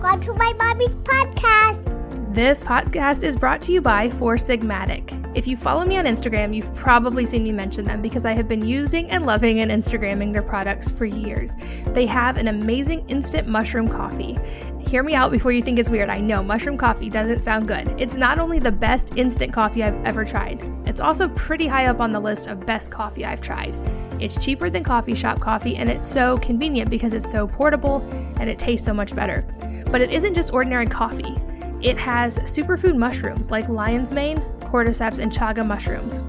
Welcome 0.00 0.22
to 0.22 0.32
my 0.32 0.54
mommy's 0.54 0.94
podcast. 0.94 2.34
This 2.34 2.62
podcast 2.62 3.22
is 3.22 3.36
brought 3.36 3.60
to 3.62 3.72
you 3.72 3.82
by 3.82 4.08
Four 4.08 4.36
Sigmatic. 4.36 5.14
If 5.36 5.46
you 5.46 5.58
follow 5.58 5.84
me 5.84 5.98
on 5.98 6.06
Instagram, 6.06 6.56
you've 6.56 6.74
probably 6.74 7.26
seen 7.26 7.44
me 7.44 7.52
mention 7.52 7.84
them 7.84 8.00
because 8.00 8.24
I 8.24 8.32
have 8.32 8.48
been 8.48 8.64
using 8.64 9.10
and 9.10 9.26
loving 9.26 9.60
and 9.60 9.70
Instagramming 9.70 10.32
their 10.32 10.42
products 10.42 10.90
for 10.90 11.04
years. 11.04 11.54
They 11.88 12.06
have 12.06 12.38
an 12.38 12.48
amazing 12.48 13.06
instant 13.10 13.46
mushroom 13.46 13.90
coffee. 13.90 14.38
Hear 14.78 15.02
me 15.02 15.14
out 15.14 15.30
before 15.30 15.52
you 15.52 15.60
think 15.60 15.78
it's 15.78 15.90
weird. 15.90 16.08
I 16.08 16.18
know 16.18 16.42
mushroom 16.42 16.78
coffee 16.78 17.10
doesn't 17.10 17.42
sound 17.42 17.68
good. 17.68 17.94
It's 18.00 18.14
not 18.14 18.38
only 18.38 18.58
the 18.58 18.72
best 18.72 19.16
instant 19.16 19.52
coffee 19.52 19.84
I've 19.84 20.02
ever 20.06 20.24
tried, 20.24 20.62
it's 20.86 21.00
also 21.00 21.28
pretty 21.28 21.66
high 21.66 21.86
up 21.86 22.00
on 22.00 22.10
the 22.10 22.20
list 22.20 22.46
of 22.46 22.64
best 22.64 22.90
coffee 22.90 23.26
I've 23.26 23.42
tried. 23.42 23.74
It's 24.18 24.42
cheaper 24.42 24.70
than 24.70 24.82
coffee 24.82 25.14
shop 25.14 25.40
coffee 25.40 25.76
and 25.76 25.90
it's 25.90 26.10
so 26.10 26.38
convenient 26.38 26.88
because 26.88 27.12
it's 27.12 27.30
so 27.30 27.46
portable 27.46 28.00
and 28.36 28.48
it 28.48 28.58
tastes 28.58 28.86
so 28.86 28.94
much 28.94 29.14
better. 29.14 29.44
But 29.90 30.00
it 30.00 30.12
isn't 30.12 30.34
just 30.34 30.52
ordinary 30.52 30.86
coffee. 30.86 31.36
It 31.82 31.98
has 31.98 32.38
superfood 32.40 32.96
mushrooms 32.96 33.50
like 33.50 33.68
lion's 33.68 34.10
mane, 34.10 34.38
cordyceps, 34.60 35.18
and 35.18 35.32
chaga 35.32 35.66
mushrooms. 35.66 36.22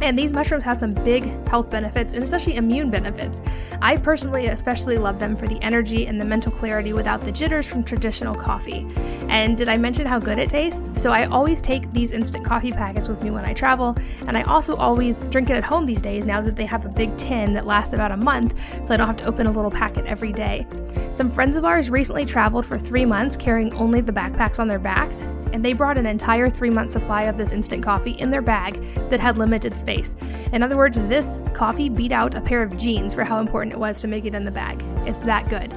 And 0.00 0.18
these 0.18 0.32
mushrooms 0.32 0.64
have 0.64 0.78
some 0.78 0.94
big 0.94 1.24
health 1.48 1.70
benefits 1.70 2.14
and 2.14 2.22
especially 2.22 2.56
immune 2.56 2.90
benefits. 2.90 3.40
I 3.82 3.96
personally 3.96 4.46
especially 4.46 4.96
love 4.98 5.18
them 5.18 5.36
for 5.36 5.46
the 5.46 5.60
energy 5.62 6.06
and 6.06 6.20
the 6.20 6.24
mental 6.24 6.50
clarity 6.52 6.92
without 6.92 7.20
the 7.20 7.30
jitters 7.30 7.66
from 7.66 7.84
traditional 7.84 8.34
coffee. 8.34 8.86
And 9.28 9.56
did 9.56 9.68
I 9.68 9.76
mention 9.76 10.06
how 10.06 10.18
good 10.18 10.38
it 10.38 10.50
tastes? 10.50 10.82
So 11.00 11.10
I 11.10 11.26
always 11.26 11.60
take 11.60 11.92
these 11.92 12.12
instant 12.12 12.44
coffee 12.44 12.72
packets 12.72 13.08
with 13.08 13.22
me 13.22 13.30
when 13.30 13.44
I 13.44 13.52
travel, 13.52 13.96
and 14.26 14.36
I 14.36 14.42
also 14.42 14.74
always 14.76 15.22
drink 15.24 15.50
it 15.50 15.56
at 15.56 15.64
home 15.64 15.86
these 15.86 16.02
days 16.02 16.26
now 16.26 16.40
that 16.40 16.56
they 16.56 16.66
have 16.66 16.84
a 16.84 16.88
big 16.88 17.16
tin 17.16 17.52
that 17.54 17.66
lasts 17.66 17.92
about 17.92 18.10
a 18.10 18.16
month, 18.16 18.54
so 18.86 18.94
I 18.94 18.96
don't 18.96 19.06
have 19.06 19.16
to 19.18 19.26
open 19.26 19.46
a 19.46 19.52
little 19.52 19.70
packet 19.70 20.06
every 20.06 20.32
day. 20.32 20.66
Some 21.12 21.30
friends 21.30 21.56
of 21.56 21.64
ours 21.64 21.90
recently 21.90 22.24
traveled 22.24 22.66
for 22.66 22.78
three 22.78 23.04
months 23.04 23.36
carrying 23.36 23.72
only 23.74 24.00
the 24.00 24.12
backpacks 24.12 24.58
on 24.58 24.66
their 24.66 24.78
backs, 24.78 25.24
and 25.52 25.64
they 25.64 25.72
brought 25.72 25.98
an 25.98 26.06
entire 26.06 26.48
three 26.48 26.70
month 26.70 26.90
supply 26.90 27.22
of 27.22 27.36
this 27.36 27.52
instant 27.52 27.82
coffee 27.82 28.12
in 28.12 28.30
their 28.30 28.42
bag 28.42 28.82
that 29.10 29.20
had 29.20 29.38
limited 29.38 29.76
space. 29.76 30.16
In 30.52 30.62
other 30.62 30.76
words, 30.76 31.00
this 31.02 31.40
coffee 31.54 31.88
beat 31.88 32.12
out 32.12 32.34
a 32.34 32.40
pair 32.40 32.62
of 32.62 32.76
jeans 32.76 33.14
for 33.14 33.24
how 33.24 33.40
important 33.40 33.72
it 33.72 33.78
was 33.78 34.00
to 34.00 34.08
make 34.08 34.24
it 34.24 34.34
in 34.34 34.44
the 34.44 34.50
bag. 34.50 34.82
It's 35.06 35.20
that 35.20 35.48
good. 35.48 35.72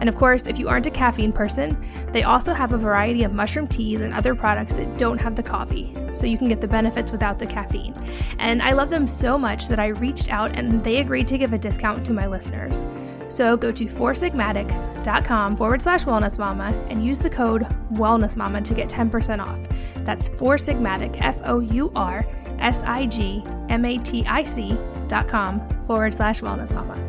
And 0.00 0.08
of 0.08 0.16
course, 0.16 0.46
if 0.46 0.58
you 0.58 0.68
aren't 0.68 0.86
a 0.86 0.90
caffeine 0.90 1.32
person, 1.32 1.76
they 2.12 2.24
also 2.24 2.52
have 2.52 2.72
a 2.72 2.76
variety 2.76 3.22
of 3.22 3.32
mushroom 3.32 3.66
teas 3.66 4.00
and 4.00 4.12
other 4.12 4.34
products 4.34 4.74
that 4.74 4.98
don't 4.98 5.18
have 5.18 5.36
the 5.36 5.42
coffee, 5.42 5.94
so 6.12 6.26
you 6.26 6.36
can 6.36 6.48
get 6.48 6.60
the 6.60 6.68
benefits 6.68 7.12
without 7.12 7.38
the 7.38 7.46
caffeine. 7.46 7.94
And 8.38 8.62
I 8.62 8.72
love 8.72 8.90
them 8.90 9.06
so 9.06 9.38
much 9.38 9.68
that 9.68 9.78
I 9.78 9.88
reached 9.88 10.32
out 10.32 10.52
and 10.52 10.82
they 10.84 10.96
agreed 10.98 11.28
to 11.28 11.38
give 11.38 11.52
a 11.52 11.58
discount 11.58 12.04
to 12.06 12.12
my 12.12 12.26
listeners. 12.26 12.84
So 13.28 13.56
go 13.56 13.72
to 13.72 13.84
foursigmatic.com 13.86 15.56
forward 15.56 15.82
slash 15.82 16.04
wellness 16.04 16.38
mama 16.38 16.72
and 16.88 17.04
use 17.04 17.18
the 17.18 17.30
code 17.30 17.62
wellness 17.92 18.36
mama 18.36 18.62
to 18.62 18.74
get 18.74 18.88
10% 18.88 19.40
off. 19.44 19.58
That's 20.04 20.28
Four 20.28 20.56
Sigmatic, 20.56 21.16
F 21.20 21.38
O 21.44 21.60
U 21.60 21.90
R 21.96 22.26
S 22.58 22.82
I 22.82 23.06
G 23.06 23.42
M 23.68 23.84
A 23.84 23.98
T 23.98 24.24
I 24.26 24.44
C 24.44 24.76
dot 25.08 25.28
com 25.28 25.66
forward 25.86 26.14
slash 26.14 26.40
wellness 26.40 26.72
mama. 26.72 27.00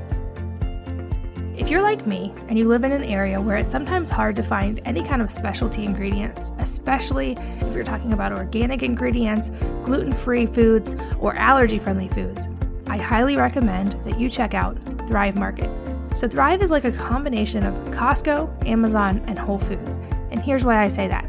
If 1.57 1.69
you're 1.69 1.81
like 1.81 2.05
me 2.05 2.33
and 2.49 2.59
you 2.59 2.67
live 2.67 2.83
in 2.83 2.91
an 2.91 3.03
area 3.03 3.39
where 3.39 3.55
it's 3.55 3.71
sometimes 3.71 4.09
hard 4.09 4.35
to 4.35 4.43
find 4.43 4.81
any 4.83 5.03
kind 5.05 5.21
of 5.21 5.31
specialty 5.31 5.85
ingredients, 5.85 6.51
especially 6.59 7.37
if 7.61 7.73
you're 7.73 7.85
talking 7.85 8.11
about 8.11 8.33
organic 8.33 8.83
ingredients, 8.83 9.51
gluten 9.85 10.11
free 10.11 10.47
foods, 10.47 10.91
or 11.17 11.33
allergy 11.35 11.79
friendly 11.79 12.09
foods, 12.09 12.49
I 12.87 12.97
highly 12.97 13.37
recommend 13.37 13.93
that 14.03 14.19
you 14.19 14.29
check 14.29 14.53
out 14.53 14.77
Thrive 15.07 15.37
Market. 15.37 15.69
So, 16.15 16.29
Thrive 16.29 16.61
is 16.61 16.71
like 16.71 16.85
a 16.85 16.93
combination 16.93 17.65
of 17.65 17.75
Costco, 17.91 18.65
Amazon, 18.65 19.21
and 19.27 19.37
Whole 19.37 19.59
Foods. 19.59 19.97
And 20.31 20.41
here's 20.41 20.63
why 20.63 20.81
I 20.81 20.87
say 20.87 21.09
that. 21.09 21.25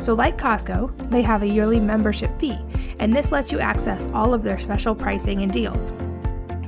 So, 0.00 0.12
like 0.12 0.36
Costco, 0.36 1.10
they 1.10 1.22
have 1.22 1.42
a 1.42 1.48
yearly 1.48 1.80
membership 1.80 2.38
fee, 2.38 2.58
and 3.00 3.16
this 3.16 3.32
lets 3.32 3.50
you 3.50 3.58
access 3.58 4.06
all 4.12 4.34
of 4.34 4.42
their 4.42 4.58
special 4.58 4.94
pricing 4.94 5.42
and 5.42 5.50
deals. 5.50 5.92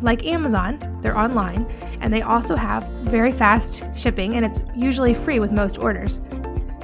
Like 0.01 0.25
Amazon, 0.25 0.79
they're 1.03 1.19
online, 1.19 1.71
and 2.01 2.11
they 2.13 2.23
also 2.23 2.57
have 2.57 2.85
very 3.03 3.31
fast 3.31 3.85
shipping, 3.95 4.37
and 4.37 4.47
it's 4.47 4.63
usually 4.75 5.13
free 5.13 5.39
with 5.39 5.53
most 5.53 5.77
orders. 5.77 6.23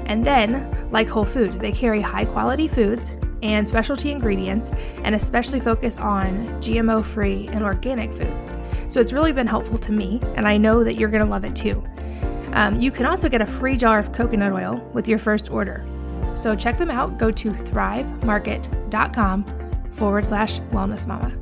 And 0.05 0.27
then, 0.27 0.91
like 0.91 1.09
Whole 1.09 1.25
Foods, 1.25 1.59
they 1.59 1.73
carry 1.73 2.03
high 2.03 2.27
quality 2.27 2.69
foods 2.69 3.17
and 3.43 3.67
specialty 3.67 4.11
ingredients, 4.11 4.73
and 5.05 5.15
especially 5.15 5.61
focus 5.61 5.99
on 5.99 6.47
GMO 6.61 7.03
free 7.03 7.49
and 7.53 7.65
organic 7.65 8.13
foods. 8.13 8.47
So 8.89 9.01
it's 9.01 9.13
really 9.13 9.33
been 9.33 9.47
helpful 9.47 9.79
to 9.79 9.93
me, 9.93 10.21
and 10.37 10.47
I 10.47 10.57
know 10.57 10.85
that 10.85 10.95
you're 10.95 11.09
going 11.09 11.25
to 11.25 11.29
love 11.29 11.45
it 11.45 11.57
too. 11.57 11.85
Um, 12.53 12.81
you 12.81 12.91
can 12.91 13.07
also 13.07 13.29
get 13.29 13.43
a 13.43 13.47
free 13.47 13.77
jar 13.77 13.99
of 13.99 14.13
coconut 14.13 14.53
oil 14.53 14.81
with 14.95 15.09
your 15.09 15.19
first 15.19 15.51
order. 15.51 15.85
So 16.37 16.55
check 16.55 16.79
them 16.79 16.91
out. 16.91 17.19
Go 17.19 17.31
to 17.31 17.51
thrivemarket.com 17.51 19.91
forward 19.91 20.27
slash 20.27 20.61
wellness 20.71 21.07
mama. 21.07 21.33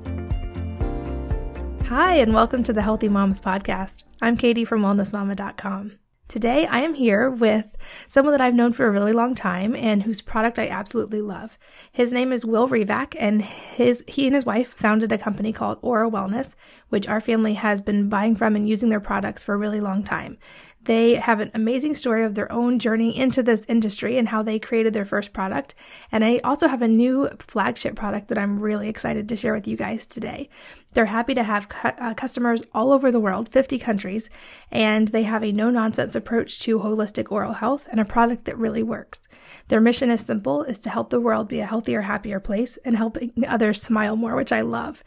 Hi, 1.89 2.15
and 2.15 2.33
welcome 2.33 2.63
to 2.65 2.73
the 2.73 2.83
Healthy 2.83 3.09
Moms 3.09 3.41
Podcast. 3.41 4.05
I'm 4.23 4.37
Katie 4.37 4.65
from 4.65 4.83
wellnessmama.com. 4.83 5.99
Today, 6.27 6.67
I 6.67 6.81
am 6.81 6.95
here 6.95 7.29
with 7.29 7.77
someone 8.09 8.33
that 8.33 8.41
I've 8.41 8.55
known 8.55 8.73
for 8.73 8.87
a 8.87 8.91
really 8.91 9.13
long 9.13 9.35
time 9.35 9.77
and 9.77 10.03
whose 10.03 10.23
product 10.23 10.59
I 10.59 10.69
absolutely 10.69 11.21
love. 11.21 11.59
His 11.93 12.15
name 12.15 12.33
is 12.33 12.47
Will 12.47 12.67
Revak, 12.67 13.15
and 13.21 13.43
his 13.43 14.03
he 14.09 14.27
and 14.27 14.35
his 14.35 14.47
wife 14.47 14.73
founded 14.73 15.13
a 15.13 15.19
company 15.19 15.53
called 15.53 15.81
OraWellness, 15.83 16.55
which 16.89 17.07
our 17.07 17.21
family 17.21 17.55
has 17.55 17.83
been 17.83 18.09
buying 18.09 18.35
from 18.37 18.57
and 18.57 18.69
using 18.69 18.89
their 18.89 19.01
products 19.01 19.45
for 19.45 19.55
a 19.55 19.59
really 19.59 19.81
long 19.81 20.03
time. 20.03 20.39
They 20.85 21.15
have 21.15 21.41
an 21.41 21.51
amazing 21.55 21.95
story 21.95 22.25
of 22.25 22.35
their 22.35 22.51
own 22.53 22.79
journey 22.79 23.17
into 23.17 23.43
this 23.43 23.65
industry 23.69 24.19
and 24.19 24.29
how 24.29 24.43
they 24.43 24.59
created 24.59 24.93
their 24.93 25.05
first 25.05 25.33
product. 25.33 25.75
And 26.13 26.25
I 26.25 26.41
also 26.45 26.69
have 26.69 26.83
a 26.83 26.89
new 26.89 27.31
flagship 27.39 27.97
product 27.97 28.29
that 28.29 28.39
I'm 28.39 28.59
really 28.59 28.89
excited 28.89 29.29
to 29.29 29.37
share 29.37 29.55
with 29.55 29.67
you 29.67 29.77
guys 29.77 30.05
today. 30.07 30.49
They're 30.93 31.07
happy 31.07 31.35
to 31.35 31.43
have 31.43 31.69
cu- 31.69 31.89
uh, 31.89 32.15
customers 32.15 32.63
all 32.73 32.93
over 32.93 33.11
the 33.11 33.21
world, 33.21 33.49
50 33.49 33.79
countries, 33.79 34.29
and 34.71 35.09
they 35.09 35.23
have 35.25 35.43
a 35.43 35.53
no 35.53 35.71
nonsense 35.71 36.15
approach 36.15 36.61
to 36.61 36.79
holistic 36.79 37.33
oral 37.33 37.55
health 37.55 37.89
and 37.91 37.99
a 37.99 38.05
product 38.05 38.45
that 38.45 38.59
really 38.59 38.83
works. 38.83 39.21
Their 39.69 39.81
mission 39.81 40.11
is 40.11 40.21
simple, 40.21 40.63
is 40.63 40.79
to 40.81 40.91
help 40.91 41.11
the 41.11 41.21
world 41.21 41.49
be 41.49 41.61
a 41.61 41.67
healthier, 41.67 42.03
happier 42.03 42.41
place 42.41 42.79
and 42.85 42.97
helping 42.97 43.33
others 43.47 43.81
smile 43.81 44.17
more, 44.17 44.37
which 44.37 44.53
I 44.53 44.61
love. 44.61 45.03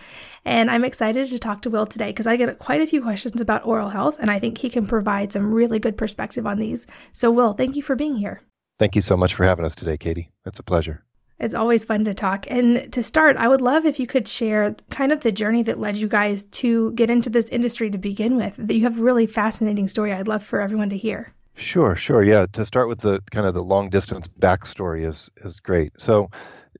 And 0.45 0.71
I'm 0.71 0.85
excited 0.85 1.29
to 1.29 1.39
talk 1.39 1.61
to 1.61 1.69
Will 1.69 1.85
today 1.85 2.09
because 2.09 2.27
I 2.27 2.35
get 2.35 2.59
quite 2.59 2.81
a 2.81 2.87
few 2.87 3.01
questions 3.01 3.39
about 3.39 3.65
oral 3.65 3.89
health 3.89 4.17
and 4.19 4.31
I 4.31 4.39
think 4.39 4.57
he 4.57 4.69
can 4.69 4.87
provide 4.87 5.33
some 5.33 5.53
really 5.53 5.79
good 5.79 5.97
perspective 5.97 6.47
on 6.47 6.57
these. 6.57 6.87
So 7.13 7.29
Will, 7.29 7.53
thank 7.53 7.75
you 7.75 7.83
for 7.83 7.95
being 7.95 8.15
here. 8.15 8.41
Thank 8.79 8.95
you 8.95 9.01
so 9.01 9.17
much 9.17 9.33
for 9.33 9.43
having 9.43 9.65
us 9.65 9.75
today, 9.75 9.97
Katie. 9.97 10.31
It's 10.45 10.59
a 10.59 10.63
pleasure. 10.63 11.03
It's 11.39 11.53
always 11.53 11.85
fun 11.85 12.03
to 12.05 12.13
talk. 12.13 12.47
And 12.49 12.91
to 12.91 13.03
start, 13.03 13.37
I 13.37 13.47
would 13.47 13.61
love 13.61 13.85
if 13.85 13.99
you 13.99 14.07
could 14.07 14.27
share 14.27 14.75
kind 14.89 15.11
of 15.11 15.21
the 15.21 15.31
journey 15.31 15.61
that 15.63 15.79
led 15.79 15.97
you 15.97 16.07
guys 16.07 16.43
to 16.43 16.91
get 16.93 17.11
into 17.11 17.29
this 17.29 17.47
industry 17.49 17.91
to 17.91 17.97
begin 17.97 18.37
with. 18.37 18.55
That 18.57 18.73
you 18.73 18.83
have 18.83 18.99
a 18.99 19.03
really 19.03 19.27
fascinating 19.27 19.87
story 19.87 20.13
I'd 20.13 20.27
love 20.27 20.43
for 20.43 20.61
everyone 20.61 20.89
to 20.89 20.97
hear. 20.97 21.33
Sure, 21.57 21.95
sure. 21.95 22.23
Yeah, 22.23 22.45
to 22.53 22.63
start 22.65 22.87
with 22.87 22.99
the 22.99 23.21
kind 23.31 23.47
of 23.47 23.53
the 23.53 23.63
long 23.63 23.89
distance 23.89 24.27
backstory 24.27 25.03
is 25.05 25.29
is 25.37 25.59
great. 25.59 25.91
So, 25.99 26.29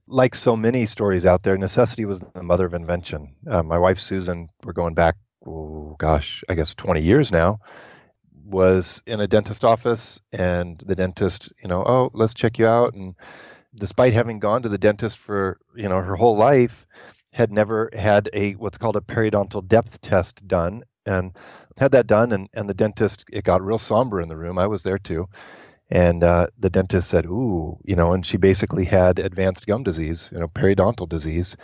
like 0.06 0.34
so 0.36 0.56
many 0.56 0.86
stories 0.86 1.26
out 1.26 1.42
there, 1.42 1.58
necessity 1.58 2.04
was 2.04 2.20
the 2.20 2.42
mother 2.44 2.64
of 2.64 2.74
invention. 2.74 3.34
Uh, 3.46 3.62
my 3.64 3.78
wife 3.78 3.98
Susan, 3.98 4.48
we're 4.64 4.72
going 4.72 4.94
back, 4.94 5.16
oh 5.44 5.96
gosh, 5.98 6.44
I 6.48 6.54
guess 6.54 6.74
20 6.76 7.02
years 7.02 7.32
now, 7.32 7.58
was 8.44 9.02
in 9.06 9.20
a 9.20 9.26
dentist 9.26 9.64
office, 9.64 10.20
and 10.32 10.78
the 10.86 10.94
dentist, 10.94 11.52
you 11.62 11.68
know, 11.68 11.82
oh, 11.84 12.10
let's 12.14 12.34
check 12.34 12.58
you 12.58 12.66
out, 12.68 12.94
and 12.94 13.16
despite 13.74 14.12
having 14.12 14.38
gone 14.38 14.62
to 14.62 14.68
the 14.68 14.78
dentist 14.78 15.18
for 15.18 15.58
you 15.76 15.88
know 15.88 16.00
her 16.00 16.16
whole 16.16 16.36
life, 16.36 16.86
had 17.32 17.52
never 17.52 17.90
had 17.94 18.30
a 18.32 18.52
what's 18.54 18.78
called 18.78 18.96
a 18.96 19.00
periodontal 19.00 19.66
depth 19.66 20.00
test 20.00 20.46
done, 20.48 20.84
and 21.08 21.32
had 21.76 21.92
that 21.92 22.06
done 22.06 22.32
and, 22.32 22.48
and 22.52 22.68
the 22.68 22.74
dentist 22.74 23.24
it 23.32 23.44
got 23.44 23.62
real 23.62 23.78
somber 23.78 24.20
in 24.20 24.28
the 24.28 24.36
room. 24.36 24.58
I 24.58 24.66
was 24.66 24.82
there 24.82 24.98
too. 24.98 25.28
And 25.90 26.22
uh, 26.22 26.48
the 26.58 26.70
dentist 26.70 27.08
said 27.08 27.26
ooh 27.26 27.78
you 27.84 27.96
know 27.96 28.12
and 28.12 28.24
she 28.24 28.36
basically 28.36 28.84
had 28.84 29.18
advanced 29.18 29.66
gum 29.66 29.82
disease 29.82 30.30
you 30.32 30.38
know 30.38 30.48
periodontal 30.48 31.08
disease. 31.08 31.56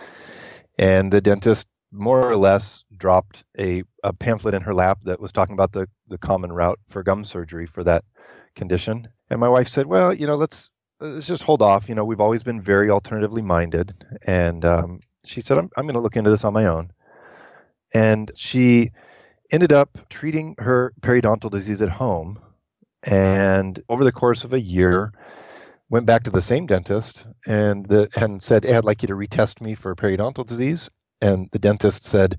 And 0.79 1.13
the 1.13 1.21
dentist 1.21 1.67
more 1.93 2.29
or 2.29 2.37
less 2.37 2.83
dropped 2.97 3.45
a, 3.59 3.85
a 4.03 4.13
pamphlet 4.13 4.55
in 4.55 4.63
her 4.63 4.75
lap 4.75 4.99
that 5.05 5.21
was 5.21 5.31
talking 5.31 5.53
about 5.53 5.73
the, 5.73 5.89
the 6.09 6.19
common 6.19 6.51
route 6.51 6.81
for 6.89 7.05
gum 7.05 7.25
surgery 7.25 7.67
for 7.67 7.85
that 7.85 8.05
condition. 8.57 9.09
And 9.31 9.41
my 9.41 9.49
wife 9.49 9.69
said 9.69 9.87
well 9.87 10.13
you 10.13 10.27
know 10.27 10.37
let's 10.37 10.71
let's 11.01 11.27
just 11.27 11.43
hold 11.43 11.61
off. 11.61 11.89
You 11.89 11.95
know 11.97 12.05
we've 12.05 12.21
always 12.21 12.43
been 12.43 12.61
very 12.61 12.91
alternatively 12.91 13.43
minded. 13.43 13.95
And 14.27 14.65
um, 14.65 15.01
she 15.25 15.41
said 15.41 15.59
i'm, 15.59 15.71
I'm 15.77 15.87
going 15.87 15.95
to 15.95 16.01
look 16.01 16.17
into 16.17 16.31
this 16.31 16.45
on 16.45 16.53
my 16.53 16.67
own. 16.67 16.93
And 17.93 18.31
she 18.37 18.91
ended 19.51 19.73
up 19.73 19.99
treating 20.09 20.55
her 20.59 20.93
periodontal 21.01 21.51
disease 21.51 21.83
at 21.83 21.89
home 21.89 22.39
and 23.03 23.83
over 23.89 24.05
the 24.05 24.13
course 24.13 24.45
of 24.45 24.53
a 24.53 24.61
year 24.61 25.13
went 25.91 26.07
back 26.07 26.25
to 26.25 26.31
the 26.31 26.43
same 26.43 26.67
dentist 26.67 27.27
and 27.47 27.87
the 27.87 28.09
and 28.17 28.43
said 28.43 28.65
hey, 28.65 28.75
i'd 28.75 28.85
like 28.85 29.03
you 29.03 29.09
to 29.09 29.15
retest 29.15 29.61
me 29.65 29.75
for 29.75 29.95
periodontal 29.95 30.47
disease 30.47 30.91
and 31.21 31.49
the 31.53 31.59
dentist 31.59 32.05
said 32.05 32.39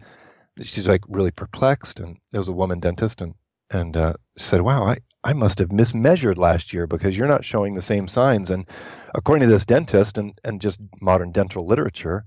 she's 0.61 0.87
like 0.87 1.01
really 1.07 1.31
perplexed 1.31 1.99
and 1.99 2.17
it 2.33 2.37
was 2.37 2.47
a 2.47 2.53
woman 2.53 2.79
dentist 2.79 3.21
and 3.21 3.35
and 3.71 3.95
uh, 3.97 4.13
said 4.37 4.61
wow 4.61 4.83
I, 4.83 4.97
I 5.25 5.33
must 5.33 5.57
have 5.57 5.69
mismeasured 5.69 6.37
last 6.37 6.71
year 6.71 6.85
because 6.85 7.17
you're 7.17 7.27
not 7.27 7.43
showing 7.43 7.73
the 7.73 7.81
same 7.81 8.07
signs. 8.07 8.51
And 8.51 8.67
according 9.15 9.47
to 9.47 9.51
this 9.51 9.65
dentist 9.65 10.19
and, 10.19 10.39
and 10.43 10.61
just 10.61 10.79
modern 11.01 11.31
dental 11.31 11.65
literature, 11.65 12.25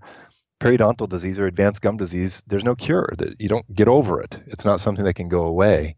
periodontal 0.60 1.08
disease 1.08 1.38
or 1.38 1.46
advanced 1.46 1.82
gum 1.82 1.96
disease, 1.96 2.43
there's 2.46 2.64
no 2.64 2.75
cure. 2.75 3.12
That 3.19 3.40
you 3.40 3.49
don't 3.49 3.72
get 3.75 3.88
over 3.88 4.20
it. 4.20 4.38
It's 4.46 4.64
not 4.64 4.81
something 4.81 5.05
that 5.05 5.14
can 5.14 5.28
go 5.28 5.44
away. 5.44 5.96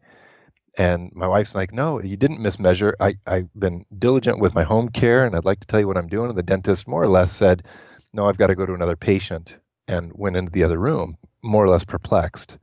And 0.78 1.10
my 1.14 1.26
wife's 1.26 1.54
like, 1.54 1.72
no, 1.72 2.00
you 2.00 2.16
didn't 2.16 2.40
mismeasure. 2.40 2.94
I, 3.00 3.14
I've 3.26 3.52
been 3.54 3.84
diligent 3.96 4.38
with 4.38 4.54
my 4.54 4.62
home 4.62 4.88
care 4.88 5.26
and 5.26 5.34
I'd 5.34 5.44
like 5.44 5.60
to 5.60 5.66
tell 5.66 5.80
you 5.80 5.86
what 5.86 5.98
I'm 5.98 6.08
doing. 6.08 6.28
And 6.28 6.38
the 6.38 6.42
dentist 6.42 6.86
more 6.86 7.02
or 7.02 7.08
less 7.08 7.32
said, 7.32 7.64
no, 8.12 8.26
I've 8.26 8.38
got 8.38 8.48
to 8.48 8.54
go 8.54 8.66
to 8.66 8.74
another 8.74 8.96
patient 8.96 9.58
and 9.88 10.12
went 10.14 10.36
into 10.36 10.52
the 10.52 10.64
other 10.64 10.78
room, 10.78 11.16
more 11.42 11.64
or 11.64 11.68
less 11.68 11.84
perplexed. 11.84 12.58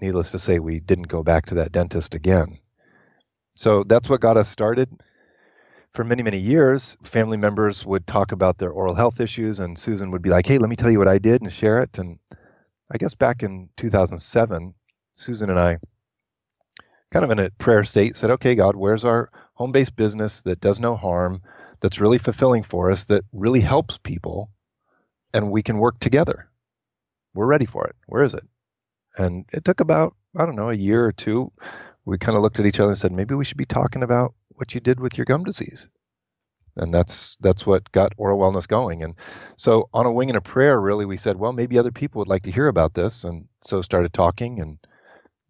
Needless 0.00 0.30
to 0.30 0.38
say, 0.38 0.58
we 0.58 0.80
didn't 0.80 1.08
go 1.08 1.22
back 1.22 1.46
to 1.46 1.56
that 1.56 1.72
dentist 1.72 2.14
again. 2.14 2.58
So 3.56 3.82
that's 3.82 4.08
what 4.08 4.20
got 4.20 4.36
us 4.36 4.48
started. 4.48 4.88
For 5.94 6.04
many, 6.04 6.22
many 6.22 6.38
years, 6.38 6.96
family 7.02 7.36
members 7.36 7.84
would 7.84 8.06
talk 8.06 8.32
about 8.32 8.58
their 8.58 8.70
oral 8.70 8.94
health 8.94 9.20
issues, 9.20 9.58
and 9.58 9.78
Susan 9.78 10.10
would 10.10 10.22
be 10.22 10.30
like, 10.30 10.46
hey, 10.46 10.58
let 10.58 10.70
me 10.70 10.76
tell 10.76 10.90
you 10.90 10.98
what 10.98 11.08
I 11.08 11.18
did 11.18 11.42
and 11.42 11.52
share 11.52 11.82
it. 11.82 11.98
And 11.98 12.18
I 12.90 12.98
guess 12.98 13.14
back 13.14 13.42
in 13.42 13.68
2007, 13.76 14.74
Susan 15.14 15.50
and 15.50 15.58
I, 15.58 15.78
kind 17.12 17.24
of 17.24 17.30
in 17.30 17.38
a 17.38 17.50
prayer 17.50 17.84
state, 17.84 18.16
said, 18.16 18.30
okay, 18.32 18.54
God, 18.54 18.76
where's 18.76 19.04
our 19.04 19.30
home 19.54 19.72
based 19.72 19.96
business 19.96 20.42
that 20.42 20.60
does 20.60 20.78
no 20.78 20.94
harm, 20.94 21.42
that's 21.80 22.00
really 22.00 22.18
fulfilling 22.18 22.62
for 22.62 22.92
us, 22.92 23.04
that 23.04 23.24
really 23.32 23.60
helps 23.60 23.98
people, 23.98 24.50
and 25.32 25.50
we 25.50 25.62
can 25.62 25.78
work 25.78 25.98
together? 25.98 26.48
We're 27.34 27.46
ready 27.46 27.66
for 27.66 27.86
it. 27.86 27.96
Where 28.06 28.24
is 28.24 28.34
it? 28.34 28.44
And 29.16 29.46
it 29.52 29.64
took 29.64 29.80
about, 29.80 30.14
I 30.36 30.46
don't 30.46 30.56
know, 30.56 30.70
a 30.70 30.74
year 30.74 31.04
or 31.04 31.12
two 31.12 31.50
we 32.08 32.16
kind 32.16 32.36
of 32.36 32.42
looked 32.42 32.58
at 32.58 32.64
each 32.64 32.80
other 32.80 32.90
and 32.90 32.98
said, 32.98 33.12
maybe 33.12 33.34
we 33.34 33.44
should 33.44 33.58
be 33.58 33.66
talking 33.66 34.02
about 34.02 34.34
what 34.58 34.74
you 34.74 34.80
did 34.80 35.00
with 35.00 35.16
your 35.16 35.24
gum 35.24 35.44
disease. 35.44 35.88
And 36.76 36.94
that's 36.94 37.36
that's 37.40 37.66
what 37.66 37.90
got 37.90 38.16
OraWellness 38.16 38.68
going. 38.68 39.02
And 39.02 39.16
so 39.56 39.88
on 39.92 40.06
a 40.06 40.12
wing 40.12 40.30
and 40.30 40.36
a 40.36 40.40
prayer, 40.40 40.80
really, 40.80 41.06
we 41.06 41.16
said, 41.16 41.36
well, 41.36 41.52
maybe 41.52 41.78
other 41.78 41.90
people 41.90 42.20
would 42.20 42.28
like 42.28 42.44
to 42.44 42.52
hear 42.52 42.68
about 42.68 42.94
this, 42.94 43.24
and 43.24 43.48
so 43.62 43.82
started 43.82 44.12
talking. 44.12 44.60
And 44.60 44.78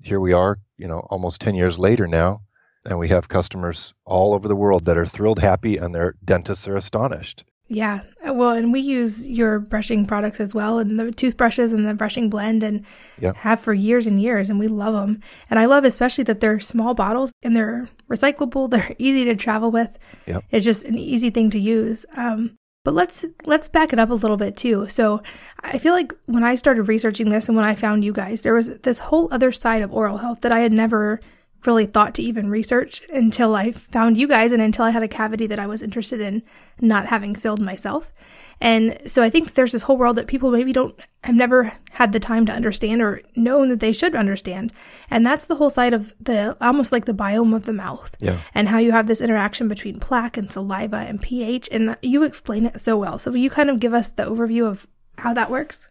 here 0.01 0.21
we 0.21 0.33
are, 0.33 0.59
you 0.79 0.89
know, 0.89 1.01
almost 1.01 1.41
10 1.43 1.55
years 1.55 1.79
later 1.79 2.07
now, 2.07 2.43
and 2.87 2.99
we 2.99 3.09
have 3.09 3.29
customers 3.29 3.93
all 4.07 4.33
over 4.33 4.49
the 4.49 4.57
world 4.57 4.87
that 4.87 4.97
are 4.97 5.07
thrilled, 5.07 5.39
happy, 5.39 5.77
and 5.77 5.95
their 5.95 6.15
dentists 6.25 6.67
are 6.67 6.77
astonished. 6.77 7.45
Yeah. 7.69 8.01
Well, 8.25 8.53
and 8.53 8.73
we 8.73 8.81
use 8.81 9.27
your 9.27 9.59
brushing 9.59 10.07
products 10.07 10.41
as 10.41 10.55
well, 10.55 10.79
and 10.79 10.99
the 10.99 11.11
toothbrushes 11.13 11.71
and 11.71 11.87
the 11.87 11.95
brushing 11.95 12.31
blend, 12.31 12.63
and 12.63 12.85
yeah. 13.19 13.35
have 13.37 13.61
for 13.61 13.75
years 13.75 14.07
and 14.07 14.21
years, 14.21 14.49
and 14.49 14.59
we 14.59 14.69
love 14.69 14.95
them. 14.95 15.23
And 15.51 15.59
I 15.59 15.67
love 15.67 15.85
especially 15.85 16.25
that 16.25 16.41
they're 16.41 16.61
small 16.61 16.95
bottles 16.95 17.31
and 17.43 17.55
they're 17.55 17.89
recyclable. 18.11 18.71
They're 18.79 18.95
easy 18.99 19.25
to 19.27 19.37
travel 19.37 19.71
with. 19.71 19.91
Yep. 20.27 20.45
It's 20.51 20.65
just 20.65 20.85
an 20.85 20.97
easy 20.97 21.31
thing 21.31 21.51
to 21.51 21.59
use. 21.59 22.07
Um, 22.17 22.57
but 22.85 22.95
let's 22.95 23.25
let's 23.45 23.69
back 23.69 23.93
it 23.93 23.99
up 23.99 24.09
a 24.09 24.15
little 24.15 24.39
bit 24.39 24.57
too. 24.57 24.89
So 24.89 25.23
I 25.61 25.79
feel 25.79 25.93
like 25.93 26.15
when 26.25 26.45
I 26.45 26.55
started 26.55 26.85
researching 26.85 27.29
this 27.29 27.49
and 27.49 27.57
when 27.57 27.67
I 27.67 27.75
found 27.75 28.05
you 28.05 28.15
guys, 28.15 28.41
there 28.41 28.55
was 28.55 28.69
this 28.79 28.99
whole 28.99 29.29
other 29.31 29.53
side 29.53 29.83
of 29.83 29.93
oral 29.93 30.19
health 30.19 30.41
that 30.41 30.53
I 30.53 30.61
had 30.61 30.73
never 30.73 31.21
really 31.67 31.87
thought 31.87 32.15
to 32.15 32.23
even 32.23 32.51
research 32.51 33.03
until 33.13 33.55
I 33.55 33.73
found 33.73 34.17
you 34.17 34.29
guys 34.29 34.53
and 34.53 34.63
until 34.63 34.85
I 34.85 34.91
had 34.91 35.03
a 35.03 35.09
cavity 35.09 35.47
that 35.49 35.59
I 35.59 35.67
was 35.67 35.83
interested 35.83 36.21
in 36.21 36.43
not 36.81 37.07
having 37.07 37.35
filled 37.35 37.61
myself. 37.61 38.13
And 38.61 38.99
so 39.07 39.23
I 39.23 39.31
think 39.31 39.55
there's 39.55 39.73
this 39.73 39.83
whole 39.83 39.97
world 39.97 40.17
that 40.17 40.27
people 40.27 40.51
maybe 40.51 40.73
don't 40.73 40.99
have 41.25 41.37
never 41.37 41.73
had 41.93 42.13
the 42.13 42.21
time 42.21 42.45
to 42.47 42.53
understand 42.53 43.01
or 43.03 43.23
known 43.37 43.69
that 43.69 43.81
they 43.81 43.93
should 43.93 44.17
understand. 44.17 44.73
And 45.11 45.25
that's 45.25 45.45
the 45.45 45.57
whole 45.57 45.71
side 45.71 45.95
of 45.95 46.13
the 46.21 46.57
almost 46.61 46.91
like 46.91 47.05
the 47.05 47.13
biome 47.13 47.55
of 47.55 47.67
the 47.67 47.73
mouth. 47.73 48.17
Yeah. 48.19 48.41
And 48.55 48.69
how 48.69 48.79
you 48.79 48.93
have 48.93 49.07
this 49.07 49.21
interaction 49.21 49.69
between 49.69 50.01
plaque 50.01 50.37
and 50.37 50.51
saliva 50.51 50.97
and 50.97 51.23
pH. 51.23 51.69
And 51.71 51.97
you 52.03 52.25
explain 52.25 52.67
it 52.67 52.81
so 52.81 52.97
well. 52.97 53.19
So 53.19 53.31
will 53.31 53.39
you 53.39 53.51
kind 53.51 53.71
of 53.71 53.81
give 53.81 53.95
us 53.95 54.09
the 54.09 54.25
overview 54.25 54.67
of 54.67 54.87
how 55.19 55.35
that 55.35 55.51
works? 55.51 55.89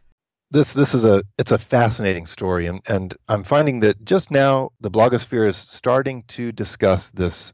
This 0.52 0.74
this 0.74 0.94
is 0.94 1.06
a 1.06 1.24
it's 1.38 1.52
a 1.52 1.58
fascinating 1.58 2.26
story 2.26 2.68
and 2.68 2.82
and 2.88 3.16
I'm 3.28 3.44
finding 3.44 3.82
that 3.82 4.04
just 4.04 4.32
now 4.32 4.72
the 4.80 4.92
blogosphere 4.92 5.48
is 5.48 5.58
starting 5.58 6.24
to 6.30 6.52
discuss 6.52 7.12
this 7.12 7.54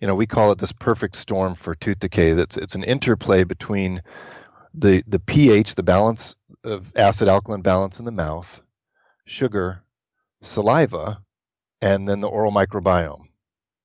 you 0.00 0.06
know 0.06 0.14
we 0.14 0.26
call 0.26 0.52
it 0.52 0.58
this 0.58 0.72
perfect 0.72 1.16
storm 1.16 1.54
for 1.54 1.74
tooth 1.74 2.00
decay. 2.00 2.32
That's 2.32 2.56
it's 2.56 2.74
an 2.74 2.84
interplay 2.84 3.44
between 3.44 4.02
the 4.74 5.02
the 5.06 5.20
pH 5.20 5.76
the 5.76 5.82
balance 5.82 6.36
of 6.64 6.92
acid 6.96 7.28
alkaline 7.28 7.62
balance 7.62 7.98
in 7.98 8.04
the 8.04 8.12
mouth 8.12 8.60
sugar 9.26 9.82
saliva 10.42 11.22
and 11.80 12.08
then 12.08 12.20
the 12.20 12.28
oral 12.28 12.52
microbiome 12.52 13.28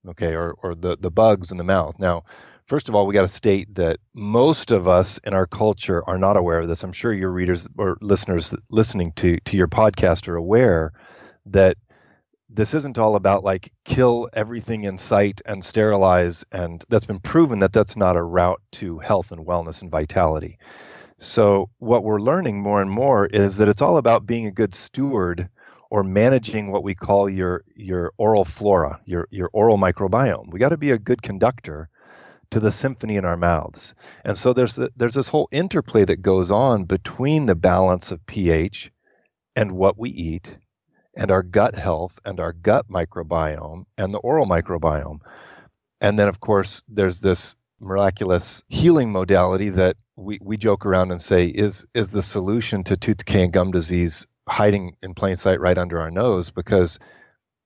okay 0.07 0.35
or 0.35 0.55
or 0.63 0.75
the 0.75 0.97
the 0.97 1.11
bugs 1.11 1.51
in 1.51 1.57
the 1.57 1.63
mouth. 1.63 1.95
Now 1.99 2.23
First 2.69 2.87
of 2.87 2.93
all, 2.93 3.07
we 3.07 3.15
got 3.15 3.23
to 3.23 3.27
state 3.27 3.73
that 3.75 3.97
most 4.13 4.69
of 4.69 4.87
us 4.87 5.19
in 5.23 5.33
our 5.33 5.47
culture 5.47 6.07
are 6.07 6.19
not 6.19 6.37
aware 6.37 6.59
of 6.59 6.67
this. 6.67 6.83
I'm 6.83 6.91
sure 6.91 7.11
your 7.11 7.31
readers 7.31 7.67
or 7.75 7.97
listeners 7.99 8.53
listening 8.69 9.11
to 9.13 9.39
to 9.45 9.57
your 9.57 9.67
podcast 9.67 10.27
are 10.27 10.35
aware 10.35 10.93
that 11.47 11.77
this 12.47 12.75
isn't 12.75 12.99
all 12.99 13.15
about 13.15 13.43
like 13.43 13.73
kill 13.85 14.29
everything 14.33 14.83
in 14.83 14.99
sight 14.99 15.41
and 15.47 15.65
sterilize 15.65 16.45
and 16.51 16.85
that's 16.89 17.05
been 17.05 17.19
proven 17.19 17.57
that 17.59 17.73
that's 17.73 17.97
not 17.97 18.15
a 18.15 18.21
route 18.21 18.61
to 18.73 18.99
health 18.99 19.31
and 19.31 19.47
wellness 19.47 19.81
and 19.81 19.89
vitality. 19.89 20.59
So 21.17 21.71
what 21.79 22.03
we're 22.03 22.21
learning 22.21 22.61
more 22.61 22.83
and 22.83 22.91
more 22.91 23.25
is 23.25 23.57
that 23.57 23.67
it's 23.67 23.81
all 23.81 23.97
about 23.97 24.27
being 24.27 24.45
a 24.45 24.51
good 24.51 24.75
steward 24.75 25.49
or 25.89 26.03
managing 26.03 26.71
what 26.71 26.83
we 26.83 26.93
call 26.93 27.27
your 27.27 27.63
your 27.75 28.11
oral 28.19 28.45
flora, 28.45 29.01
your 29.05 29.27
your 29.31 29.49
oral 29.53 29.79
microbiome. 29.79 30.51
We 30.51 30.59
got 30.59 30.69
to 30.69 30.77
be 30.77 30.91
a 30.91 30.99
good 30.99 31.23
conductor 31.23 31.89
to 32.51 32.59
the 32.59 32.71
symphony 32.71 33.15
in 33.15 33.25
our 33.25 33.37
mouths. 33.37 33.93
And 34.23 34.37
so 34.37 34.53
there's 34.53 34.79
there's 34.95 35.13
this 35.13 35.27
whole 35.27 35.47
interplay 35.51 36.05
that 36.05 36.21
goes 36.21 36.51
on 36.51 36.85
between 36.85 37.45
the 37.45 37.55
balance 37.55 38.11
of 38.11 38.25
pH 38.25 38.91
and 39.55 39.71
what 39.71 39.97
we 39.97 40.09
eat 40.09 40.57
and 41.15 41.31
our 41.31 41.43
gut 41.43 41.75
health 41.75 42.19
and 42.25 42.39
our 42.39 42.53
gut 42.53 42.87
microbiome 42.89 43.85
and 43.97 44.13
the 44.13 44.19
oral 44.19 44.47
microbiome. 44.47 45.19
And 46.01 46.17
then 46.17 46.27
of 46.27 46.39
course 46.39 46.83
there's 46.87 47.19
this 47.19 47.55
miraculous 47.79 48.63
healing 48.67 49.11
modality 49.11 49.69
that 49.69 49.97
we, 50.15 50.37
we 50.41 50.57
joke 50.57 50.85
around 50.85 51.11
and 51.11 51.21
say 51.21 51.47
is 51.47 51.85
is 51.93 52.11
the 52.11 52.21
solution 52.21 52.83
to 52.83 52.97
tooth 52.97 53.17
decay 53.17 53.43
and 53.43 53.53
gum 53.53 53.71
disease 53.71 54.27
hiding 54.47 54.95
in 55.01 55.13
plain 55.13 55.37
sight 55.37 55.61
right 55.61 55.77
under 55.77 55.99
our 55.99 56.11
nose 56.11 56.49
because 56.49 56.99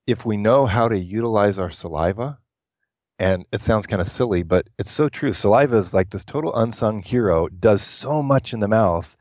if 0.06 0.25
we 0.25 0.38
know 0.38 0.65
how 0.65 0.88
to 0.88 0.97
utilize 0.97 1.57
our 1.57 1.71
saliva 1.71 2.38
and 3.19 3.45
it 3.51 3.62
sounds 3.62 3.88
kind 3.88 4.01
of 4.01 4.07
silly, 4.07 4.43
but 4.43 4.67
it's 4.77 4.91
so 4.91 5.10
true. 5.10 5.34
Saliva 5.34 5.77
is 5.77 5.93
like 5.93 6.10
this 6.10 6.24
total 6.24 6.55
unsung 6.55 7.01
hero, 7.01 7.48
does 7.48 7.82
so 7.82 8.24
much 8.24 8.53
in 8.53 8.60
the 8.60 8.67
mouth, 8.67 9.15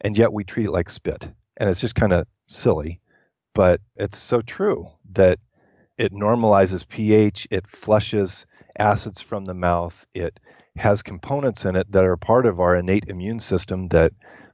and 0.00 0.16
yet 0.16 0.32
we 0.32 0.44
treat 0.44 0.66
it 0.66 0.72
like 0.72 0.90
spit. 0.90 1.28
And 1.56 1.68
it's 1.68 1.80
just 1.80 1.94
kind 1.94 2.12
of 2.12 2.26
silly, 2.46 3.00
but 3.54 3.80
it's 3.96 4.18
so 4.18 4.42
true 4.42 4.88
that 5.12 5.38
it 5.96 6.12
normalizes 6.12 6.86
pH, 6.86 7.48
it 7.50 7.66
flushes 7.66 8.46
acids 8.78 9.20
from 9.20 9.44
the 9.44 9.54
mouth, 9.54 10.06
it 10.14 10.38
has 10.76 11.02
components 11.02 11.64
in 11.64 11.76
it 11.76 11.90
that 11.90 12.04
are 12.04 12.16
part 12.16 12.46
of 12.46 12.60
our 12.60 12.76
innate 12.76 13.06
immune 13.08 13.40
system 13.40 13.86
that 13.86 14.12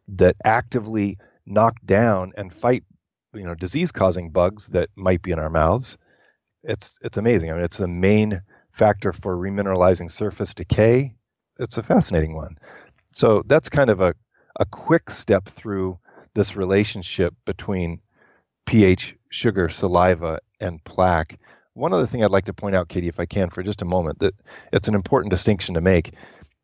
that 0.08 0.36
actively 0.44 1.18
knock 1.46 1.76
down 1.84 2.32
and 2.36 2.52
fight 2.52 2.84
you 3.34 3.44
know 3.44 3.54
disease 3.54 3.92
causing 3.92 4.30
bugs 4.30 4.66
that 4.68 4.88
might 4.96 5.22
be 5.22 5.32
in 5.32 5.38
our 5.38 5.50
mouths 5.50 5.98
it's 6.62 6.98
it's 7.02 7.18
amazing 7.18 7.50
i 7.50 7.54
mean 7.54 7.64
it's 7.64 7.76
the 7.76 7.88
main 7.88 8.40
factor 8.74 9.12
for 9.12 9.36
remineralizing 9.36 10.10
surface 10.10 10.52
decay. 10.52 11.14
It's 11.60 11.78
a 11.78 11.82
fascinating 11.82 12.34
one. 12.34 12.58
So 13.12 13.44
that's 13.46 13.68
kind 13.68 13.88
of 13.88 14.00
a, 14.00 14.14
a 14.58 14.66
quick 14.66 15.10
step 15.10 15.44
through 15.44 15.98
this 16.34 16.56
relationship 16.56 17.34
between 17.46 18.00
pH, 18.66 19.14
sugar, 19.28 19.68
saliva, 19.68 20.40
and 20.60 20.82
plaque. 20.82 21.38
One 21.74 21.92
other 21.92 22.06
thing 22.06 22.24
I'd 22.24 22.32
like 22.32 22.46
to 22.46 22.52
point 22.52 22.74
out, 22.74 22.88
Katie, 22.88 23.06
if 23.06 23.20
I 23.20 23.26
can, 23.26 23.48
for 23.48 23.62
just 23.62 23.82
a 23.82 23.84
moment, 23.86 24.18
that 24.18 24.34
it's 24.72 24.88
an 24.88 24.96
important 24.96 25.30
distinction 25.30 25.76
to 25.76 25.80
make. 25.80 26.14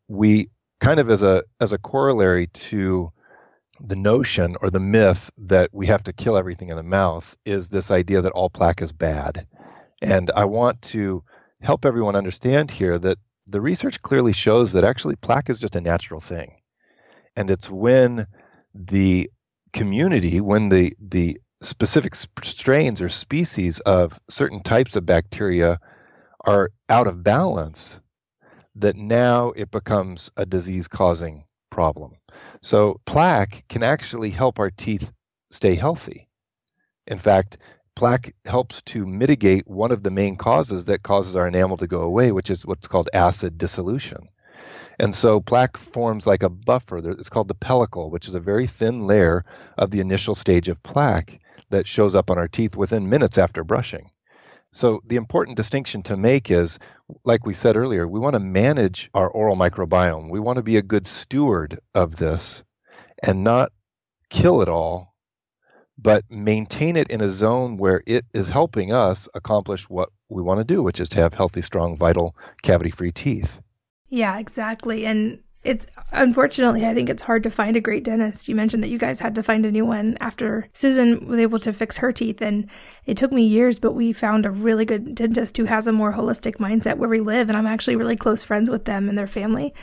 We 0.08 0.50
kind 0.80 0.98
of 0.98 1.10
as 1.10 1.22
a 1.22 1.44
as 1.60 1.72
a 1.72 1.78
corollary 1.78 2.48
to 2.48 3.12
the 3.80 3.96
notion 3.96 4.56
or 4.60 4.70
the 4.70 4.80
myth 4.80 5.30
that 5.38 5.70
we 5.72 5.86
have 5.86 6.02
to 6.04 6.12
kill 6.12 6.36
everything 6.36 6.70
in 6.70 6.76
the 6.76 6.82
mouth 6.82 7.36
is 7.44 7.68
this 7.68 7.90
idea 7.92 8.22
that 8.22 8.32
all 8.32 8.50
plaque 8.50 8.82
is 8.82 8.92
bad. 8.92 9.46
And 10.02 10.30
I 10.34 10.46
want 10.46 10.82
to 10.82 11.22
help 11.60 11.84
everyone 11.84 12.16
understand 12.16 12.70
here 12.70 12.98
that 12.98 13.18
the 13.46 13.60
research 13.60 14.00
clearly 14.02 14.32
shows 14.32 14.72
that 14.72 14.84
actually 14.84 15.16
plaque 15.16 15.50
is 15.50 15.58
just 15.58 15.76
a 15.76 15.80
natural 15.80 16.20
thing. 16.20 16.56
And 17.36 17.50
it's 17.50 17.70
when 17.70 18.26
the 18.74 19.30
community, 19.72 20.40
when 20.40 20.68
the, 20.68 20.94
the 21.00 21.40
specific 21.62 22.14
strains 22.14 23.00
or 23.00 23.08
species 23.08 23.80
of 23.80 24.18
certain 24.28 24.62
types 24.62 24.96
of 24.96 25.06
bacteria 25.06 25.78
are 26.44 26.70
out 26.88 27.06
of 27.06 27.22
balance, 27.22 28.00
that 28.76 28.96
now 28.96 29.50
it 29.50 29.70
becomes 29.70 30.30
a 30.36 30.46
disease 30.46 30.88
causing 30.88 31.44
problem. 31.70 32.12
So, 32.62 33.00
plaque 33.04 33.64
can 33.68 33.82
actually 33.82 34.30
help 34.30 34.58
our 34.58 34.70
teeth 34.70 35.12
stay 35.50 35.74
healthy. 35.74 36.28
In 37.06 37.18
fact, 37.18 37.58
plaque 37.94 38.34
helps 38.44 38.82
to 38.82 39.06
mitigate 39.06 39.66
one 39.66 39.92
of 39.92 40.02
the 40.02 40.10
main 40.10 40.36
causes 40.36 40.86
that 40.86 41.02
causes 41.02 41.36
our 41.36 41.46
enamel 41.46 41.76
to 41.78 41.86
go 41.86 42.00
away, 42.00 42.32
which 42.32 42.50
is 42.50 42.64
what's 42.64 42.88
called 42.88 43.10
acid 43.12 43.58
dissolution. 43.58 44.28
And 44.98 45.14
so 45.14 45.40
plaque 45.40 45.76
forms 45.76 46.26
like 46.26 46.42
a 46.42 46.50
buffer. 46.50 46.98
It's 47.12 47.30
called 47.30 47.48
the 47.48 47.54
pellicle, 47.54 48.10
which 48.10 48.28
is 48.28 48.34
a 48.34 48.40
very 48.40 48.66
thin 48.66 49.06
layer 49.06 49.44
of 49.78 49.90
the 49.90 50.00
initial 50.00 50.34
stage 50.34 50.68
of 50.68 50.82
plaque 50.82 51.40
that 51.70 51.86
shows 51.86 52.14
up 52.14 52.30
on 52.30 52.38
our 52.38 52.48
teeth 52.48 52.76
within 52.76 53.08
minutes 53.08 53.38
after 53.38 53.64
brushing. 53.64 54.10
So 54.72 55.00
the 55.06 55.16
important 55.16 55.56
distinction 55.56 56.02
to 56.04 56.16
make 56.16 56.50
is, 56.50 56.78
like 57.24 57.44
we 57.44 57.54
said 57.54 57.76
earlier, 57.76 58.06
we 58.06 58.20
want 58.20 58.34
to 58.34 58.40
manage 58.40 59.10
our 59.14 59.28
oral 59.28 59.56
microbiome. 59.56 60.30
We 60.30 60.38
want 60.38 60.56
to 60.56 60.62
be 60.62 60.76
a 60.76 60.82
good 60.82 61.06
steward 61.06 61.80
of 61.94 62.16
this 62.16 62.62
and 63.22 63.42
not 63.42 63.72
kill 64.28 64.62
it 64.62 64.68
all, 64.68 65.09
but 66.02 66.24
maintain 66.30 66.96
it 66.96 67.10
in 67.10 67.20
a 67.20 67.30
zone 67.30 67.76
where 67.76 68.02
it 68.06 68.24
is 68.32 68.48
helping 68.48 68.92
us 68.92 69.28
accomplish 69.34 69.88
what 69.88 70.10
we 70.28 70.42
want 70.42 70.58
to 70.58 70.64
do, 70.64 70.82
which 70.82 71.00
is 71.00 71.08
to 71.10 71.20
have 71.20 71.34
healthy, 71.34 71.62
strong, 71.62 71.96
vital, 71.96 72.34
cavity 72.62 72.90
free 72.90 73.12
teeth. 73.12 73.60
Yeah, 74.08 74.38
exactly. 74.38 75.06
And 75.06 75.40
it's 75.62 75.86
unfortunately, 76.10 76.86
I 76.86 76.94
think 76.94 77.10
it's 77.10 77.24
hard 77.24 77.42
to 77.42 77.50
find 77.50 77.76
a 77.76 77.80
great 77.80 78.02
dentist. 78.02 78.48
You 78.48 78.54
mentioned 78.54 78.82
that 78.82 78.88
you 78.88 78.96
guys 78.96 79.20
had 79.20 79.34
to 79.34 79.42
find 79.42 79.66
a 79.66 79.70
new 79.70 79.84
one 79.84 80.16
after 80.18 80.68
Susan 80.72 81.26
was 81.26 81.38
able 81.38 81.58
to 81.60 81.72
fix 81.72 81.98
her 81.98 82.12
teeth. 82.12 82.40
And 82.40 82.68
it 83.04 83.18
took 83.18 83.30
me 83.30 83.42
years, 83.42 83.78
but 83.78 83.92
we 83.92 84.14
found 84.14 84.46
a 84.46 84.50
really 84.50 84.86
good 84.86 85.14
dentist 85.14 85.58
who 85.58 85.66
has 85.66 85.86
a 85.86 85.92
more 85.92 86.14
holistic 86.14 86.56
mindset 86.56 86.96
where 86.96 87.10
we 87.10 87.20
live. 87.20 87.50
And 87.50 87.58
I'm 87.58 87.66
actually 87.66 87.96
really 87.96 88.16
close 88.16 88.42
friends 88.42 88.70
with 88.70 88.86
them 88.86 89.08
and 89.08 89.18
their 89.18 89.26
family. 89.26 89.74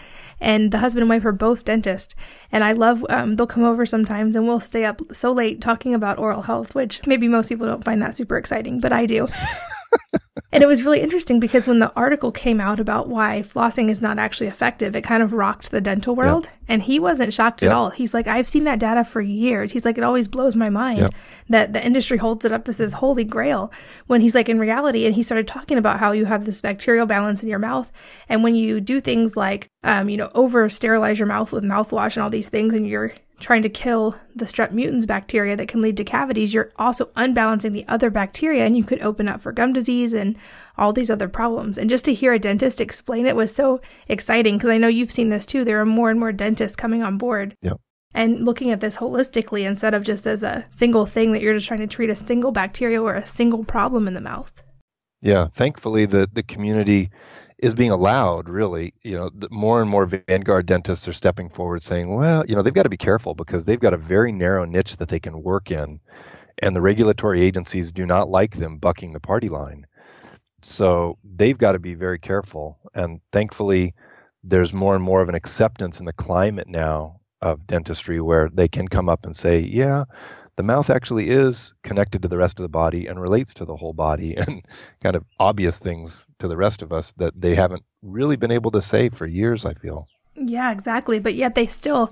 And 0.41 0.72
the 0.72 0.79
husband 0.79 1.01
and 1.01 1.10
wife 1.10 1.25
are 1.25 1.31
both 1.31 1.65
dentists. 1.65 2.15
And 2.51 2.63
I 2.63 2.72
love, 2.72 3.05
um, 3.10 3.36
they'll 3.36 3.46
come 3.46 3.63
over 3.63 3.86
sometimes 3.86 4.36
and 4.36 4.48
we'll 4.48 4.60
stay 4.60 4.84
up 4.84 5.01
so 5.13 5.31
late 5.31 5.62
talking 5.62 5.93
about 5.93 6.17
oral 6.17 6.43
health, 6.43 6.74
which 6.74 7.05
maybe 7.05 7.27
most 7.27 7.50
people 7.50 7.67
don't 7.67 7.84
find 7.84 8.01
that 8.01 8.15
super 8.15 8.38
exciting, 8.38 8.79
but 8.79 8.91
I 8.91 9.05
do. 9.05 9.27
and 10.50 10.63
it 10.63 10.68
was 10.68 10.84
really 10.84 11.01
interesting 11.01 11.42
because 11.42 11.68
when 11.68 11.80
the 11.80 11.92
article 11.94 12.32
came 12.32 12.62
out 12.62 12.80
about 12.80 13.10
why 13.10 13.44
flossing 13.44 13.89
is 13.89 14.01
not 14.01 14.18
actually 14.18 14.48
effective, 14.48 14.96
it 14.96 15.04
kind 15.04 15.22
of 15.22 15.34
rocked 15.34 15.72
the 15.72 15.82
dental 15.82 16.16
world. 16.16 16.46
Yep. 16.46 16.54
And 16.70 16.84
he 16.84 17.00
wasn't 17.00 17.34
shocked 17.34 17.62
yep. 17.62 17.72
at 17.72 17.75
all. 17.75 17.89
He's 17.89 18.13
like, 18.13 18.27
I've 18.27 18.48
seen 18.48 18.63
that 18.63 18.80
data 18.80 19.04
for 19.04 19.20
years. 19.20 19.74
He's 19.74 19.84
like, 19.84 19.98
it 19.98 20.04
always 20.06 20.27
blows 20.27 20.56
my 20.56 20.70
mind 20.70 21.00
yep. 21.00 21.13
that 21.50 21.74
the 21.74 21.86
industry 21.86 22.18
holds 22.18 22.46
it 22.46 22.54
up 22.54 22.68
as 22.70 22.77
this 22.77 22.94
holy 22.94 23.25
grail 23.25 23.72
when 24.08 24.22
he's 24.22 24.36
like, 24.36 24.48
in 24.48 24.58
reality, 24.58 25.06
and 25.06 25.16
he 25.16 25.24
started 25.24 25.48
talking 25.48 25.77
about 25.77 26.00
how 26.00 26.13
you 26.13 26.25
have 26.25 26.46
this 26.46 26.62
bacterial 26.62 27.06
balance 27.06 27.44
in 27.44 27.50
your 27.50 27.60
mouth. 27.60 27.92
And 28.30 28.42
when 28.42 28.56
you 28.56 28.80
do 28.80 29.01
things 29.01 29.36
like, 29.36 29.68
um, 29.84 30.10
you 30.10 30.16
know, 30.16 30.32
over 30.34 30.70
sterilize 30.70 31.20
your 31.20 31.27
mouth 31.27 31.51
with 31.51 31.66
mouthwash 31.66 32.16
and 32.16 32.24
all 32.24 32.30
these 32.30 32.50
things, 32.50 32.74
and 32.74 32.88
you're 32.88 33.13
trying 33.39 33.62
to 33.62 33.70
kill 33.70 34.15
the 34.36 34.46
strep 34.46 34.72
mutans 34.72 35.06
bacteria 35.06 35.56
that 35.56 35.67
can 35.67 35.82
lead 35.82 35.98
to 35.98 36.03
cavities, 36.03 36.53
you're 36.53 36.72
also 36.77 37.10
unbalancing 37.15 37.74
the 37.74 37.86
other 37.88 38.10
bacteria 38.10 38.65
and 38.65 38.75
you 38.75 38.84
could 38.84 39.01
open 39.01 39.27
up 39.27 39.39
for 39.39 39.51
gum 39.51 39.74
disease 39.74 40.13
and 40.13 40.38
all 40.77 40.94
these 40.94 41.12
other 41.12 41.29
problems. 41.29 41.77
And 41.77 41.89
just 41.89 42.06
to 42.06 42.13
hear 42.13 42.34
a 42.34 42.39
dentist 42.39 42.82
explain 42.82 43.25
it 43.25 43.36
was 43.36 43.53
so 43.53 43.79
exciting 44.08 44.58
because 44.58 44.70
I 44.70 44.77
know 44.77 44.88
you've 44.88 45.12
seen 45.12 45.29
this 45.29 45.46
too. 45.46 45.63
There 45.63 45.79
are 45.79 45.86
more 45.86 46.10
and 46.10 46.20
more 46.20 46.32
dentists 46.32 46.75
coming 46.75 47.03
on 47.03 47.17
board. 47.17 47.56
Yep. 47.62 47.77
And 48.13 48.46
looking 48.46 48.72
at 48.72 48.79
this 48.79 48.98
holistically 48.98 49.67
instead 49.67 49.94
of 49.94 50.03
just 50.03 50.25
as 50.25 50.41
a 50.41 50.65
single 50.72 51.06
thing 51.06 51.34
that 51.34 51.41
you're 51.41 51.53
just 51.53 51.67
trying 51.67 51.82
to 51.82 51.88
treat 51.88 52.10
a 52.10 52.15
single 52.15 52.51
bacteria 52.51 53.01
or 53.01 53.15
a 53.15 53.25
single 53.25 53.63
problem 53.63 54.08
in 54.08 54.13
the 54.13 54.22
mouth. 54.22 54.51
Yeah, 55.22 55.48
thankfully 55.53 56.06
the 56.06 56.27
the 56.32 56.44
community 56.44 57.10
is 57.60 57.74
being 57.74 57.92
allowed 57.92 58.50
really. 58.50 58.94
You 59.04 59.18
know 59.18 59.32
more 59.52 59.82
and 59.82 59.90
more 59.90 60.06
vanguard 60.06 60.66
dentists 60.66 61.08
are 61.08 61.14
stepping 61.14 61.50
forward 61.50 61.84
saying 61.84 62.14
well 62.14 62.44
you 62.48 62.56
know 62.56 62.62
they've 62.62 62.74
got 62.74 62.84
to 62.84 62.90
be 62.90 62.98
careful 62.98 63.34
because 63.34 63.66
they've 63.66 63.80
got 63.80 63.94
a 63.94 63.98
very 63.98 64.32
narrow 64.32 64.66
niche 64.66 64.98
that 64.98 65.10
they 65.10 65.20
can 65.20 65.44
work 65.44 65.72
in 65.72 66.00
and 66.60 66.76
the 66.76 66.82
regulatory 66.82 67.42
agencies 67.42 67.92
do 67.92 68.06
not 68.06 68.30
like 68.30 68.56
them 68.56 68.78
bucking 68.78 69.14
the 69.14 69.20
party 69.20 69.50
line. 69.50 69.86
So 70.62 71.18
they've 71.24 71.58
got 71.58 71.74
to 71.74 71.80
be 71.80 71.94
very 71.94 72.20
careful 72.20 72.80
and 72.94 73.22
thankfully 73.32 73.94
there's 74.44 74.74
more 74.74 74.96
and 74.96 75.04
more 75.04 75.22
of 75.22 75.30
an 75.30 75.36
acceptance 75.36 76.00
in 76.00 76.06
the 76.06 76.14
climate 76.14 76.68
now 76.68 77.20
of 77.42 77.68
dentistry 77.68 78.20
where 78.20 78.50
they 78.50 78.68
can 78.68 78.88
come 78.88 79.10
up 79.10 79.26
and 79.26 79.36
say 79.36 79.60
yeah 79.60 80.06
the 80.58 80.64
mouth 80.64 80.90
actually 80.90 81.30
is 81.30 81.74
connected 81.84 82.24
to 82.24 82.28
the 82.28 82.38
rest 82.38 82.60
of 82.60 82.64
the 82.64 82.70
body 82.70 83.08
and 83.08 83.22
relates 83.22 83.54
to 83.54 83.66
the 83.66 83.76
whole 83.76 83.94
body 83.94 84.36
and 84.38 84.66
kind 85.02 85.16
of 85.16 85.24
obvious 85.40 85.80
things 85.80 86.26
to 86.40 86.48
the 86.48 86.58
rest 86.58 86.82
of 86.82 86.92
us 86.92 87.14
that 87.14 87.40
they 87.40 87.56
haven't 87.56 87.84
really 88.02 88.36
been 88.36 88.52
able 88.52 88.72
to 88.72 88.82
say 88.82 89.10
for 89.10 89.26
years, 89.26 89.66
I 89.66 89.74
feel. 89.74 90.08
Yeah, 90.36 90.72
exactly. 90.72 91.20
But 91.20 91.36
yet 91.36 91.56
they 91.56 91.68
still 91.68 92.12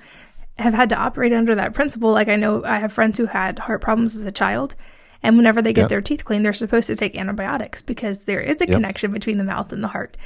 have 0.57 0.73
had 0.73 0.89
to 0.89 0.95
operate 0.95 1.33
under 1.33 1.55
that 1.55 1.73
principle. 1.73 2.11
Like 2.11 2.29
I 2.29 2.35
know 2.35 2.63
I 2.63 2.77
have 2.77 2.93
friends 2.93 3.17
who 3.17 3.25
had 3.25 3.59
heart 3.59 3.81
problems 3.81 4.15
as 4.15 4.21
a 4.21 4.31
child. 4.31 4.75
And 5.23 5.37
whenever 5.37 5.59
they 5.59 5.73
get 5.73 5.83
yep. 5.83 5.89
their 5.89 6.01
teeth 6.01 6.23
cleaned, 6.23 6.45
they're 6.45 6.53
supposed 6.53 6.85
to 6.85 6.95
take 6.95 7.17
antibiotics 7.17 7.81
because 7.81 8.25
there 8.25 8.41
is 8.41 8.61
a 8.61 8.67
yep. 8.67 8.75
connection 8.75 9.11
between 9.11 9.39
the 9.39 9.43
mouth 9.43 9.73
and 9.73 9.83
the 9.83 9.87
heart. 9.87 10.17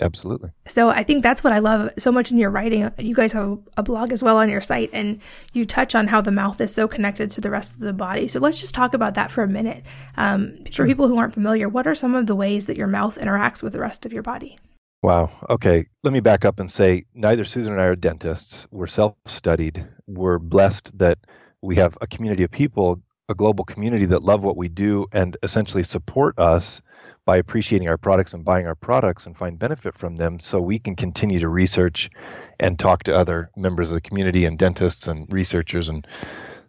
Absolutely. 0.00 0.50
So 0.66 0.88
I 0.88 1.02
think 1.02 1.22
that's 1.22 1.44
what 1.44 1.52
I 1.52 1.58
love 1.58 1.90
so 1.98 2.10
much 2.10 2.30
in 2.30 2.38
your 2.38 2.50
writing. 2.50 2.90
You 2.98 3.14
guys 3.14 3.32
have 3.32 3.58
a 3.76 3.82
blog 3.82 4.12
as 4.12 4.22
well 4.22 4.38
on 4.38 4.48
your 4.48 4.60
site, 4.60 4.90
and 4.92 5.20
you 5.52 5.66
touch 5.66 5.94
on 5.94 6.08
how 6.08 6.20
the 6.20 6.30
mouth 6.30 6.60
is 6.60 6.74
so 6.74 6.88
connected 6.88 7.30
to 7.32 7.40
the 7.40 7.50
rest 7.50 7.74
of 7.74 7.80
the 7.80 7.92
body. 7.92 8.28
So 8.28 8.40
let's 8.40 8.60
just 8.60 8.74
talk 8.74 8.94
about 8.94 9.14
that 9.14 9.30
for 9.30 9.42
a 9.42 9.48
minute. 9.48 9.84
Um, 10.16 10.64
sure. 10.66 10.84
For 10.84 10.88
people 10.88 11.08
who 11.08 11.18
aren't 11.18 11.34
familiar, 11.34 11.68
what 11.68 11.86
are 11.86 11.94
some 11.94 12.14
of 12.14 12.26
the 12.26 12.34
ways 12.34 12.66
that 12.66 12.76
your 12.76 12.86
mouth 12.86 13.18
interacts 13.18 13.62
with 13.62 13.72
the 13.72 13.80
rest 13.80 14.06
of 14.06 14.12
your 14.12 14.22
body? 14.22 14.58
Wow. 15.02 15.30
Okay. 15.48 15.86
Let 16.02 16.12
me 16.12 16.20
back 16.20 16.44
up 16.44 16.60
and 16.60 16.70
say 16.70 17.06
neither 17.14 17.44
Susan 17.44 17.72
and 17.72 17.80
I 17.80 17.86
are 17.86 17.96
dentists. 17.96 18.66
We're 18.70 18.86
self 18.86 19.16
studied. 19.26 19.86
We're 20.06 20.38
blessed 20.38 20.98
that 20.98 21.18
we 21.62 21.76
have 21.76 21.96
a 22.00 22.06
community 22.06 22.42
of 22.42 22.50
people, 22.50 23.00
a 23.28 23.34
global 23.34 23.64
community 23.64 24.06
that 24.06 24.22
love 24.22 24.44
what 24.44 24.56
we 24.56 24.68
do 24.68 25.06
and 25.12 25.36
essentially 25.42 25.84
support 25.84 26.38
us 26.38 26.82
by 27.30 27.36
appreciating 27.36 27.88
our 27.88 27.96
products 27.96 28.34
and 28.34 28.44
buying 28.44 28.66
our 28.66 28.74
products 28.74 29.24
and 29.24 29.38
find 29.38 29.56
benefit 29.56 29.96
from 29.96 30.16
them 30.16 30.40
so 30.40 30.60
we 30.60 30.80
can 30.80 30.96
continue 30.96 31.38
to 31.38 31.48
research 31.48 32.10
and 32.58 32.76
talk 32.76 33.04
to 33.04 33.14
other 33.14 33.52
members 33.56 33.92
of 33.92 33.94
the 33.94 34.00
community 34.00 34.46
and 34.46 34.58
dentists 34.58 35.06
and 35.06 35.32
researchers 35.32 35.88
and 35.88 36.08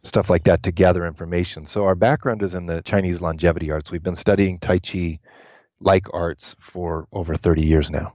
stuff 0.04 0.30
like 0.30 0.44
that 0.44 0.62
to 0.62 0.72
gather 0.72 1.04
information. 1.04 1.66
So 1.66 1.86
our 1.86 1.96
background 1.96 2.44
is 2.44 2.54
in 2.54 2.68
the 2.68 2.84
Chinese 2.84 3.22
longevity 3.22 3.72
arts. 3.72 3.90
We've 3.90 4.04
been 4.04 4.16
studying 4.16 4.60
Tai 4.60 4.78
Chi 4.78 5.20
like 5.80 6.06
arts 6.14 6.56
for 6.60 7.08
over 7.12 7.36
30 7.36 7.66
years 7.66 7.90
now. 7.90 8.14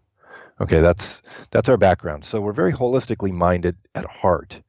Okay, 0.60 0.80
that's 0.80 1.22
that's 1.50 1.68
our 1.68 1.76
background. 1.76 2.24
So 2.24 2.40
we're 2.40 2.52
very 2.52 2.72
holistically 2.72 3.32
minded 3.32 3.76
at 3.96 4.04
heart. 4.04 4.62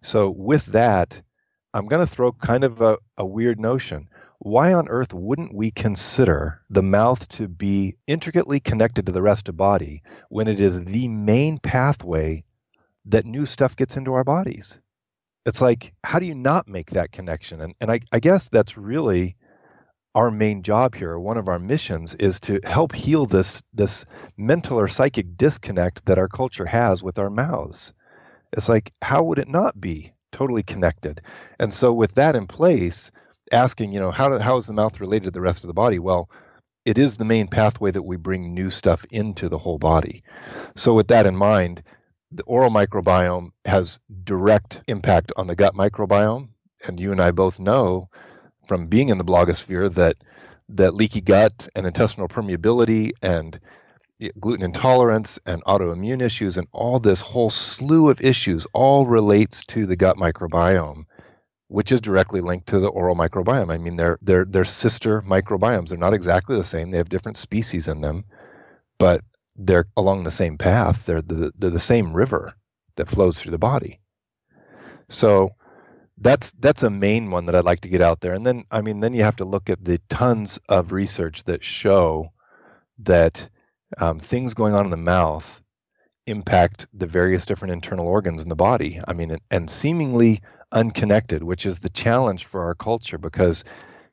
So 0.00 0.30
with 0.30 0.64
that, 0.72 1.20
I'm 1.74 1.88
going 1.88 2.06
to 2.06 2.10
throw 2.10 2.32
kind 2.32 2.64
of 2.64 2.80
a, 2.80 2.96
a 3.18 3.26
weird 3.26 3.60
notion 3.60 4.08
why 4.38 4.72
on 4.72 4.88
earth 4.88 5.12
wouldn't 5.12 5.54
we 5.54 5.70
consider 5.70 6.60
the 6.70 6.82
mouth 6.82 7.26
to 7.28 7.48
be 7.48 7.96
intricately 8.06 8.60
connected 8.60 9.06
to 9.06 9.12
the 9.12 9.22
rest 9.22 9.48
of 9.48 9.56
body 9.56 10.02
when 10.28 10.48
it 10.48 10.60
is 10.60 10.84
the 10.84 11.08
main 11.08 11.58
pathway 11.58 12.44
that 13.06 13.26
new 13.26 13.46
stuff 13.46 13.74
gets 13.76 13.96
into 13.96 14.14
our 14.14 14.24
bodies? 14.24 14.80
It's 15.44 15.60
like, 15.60 15.92
how 16.04 16.18
do 16.18 16.26
you 16.26 16.34
not 16.34 16.68
make 16.68 16.90
that 16.90 17.10
connection? 17.10 17.60
And, 17.60 17.74
and 17.80 17.90
I, 17.90 18.00
I 18.12 18.20
guess 18.20 18.48
that's 18.48 18.76
really 18.76 19.36
our 20.14 20.30
main 20.30 20.62
job 20.62 20.94
here. 20.94 21.18
One 21.18 21.38
of 21.38 21.48
our 21.48 21.58
missions 21.58 22.14
is 22.14 22.40
to 22.40 22.60
help 22.64 22.94
heal 22.94 23.26
this, 23.26 23.62
this 23.72 24.04
mental 24.36 24.78
or 24.78 24.88
psychic 24.88 25.36
disconnect 25.36 26.04
that 26.06 26.18
our 26.18 26.28
culture 26.28 26.66
has 26.66 27.02
with 27.02 27.18
our 27.18 27.30
mouths. 27.30 27.92
It's 28.52 28.68
like, 28.68 28.92
how 29.02 29.24
would 29.24 29.38
it 29.38 29.48
not 29.48 29.80
be 29.80 30.12
totally 30.32 30.62
connected? 30.62 31.22
And 31.58 31.72
so, 31.72 31.92
with 31.92 32.14
that 32.14 32.36
in 32.36 32.46
place, 32.46 33.10
asking, 33.52 33.92
you 33.92 34.00
know, 34.00 34.10
how, 34.10 34.38
how 34.38 34.56
is 34.56 34.66
the 34.66 34.72
mouth 34.72 35.00
related 35.00 35.24
to 35.24 35.30
the 35.30 35.40
rest 35.40 35.64
of 35.64 35.68
the 35.68 35.74
body? 35.74 35.98
Well, 35.98 36.30
it 36.84 36.98
is 36.98 37.16
the 37.16 37.24
main 37.24 37.48
pathway 37.48 37.90
that 37.90 38.02
we 38.02 38.16
bring 38.16 38.54
new 38.54 38.70
stuff 38.70 39.04
into 39.10 39.48
the 39.48 39.58
whole 39.58 39.78
body. 39.78 40.22
So, 40.74 40.94
with 40.94 41.08
that 41.08 41.26
in 41.26 41.36
mind, 41.36 41.82
the 42.30 42.44
oral 42.44 42.70
microbiome 42.70 43.50
has 43.64 44.00
direct 44.24 44.82
impact 44.88 45.32
on 45.36 45.46
the 45.46 45.56
gut 45.56 45.74
microbiome. 45.74 46.48
And 46.86 47.00
you 47.00 47.12
and 47.12 47.20
I 47.20 47.32
both 47.32 47.58
know 47.58 48.08
from 48.68 48.86
being 48.86 49.08
in 49.08 49.18
the 49.18 49.24
blogosphere 49.24 49.92
that 49.94 50.16
that 50.70 50.94
leaky 50.94 51.20
gut 51.20 51.68
and 51.74 51.86
intestinal 51.86 52.28
permeability 52.28 53.12
and 53.22 53.58
gluten 54.38 54.64
intolerance 54.64 55.38
and 55.46 55.64
autoimmune 55.64 56.20
issues 56.20 56.56
and 56.56 56.66
all 56.72 56.98
this 56.98 57.20
whole 57.20 57.50
slew 57.50 58.10
of 58.10 58.20
issues 58.20 58.66
all 58.72 59.06
relates 59.06 59.64
to 59.66 59.86
the 59.86 59.96
gut 59.96 60.16
microbiome 60.16 61.04
which 61.68 61.92
is 61.92 62.00
directly 62.00 62.40
linked 62.40 62.68
to 62.68 62.80
the 62.80 62.88
oral 62.88 63.14
microbiome. 63.14 63.72
I 63.72 63.78
mean, 63.78 63.96
they're 63.96 64.18
they're 64.22 64.44
they're 64.44 64.64
sister 64.64 65.22
microbiomes. 65.22 65.88
They're 65.88 65.98
not 65.98 66.14
exactly 66.14 66.56
the 66.56 66.64
same. 66.64 66.90
They 66.90 66.98
have 66.98 67.10
different 67.10 67.36
species 67.36 67.88
in 67.88 68.00
them, 68.00 68.24
but 68.98 69.22
they're 69.54 69.86
along 69.96 70.24
the 70.24 70.30
same 70.30 70.58
path. 70.58 71.04
They're 71.06 71.22
the 71.22 71.52
they're 71.56 71.70
the 71.70 71.80
same 71.80 72.14
river 72.14 72.54
that 72.96 73.08
flows 73.08 73.40
through 73.40 73.52
the 73.52 73.58
body. 73.58 74.00
So 75.08 75.50
that's 76.16 76.52
that's 76.52 76.82
a 76.82 76.90
main 76.90 77.30
one 77.30 77.46
that 77.46 77.54
I'd 77.54 77.64
like 77.64 77.82
to 77.82 77.88
get 77.88 78.02
out 78.02 78.20
there. 78.20 78.32
And 78.32 78.46
then 78.46 78.64
I 78.70 78.80
mean, 78.80 79.00
then 79.00 79.12
you 79.12 79.22
have 79.22 79.36
to 79.36 79.44
look 79.44 79.68
at 79.70 79.84
the 79.84 80.00
tons 80.08 80.58
of 80.68 80.92
research 80.92 81.44
that 81.44 81.62
show 81.62 82.32
that 83.00 83.48
um, 83.98 84.18
things 84.18 84.54
going 84.54 84.74
on 84.74 84.84
in 84.84 84.90
the 84.90 84.96
mouth 84.96 85.62
impact 86.26 86.86
the 86.92 87.06
various 87.06 87.46
different 87.46 87.72
internal 87.72 88.06
organs 88.06 88.42
in 88.42 88.48
the 88.48 88.56
body. 88.56 89.00
I 89.06 89.14
mean, 89.14 89.30
and, 89.30 89.40
and 89.50 89.70
seemingly 89.70 90.40
unconnected, 90.72 91.42
which 91.42 91.66
is 91.66 91.78
the 91.78 91.88
challenge 91.88 92.44
for 92.44 92.64
our 92.64 92.74
culture 92.74 93.18
because, 93.18 93.64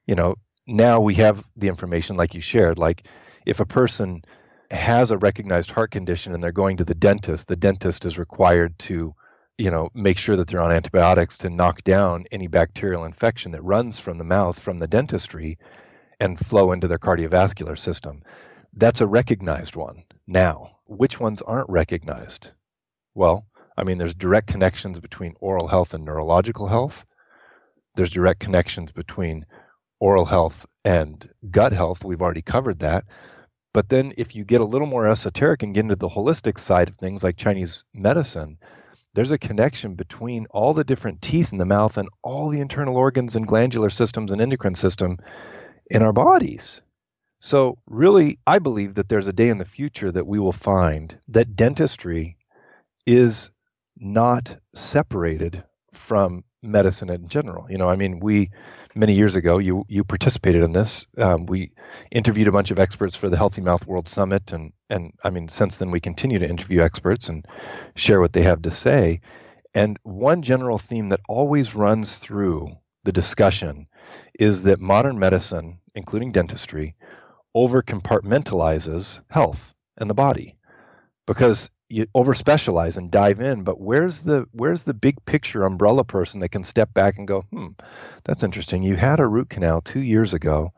you 0.06 0.16
know, 0.16 0.36
now 0.68 1.00
we 1.00 1.16
have 1.16 1.46
the 1.56 1.68
information 1.68 2.16
like 2.16 2.34
you 2.34 2.42
shared. 2.42 2.80
Like 2.80 3.08
if 3.46 3.60
a 3.60 3.66
person 3.66 4.24
has 4.72 5.12
a 5.12 5.18
recognized 5.18 5.72
heart 5.72 5.92
condition 5.92 6.34
and 6.34 6.44
they're 6.44 6.52
going 6.52 6.78
to 6.78 6.86
the 6.86 6.96
dentist, 6.96 7.48
the 7.48 7.56
dentist 7.56 8.06
is 8.06 8.18
required 8.18 8.78
to, 8.80 9.14
you 9.58 9.72
know, 9.72 9.90
make 9.94 10.18
sure 10.18 10.36
that 10.36 10.48
they're 10.48 10.62
on 10.62 10.72
antibiotics 10.72 11.38
to 11.38 11.50
knock 11.50 11.84
down 11.84 12.26
any 12.32 12.48
bacterial 12.48 13.06
infection 13.06 13.52
that 13.52 13.62
runs 13.62 14.00
from 14.00 14.18
the 14.18 14.24
mouth 14.24 14.60
from 14.60 14.78
the 14.78 14.88
dentistry 14.88 15.58
and 16.20 16.40
flow 16.40 16.72
into 16.72 16.88
their 16.88 16.98
cardiovascular 16.98 17.78
system. 17.78 18.22
That's 18.74 19.02
a 19.02 19.08
recognized 19.08 19.76
one 19.76 20.04
now. 20.28 20.72
Which 20.88 21.20
ones 21.20 21.42
aren't 21.42 21.70
recognized? 21.70 22.52
Well, 23.14 23.48
I 23.78 23.84
mean, 23.84 23.98
there's 23.98 24.16
direct 24.16 24.48
connections 24.48 25.00
between 25.00 25.36
oral 25.40 25.68
health 25.68 25.94
and 25.94 26.06
neurological 26.06 26.68
health. 26.68 27.06
There's 27.96 28.12
direct 28.12 28.40
connections 28.40 28.92
between 28.92 29.46
oral 30.00 30.26
health 30.26 30.66
and 30.84 31.30
gut 31.50 31.74
health. 31.74 32.04
We've 32.04 32.22
already 32.22 32.42
covered 32.42 32.80
that. 32.80 33.06
But 33.74 33.90
then 33.90 34.14
if 34.18 34.36
you 34.36 34.46
get 34.46 34.62
a 34.62 34.66
little 34.66 34.88
more 34.88 35.08
esoteric 35.08 35.64
and 35.64 35.74
get 35.74 35.82
into 35.82 35.98
the 35.98 36.08
holistic 36.08 36.58
side 36.60 36.90
of 36.90 36.96
things 36.96 37.24
like 37.24 37.36
Chinese 37.36 37.84
medicine, 37.94 38.58
there's 39.14 39.32
a 39.32 39.38
connection 39.38 39.96
between 39.96 40.46
all 40.50 40.74
the 40.74 40.84
different 40.84 41.22
teeth 41.22 41.52
in 41.52 41.58
the 41.58 41.66
mouth 41.66 41.98
and 41.98 42.10
all 42.22 42.50
the 42.50 42.62
internal 42.62 42.98
organs 42.98 43.36
and 43.36 43.48
glandular 43.48 43.90
systems 43.90 44.32
and 44.32 44.42
endocrine 44.42 44.76
system 44.76 45.18
in 45.90 46.02
our 46.02 46.14
bodies. 46.14 46.82
So, 47.40 47.78
really, 47.86 48.40
I 48.48 48.60
believe 48.60 48.96
that 48.96 49.10
there's 49.10 49.28
a 49.28 49.34
day 49.34 49.50
in 49.50 49.58
the 49.58 49.66
future 49.66 50.12
that 50.12 50.28
we 50.28 50.40
will 50.40 50.52
find 50.52 51.18
that 51.30 51.56
dentistry 51.56 52.38
is 53.06 53.52
not 53.98 54.58
separated 54.74 55.64
from 55.94 56.44
medicine 56.62 57.10
in 57.10 57.28
general. 57.28 57.70
You 57.70 57.78
know, 57.78 57.90
I 57.90 57.96
mean, 57.96 58.20
we 58.20 58.52
many 58.96 59.14
years 59.14 59.36
ago, 59.36 59.58
you 59.58 59.86
you 59.88 60.04
participated 60.04 60.64
in 60.64 60.74
this. 60.74 61.06
Um, 61.18 61.46
we 61.46 61.72
interviewed 62.12 62.48
a 62.48 62.52
bunch 62.52 62.72
of 62.72 62.80
experts 62.80 63.16
for 63.16 63.30
the 63.30 63.38
Healthy 63.38 63.62
Mouth 63.62 63.86
World 63.86 64.08
Summit, 64.08 64.52
and 64.52 64.74
and 64.90 65.14
I 65.24 65.30
mean, 65.30 65.50
since 65.50 65.78
then 65.78 65.92
we 65.92 66.00
continue 66.00 66.40
to 66.40 66.50
interview 66.50 66.82
experts 66.82 67.30
and 67.30 67.46
share 67.96 68.20
what 68.20 68.34
they 68.34 68.44
have 68.44 68.64
to 68.64 68.72
say. 68.72 69.22
And 69.74 69.98
one 70.04 70.42
general 70.42 70.78
theme 70.78 71.10
that 71.10 71.20
always 71.28 71.76
runs 71.76 72.18
through 72.18 72.78
the 73.04 73.12
discussion 73.12 73.88
is 74.40 74.64
that 74.64 74.80
modern 74.80 75.20
medicine, 75.20 75.80
including 75.94 76.32
dentistry, 76.32 76.96
over 77.54 77.84
compartmentalizes 77.84 79.22
health 79.30 79.74
and 79.98 80.10
the 80.10 80.14
body 80.14 80.58
because 81.28 81.70
you 81.90 82.08
over 82.16 82.34
specialize 82.34 82.98
and 82.98 83.12
dive 83.12 83.40
in 83.40 83.64
but 83.64 83.80
where's 83.80 84.20
the 84.20 84.46
where's 84.52 84.84
the 84.84 84.94
big 84.94 85.24
picture 85.26 85.64
umbrella 85.64 86.04
person 86.04 86.40
that 86.40 86.50
can 86.50 86.64
step 86.64 86.94
back 86.94 87.18
and 87.18 87.28
go 87.28 87.42
hmm 87.42 87.68
that's 88.24 88.44
interesting. 88.44 88.82
You 88.82 88.96
had 88.96 89.20
a 89.20 89.28
root 89.28 89.50
canal 89.50 89.82
2 89.82 90.02
years 90.02 90.34
ago 90.34 90.74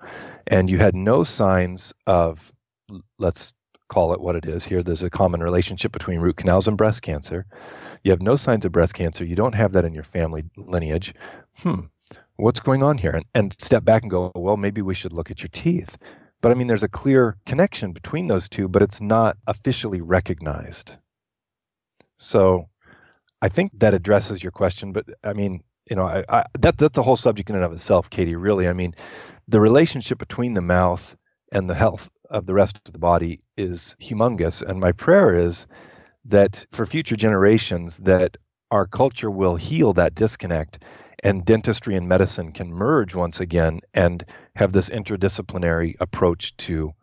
and 0.47 0.69
you 0.69 0.77
had 0.77 0.95
no 0.95 1.23
signs 1.23 1.93
of 2.05 2.51
let's 3.19 3.53
call 3.87 4.13
it 4.13 4.19
what 4.19 4.35
it 4.35 4.45
is. 4.45 4.65
Here 4.65 4.83
there's 4.83 5.03
a 5.03 5.09
common 5.09 5.41
relationship 5.41 5.93
between 5.93 6.19
root 6.19 6.37
canals 6.37 6.67
and 6.67 6.77
breast 6.77 7.01
cancer. 7.01 7.45
You 8.03 8.11
have 8.11 8.21
no 8.21 8.35
signs 8.35 8.65
of 8.65 8.73
breast 8.73 8.93
cancer. 8.93 9.23
You 9.23 9.35
don't 9.35 9.55
have 9.55 9.73
that 9.73 9.85
in 9.85 9.93
your 9.93 10.03
family 10.03 10.43
lineage. 10.57 11.13
Hmm 11.55 11.81
what's 12.37 12.59
going 12.59 12.83
on 12.83 12.97
here? 12.97 13.11
And, 13.11 13.25
and 13.33 13.53
step 13.59 13.83
back 13.83 14.03
and 14.03 14.11
go 14.11 14.31
well 14.35 14.57
maybe 14.57 14.81
we 14.81 14.95
should 14.95 15.13
look 15.13 15.31
at 15.31 15.41
your 15.41 15.49
teeth 15.51 15.97
but 16.41 16.51
I 16.51 16.55
mean, 16.55 16.67
there's 16.67 16.83
a 16.83 16.89
clear 16.89 17.37
connection 17.45 17.93
between 17.93 18.27
those 18.27 18.49
two, 18.49 18.67
but 18.67 18.81
it's 18.81 19.01
not 19.01 19.37
officially 19.47 20.01
recognized. 20.01 20.95
So 22.17 22.69
I 23.41 23.49
think 23.49 23.71
that 23.79 23.93
addresses 23.93 24.41
your 24.41 24.51
question. 24.51 24.93
But 24.93 25.05
I 25.23 25.33
mean, 25.33 25.63
you 25.89 25.95
know, 25.95 26.03
I, 26.03 26.23
I, 26.29 26.45
that 26.59 26.77
that's 26.77 26.97
a 26.97 27.03
whole 27.03 27.15
subject 27.15 27.49
in 27.49 27.55
and 27.55 27.65
of 27.65 27.73
itself, 27.73 28.09
Katie. 28.09 28.35
Really, 28.35 28.67
I 28.67 28.73
mean, 28.73 28.93
the 29.47 29.61
relationship 29.61 30.17
between 30.17 30.53
the 30.53 30.61
mouth 30.61 31.15
and 31.51 31.69
the 31.69 31.75
health 31.75 32.09
of 32.29 32.45
the 32.45 32.53
rest 32.53 32.79
of 32.85 32.93
the 32.93 32.99
body 32.99 33.39
is 33.55 33.95
humongous. 34.01 34.61
And 34.61 34.79
my 34.79 34.91
prayer 34.91 35.33
is 35.33 35.67
that 36.25 36.65
for 36.71 36.85
future 36.85 37.15
generations, 37.15 37.97
that 37.99 38.37
our 38.69 38.85
culture 38.85 39.31
will 39.31 39.55
heal 39.55 39.93
that 39.93 40.13
disconnect 40.13 40.83
and 41.23 41.45
dentistry 41.45 41.95
and 41.95 42.07
medicine 42.07 42.51
can 42.51 42.71
merge 42.71 43.15
once 43.15 43.39
again 43.39 43.81
and 43.93 44.25
have 44.55 44.73
this 44.73 44.89
interdisciplinary 44.89 45.95
approach 45.99 46.55
to 46.57 46.93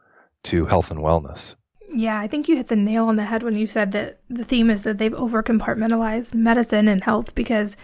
to 0.44 0.66
health 0.66 0.90
and 0.90 1.00
wellness. 1.00 1.56
Yeah, 1.92 2.18
I 2.18 2.26
think 2.26 2.48
you 2.48 2.56
hit 2.56 2.68
the 2.68 2.76
nail 2.76 3.06
on 3.06 3.16
the 3.16 3.24
head 3.24 3.42
when 3.42 3.56
you 3.56 3.66
said 3.66 3.92
that 3.92 4.20
the 4.28 4.44
theme 4.44 4.68
is 4.68 4.82
that 4.82 4.98
they've 4.98 5.14
over 5.14 5.42
compartmentalized 5.42 6.34
medicine 6.34 6.88
and 6.88 7.02
health 7.02 7.34
because 7.34 7.76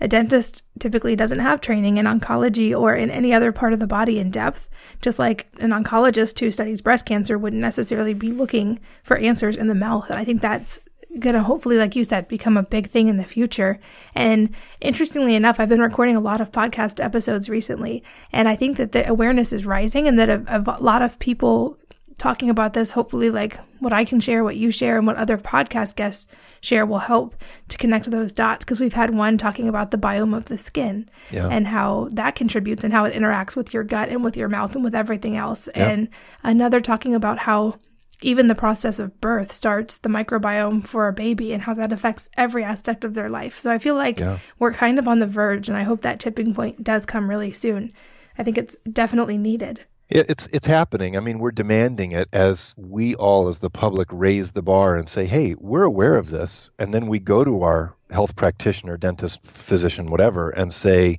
a 0.00 0.06
dentist 0.06 0.62
typically 0.78 1.16
doesn't 1.16 1.38
have 1.38 1.60
training 1.60 1.96
in 1.96 2.04
oncology 2.04 2.78
or 2.78 2.94
in 2.94 3.10
any 3.10 3.32
other 3.32 3.50
part 3.50 3.72
of 3.72 3.78
the 3.78 3.86
body 3.86 4.18
in 4.18 4.30
depth, 4.30 4.68
just 5.00 5.18
like 5.18 5.46
an 5.58 5.70
oncologist 5.70 6.38
who 6.38 6.50
studies 6.50 6.82
breast 6.82 7.06
cancer 7.06 7.38
wouldn't 7.38 7.62
necessarily 7.62 8.12
be 8.12 8.30
looking 8.30 8.78
for 9.02 9.16
answers 9.16 9.56
in 9.56 9.68
the 9.68 9.74
mouth. 9.74 10.10
And 10.10 10.18
I 10.18 10.24
think 10.24 10.42
that's 10.42 10.80
going 11.18 11.34
to 11.34 11.42
hopefully, 11.42 11.76
like 11.76 11.96
you 11.96 12.04
said, 12.04 12.28
become 12.28 12.56
a 12.56 12.62
big 12.62 12.90
thing 12.90 13.08
in 13.08 13.16
the 13.16 13.24
future. 13.24 13.78
And 14.14 14.54
interestingly 14.80 15.34
enough, 15.34 15.58
I've 15.58 15.68
been 15.68 15.80
recording 15.80 16.16
a 16.16 16.20
lot 16.20 16.40
of 16.40 16.52
podcast 16.52 17.02
episodes 17.02 17.48
recently, 17.48 18.02
and 18.32 18.48
I 18.48 18.56
think 18.56 18.76
that 18.76 18.92
the 18.92 19.08
awareness 19.08 19.52
is 19.52 19.66
rising 19.66 20.06
and 20.06 20.18
that 20.18 20.28
a, 20.28 20.42
a 20.48 20.80
lot 20.80 21.02
of 21.02 21.18
people 21.18 21.78
talking 22.18 22.48
about 22.48 22.72
this, 22.72 22.92
hopefully, 22.92 23.30
like 23.30 23.58
what 23.78 23.92
I 23.92 24.04
can 24.04 24.20
share, 24.20 24.42
what 24.42 24.56
you 24.56 24.70
share, 24.70 24.96
and 24.96 25.06
what 25.06 25.16
other 25.16 25.36
podcast 25.36 25.96
guests 25.96 26.26
share 26.60 26.86
will 26.86 27.00
help 27.00 27.34
to 27.68 27.76
connect 27.76 28.10
those 28.10 28.32
dots. 28.32 28.64
Because 28.64 28.80
we've 28.80 28.94
had 28.94 29.14
one 29.14 29.36
talking 29.36 29.68
about 29.68 29.90
the 29.90 29.98
biome 29.98 30.36
of 30.36 30.46
the 30.46 30.58
skin 30.58 31.08
yeah. 31.30 31.48
and 31.48 31.66
how 31.66 32.08
that 32.12 32.34
contributes 32.34 32.84
and 32.84 32.92
how 32.92 33.04
it 33.04 33.14
interacts 33.14 33.54
with 33.54 33.74
your 33.74 33.84
gut 33.84 34.08
and 34.08 34.24
with 34.24 34.36
your 34.36 34.48
mouth 34.48 34.74
and 34.74 34.82
with 34.82 34.94
everything 34.94 35.36
else. 35.36 35.68
Yeah. 35.74 35.88
And 35.90 36.08
another 36.42 36.80
talking 36.80 37.14
about 37.14 37.38
how 37.40 37.78
even 38.22 38.48
the 38.48 38.54
process 38.54 38.98
of 38.98 39.20
birth 39.20 39.52
starts 39.52 39.98
the 39.98 40.08
microbiome 40.08 40.86
for 40.86 41.08
a 41.08 41.12
baby 41.12 41.52
and 41.52 41.62
how 41.62 41.74
that 41.74 41.92
affects 41.92 42.28
every 42.36 42.64
aspect 42.64 43.04
of 43.04 43.14
their 43.14 43.28
life. 43.28 43.58
So 43.58 43.70
I 43.70 43.78
feel 43.78 43.94
like 43.94 44.18
yeah. 44.18 44.38
we're 44.58 44.72
kind 44.72 44.98
of 44.98 45.06
on 45.06 45.18
the 45.18 45.26
verge, 45.26 45.68
and 45.68 45.76
I 45.76 45.82
hope 45.82 46.02
that 46.02 46.20
tipping 46.20 46.54
point 46.54 46.82
does 46.82 47.04
come 47.04 47.28
really 47.28 47.52
soon. 47.52 47.92
I 48.38 48.42
think 48.42 48.58
it's 48.58 48.76
definitely 48.90 49.38
needed. 49.38 49.84
It's 50.08 50.46
it's 50.52 50.68
happening. 50.68 51.16
I 51.16 51.20
mean, 51.20 51.40
we're 51.40 51.50
demanding 51.50 52.12
it 52.12 52.28
as 52.32 52.74
we 52.76 53.16
all, 53.16 53.48
as 53.48 53.58
the 53.58 53.70
public, 53.70 54.06
raise 54.12 54.52
the 54.52 54.62
bar 54.62 54.96
and 54.96 55.08
say, 55.08 55.26
"Hey, 55.26 55.56
we're 55.58 55.82
aware 55.82 56.14
of 56.14 56.30
this," 56.30 56.70
and 56.78 56.94
then 56.94 57.08
we 57.08 57.18
go 57.18 57.42
to 57.42 57.62
our 57.62 57.96
health 58.10 58.36
practitioner, 58.36 58.96
dentist, 58.96 59.44
physician, 59.44 60.08
whatever, 60.08 60.50
and 60.50 60.72
say, 60.72 61.18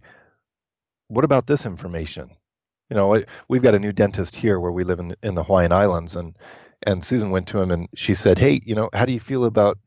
"What 1.10 1.26
about 1.26 1.48
this 1.48 1.66
information?" 1.66 2.30
You 2.90 2.96
know, 2.96 3.22
we've 3.50 3.62
got 3.62 3.76
a 3.76 3.80
new 3.80 3.92
dentist 3.92 4.38
here 4.38 4.58
where 4.58 4.72
we 4.72 4.86
live 4.86 5.00
in 5.00 5.10
the, 5.10 5.18
in 5.22 5.36
the 5.36 5.44
Hawaiian 5.44 5.74
Islands, 5.74 6.16
and 6.16 6.34
and 6.86 7.04
Susan 7.04 7.32
went 7.32 7.48
to 7.50 7.62
him 7.62 7.72
and 7.72 7.88
she 7.96 8.16
said, 8.16 8.38
"Hey, 8.38 8.62
you 8.64 8.76
know, 8.76 8.90
how 8.94 9.06
do 9.06 9.14
you 9.14 9.20
feel 9.20 9.46
about 9.46 9.78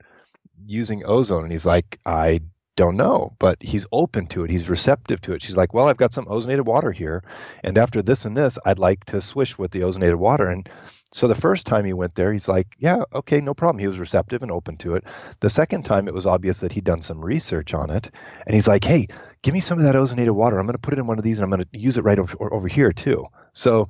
using 0.67 1.05
ozone?" 1.05 1.45
And 1.45 1.53
he's 1.53 1.67
like, 1.67 1.99
"I 2.05 2.41
don't 2.77 2.97
know, 2.97 3.35
but 3.39 3.59
he's 3.61 3.87
open 3.93 4.27
to 4.29 4.45
it. 4.45 4.51
He's 4.51 4.71
receptive 4.71 5.21
to 5.23 5.33
it." 5.35 5.43
She's 5.43 5.57
like, 5.57 5.75
"Well, 5.75 5.89
I've 5.89 5.97
got 5.97 6.15
some 6.15 6.27
ozonated 6.27 6.65
water 6.65 6.93
here, 6.93 7.23
and 7.63 7.79
after 7.79 8.03
this 8.03 8.25
and 8.25 8.37
this, 8.37 8.59
I'd 8.65 8.79
like 8.79 9.05
to 9.07 9.21
swish 9.21 9.59
with 9.59 9.71
the 9.71 9.81
ozonated 9.81 10.17
water." 10.17 10.47
And 10.47 10.69
so 11.13 11.27
the 11.27 11.35
first 11.35 11.67
time 11.67 11.85
he 11.85 11.93
went 11.93 12.15
there, 12.15 12.33
he's 12.33 12.49
like, 12.49 12.77
"Yeah, 12.79 13.03
okay, 13.13 13.41
no 13.41 13.55
problem." 13.55 13.81
He 13.81 13.89
was 13.89 13.99
receptive 13.99 14.43
and 14.43 14.51
open 14.51 14.77
to 14.79 14.95
it. 14.95 15.05
The 15.41 15.51
second 15.51 15.85
time, 15.85 16.09
it 16.09 16.15
was 16.15 16.27
obvious 16.27 16.61
that 16.61 16.73
he'd 16.73 16.85
done 16.85 17.03
some 17.03 17.21
research 17.25 17.75
on 17.75 17.91
it, 17.91 18.11
and 18.47 18.55
he's 18.55 18.69
like, 18.69 18.85
"Hey, 18.85 19.07
give 19.43 19.55
me 19.55 19.61
some 19.61 19.79
of 19.79 19.85
that 19.85 19.95
ozonated 19.97 20.35
water. 20.35 20.59
I'm 20.59 20.67
going 20.67 20.75
to 20.75 20.79
put 20.79 20.95
it 20.95 21.01
in 21.01 21.07
one 21.07 21.19
of 21.19 21.25
these, 21.25 21.39
and 21.39 21.45
I'm 21.45 21.51
going 21.51 21.67
to 21.73 21.79
use 21.79 21.99
it 21.99 22.05
right 22.05 22.19
over, 22.19 22.53
over 22.53 22.69
here 22.69 22.93
too." 22.93 23.27
So 23.53 23.89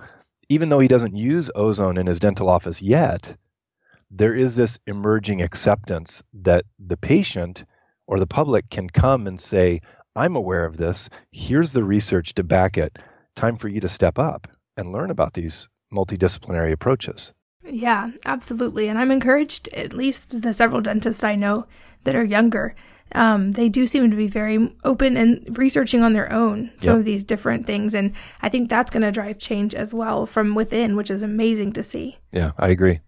even 0.51 0.69
though 0.69 0.81
he 0.81 0.89
doesn't 0.89 1.17
use 1.17 1.49
ozone 1.55 1.97
in 1.97 2.09
his 2.09 2.19
dental 2.19 2.51
office 2.51 2.83
yet, 2.83 3.37
there 4.11 4.35
is 4.35 4.57
this 4.57 4.81
emerging 4.85 5.41
acceptance 5.41 6.25
that 6.35 6.65
the 6.81 6.97
patient 6.97 7.65
or 8.09 8.19
the 8.19 8.27
public 8.27 8.69
can 8.69 8.91
come 8.91 9.29
and 9.29 9.41
say, 9.41 9.81
I'm 10.17 10.35
aware 10.35 10.65
of 10.65 10.77
this. 10.77 11.09
Here's 11.31 11.73
the 11.73 11.85
research 11.85 12.35
to 12.35 12.43
back 12.43 12.77
it. 12.77 12.99
Time 13.37 13.57
for 13.57 13.69
you 13.69 13.81
to 13.81 13.89
step 13.89 14.19
up 14.19 14.49
and 14.77 14.91
learn 14.91 15.11
about 15.11 15.35
these 15.35 15.69
multidisciplinary 15.95 16.73
approaches. 16.73 17.33
Yeah, 17.65 18.11
absolutely. 18.25 18.89
And 18.89 18.99
I'm 18.99 19.11
encouraged, 19.11 19.69
at 19.69 19.93
least 19.93 20.41
the 20.43 20.53
several 20.53 20.81
dentists 20.81 21.23
I 21.23 21.35
know 21.35 21.67
that 22.05 22.15
are 22.15 22.25
younger, 22.25 22.75
um, 23.13 23.53
they 23.53 23.69
do 23.69 23.87
seem 23.87 24.11
to 24.11 24.17
be 24.17 24.29
very 24.29 24.73
open 24.85 25.17
and 25.17 25.59
researching 25.59 26.03
on 26.03 26.13
their 26.13 26.33
own 26.33 26.71
some 26.79 26.95
yep. 26.95 26.99
of 26.99 27.05
these 27.05 27.25
different 27.25 27.67
things. 27.67 27.95
And 27.95 28.13
I 28.41 28.49
think 28.49 28.69
that's 28.69 28.91
going 28.91 29.03
to 29.03 29.13
drive 29.13 29.39
change 29.39 29.75
as 29.75 29.93
well 29.93 30.27
from 30.27 30.55
within, 30.55 30.97
which 30.97 31.11
is 31.11 31.23
amazing 31.23 31.73
to 31.73 31.83
see. 31.83 32.19
Yeah, 32.33 32.53
I 32.59 32.69
agree. 32.69 33.01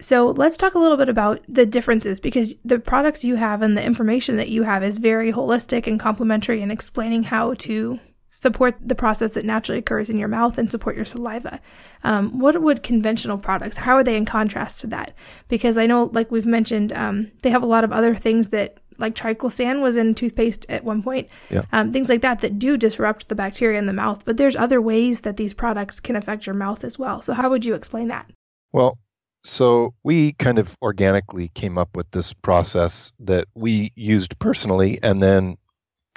So 0.00 0.30
let's 0.30 0.56
talk 0.56 0.74
a 0.74 0.78
little 0.78 0.96
bit 0.96 1.08
about 1.08 1.40
the 1.48 1.66
differences 1.66 2.18
because 2.18 2.54
the 2.64 2.78
products 2.78 3.22
you 3.22 3.36
have 3.36 3.62
and 3.62 3.76
the 3.76 3.82
information 3.82 4.36
that 4.36 4.48
you 4.48 4.64
have 4.64 4.82
is 4.82 4.98
very 4.98 5.32
holistic 5.32 5.86
and 5.86 6.00
complementary 6.00 6.62
in 6.62 6.70
explaining 6.70 7.24
how 7.24 7.54
to 7.54 8.00
support 8.36 8.74
the 8.84 8.96
process 8.96 9.34
that 9.34 9.44
naturally 9.44 9.78
occurs 9.78 10.10
in 10.10 10.18
your 10.18 10.26
mouth 10.28 10.58
and 10.58 10.68
support 10.68 10.96
your 10.96 11.04
saliva. 11.04 11.60
Um, 12.02 12.40
what 12.40 12.60
would 12.60 12.82
conventional 12.82 13.38
products, 13.38 13.76
how 13.76 13.94
are 13.94 14.02
they 14.02 14.16
in 14.16 14.24
contrast 14.24 14.80
to 14.80 14.88
that? 14.88 15.12
Because 15.48 15.78
I 15.78 15.86
know, 15.86 16.10
like 16.12 16.32
we've 16.32 16.44
mentioned, 16.44 16.92
um, 16.92 17.30
they 17.42 17.50
have 17.50 17.62
a 17.62 17.66
lot 17.66 17.84
of 17.84 17.92
other 17.92 18.14
things 18.16 18.48
that 18.48 18.80
like 18.98 19.14
triclosan 19.14 19.80
was 19.80 19.96
in 19.96 20.14
toothpaste 20.16 20.66
at 20.68 20.82
one 20.84 21.00
point, 21.02 21.28
Yeah. 21.50 21.62
um, 21.72 21.92
things 21.92 22.08
like 22.08 22.22
that 22.22 22.40
that 22.40 22.58
do 22.58 22.76
disrupt 22.76 23.28
the 23.28 23.34
bacteria 23.36 23.78
in 23.78 23.86
the 23.86 23.92
mouth. 23.92 24.24
But 24.24 24.36
there's 24.36 24.56
other 24.56 24.80
ways 24.80 25.20
that 25.20 25.36
these 25.36 25.54
products 25.54 26.00
can 26.00 26.16
affect 26.16 26.44
your 26.46 26.54
mouth 26.54 26.82
as 26.82 26.98
well. 26.98 27.22
So 27.22 27.34
how 27.34 27.48
would 27.50 27.64
you 27.64 27.74
explain 27.74 28.08
that? 28.08 28.30
Well, 28.72 28.98
so 29.44 29.94
we 30.02 30.32
kind 30.32 30.58
of 30.58 30.76
organically 30.82 31.48
came 31.54 31.78
up 31.78 31.96
with 31.96 32.10
this 32.10 32.32
process 32.32 33.12
that 33.20 33.46
we 33.54 33.92
used 33.94 34.38
personally 34.38 34.98
and 35.02 35.22
then, 35.22 35.56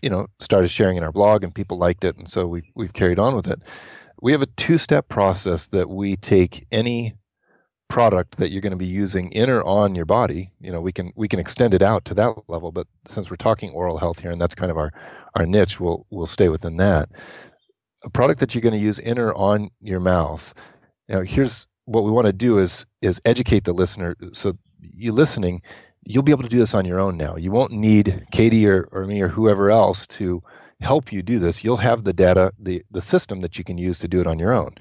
you 0.02 0.10
know, 0.10 0.28
started 0.40 0.70
sharing 0.70 0.98
in 0.98 1.04
our 1.04 1.12
blog 1.12 1.44
and 1.44 1.54
people 1.54 1.78
liked 1.78 2.04
it. 2.04 2.18
And 2.18 2.30
so 2.30 2.48
we, 2.48 2.72
we've 2.76 2.94
carried 2.94 3.20
on 3.20 3.36
with 3.36 3.48
it. 3.48 3.62
We 4.22 4.32
have 4.32 4.42
a 4.42 4.48
two 4.48 4.78
step 4.78 5.08
process 5.08 5.68
that 5.68 5.90
we 5.90 6.16
take 6.16 6.66
any 6.72 7.16
product 7.88 8.38
that 8.38 8.52
you're 8.52 8.62
going 8.62 8.72
to 8.72 8.78
be 8.78 8.86
using 8.86 9.32
in 9.32 9.50
or 9.50 9.64
on 9.64 9.96
your 9.96 10.06
body 10.06 10.52
you 10.60 10.72
know 10.72 10.82
we 10.82 10.92
can 10.92 11.14
we 11.16 11.28
can 11.28 11.40
extend 11.40 11.74
it 11.74 11.82
out 11.82 12.04
to 12.04 12.14
that 12.14 12.34
level 12.48 12.72
but 12.72 12.86
since 13.08 13.30
we're 13.30 13.38
talking 13.38 13.72
oral 13.72 13.98
health 13.98 14.20
here 14.20 14.32
and 14.32 14.42
that's 14.42 14.56
kind 14.56 14.72
of 14.72 14.78
our 14.78 14.92
our 15.36 15.46
niche 15.46 15.80
we'll 15.80 16.06
we'll 16.10 16.28
stay 16.28 16.50
within 16.50 16.78
that 16.78 17.10
a 18.04 18.10
product 18.10 18.42
that 18.42 18.54
you're 18.54 18.62
going 18.62 18.74
to 18.74 18.80
use 18.80 19.00
in 19.00 19.18
or 19.18 19.34
on 19.34 19.70
your 19.80 20.02
mouth 20.02 20.54
now 21.08 21.22
here's 21.22 21.66
what 21.86 22.04
we 22.04 22.12
want 22.12 22.28
to 22.28 22.34
do 22.34 22.58
is 22.58 22.86
is 23.02 23.22
educate 23.24 23.64
the 23.64 23.74
listener 23.74 24.16
so 24.34 24.54
you 24.82 25.14
listening 25.14 25.62
you'll 26.10 26.24
be 26.24 26.32
able 26.32 26.44
to 26.44 26.50
do 26.50 26.58
this 26.58 26.74
on 26.74 26.86
your 26.86 27.00
own 27.00 27.18
now 27.18 27.36
you 27.36 27.52
won't 27.52 27.72
need 27.72 28.26
katie 28.32 28.68
or, 28.68 28.88
or 28.92 29.06
me 29.06 29.22
or 29.22 29.28
whoever 29.28 29.70
else 29.70 30.08
to 30.08 30.42
help 30.80 31.12
you 31.12 31.22
do 31.22 31.40
this 31.40 31.64
you'll 31.64 31.78
have 31.78 32.04
the 32.04 32.14
data 32.14 32.52
the 32.60 32.84
the 32.92 33.02
system 33.02 33.42
that 33.42 33.58
you 33.58 33.64
can 33.64 33.78
use 33.78 34.00
to 34.00 34.08
do 34.08 34.22
it 34.22 34.28
on 34.28 34.40
your 34.40 34.54
own 34.54 34.74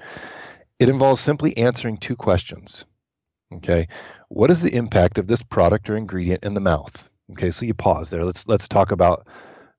it 0.79 0.89
involves 0.89 1.19
simply 1.19 1.57
answering 1.57 1.97
two 1.97 2.15
questions 2.15 2.85
Okay, 3.53 3.87
what 4.27 4.51
is 4.51 4.61
the 4.61 4.75
impact 4.75 5.17
of 5.17 5.27
this 5.27 5.41
product 5.41 5.89
or 5.89 5.95
ingredient 5.95 6.43
in 6.43 6.53
the 6.53 6.59
mouth? 6.61 7.07
Okay, 7.31 7.51
so 7.51 7.65
you 7.65 7.73
pause 7.73 8.09
there. 8.09 8.25
Let's 8.25 8.47
let's 8.47 8.67
talk 8.67 8.91
about 8.91 9.25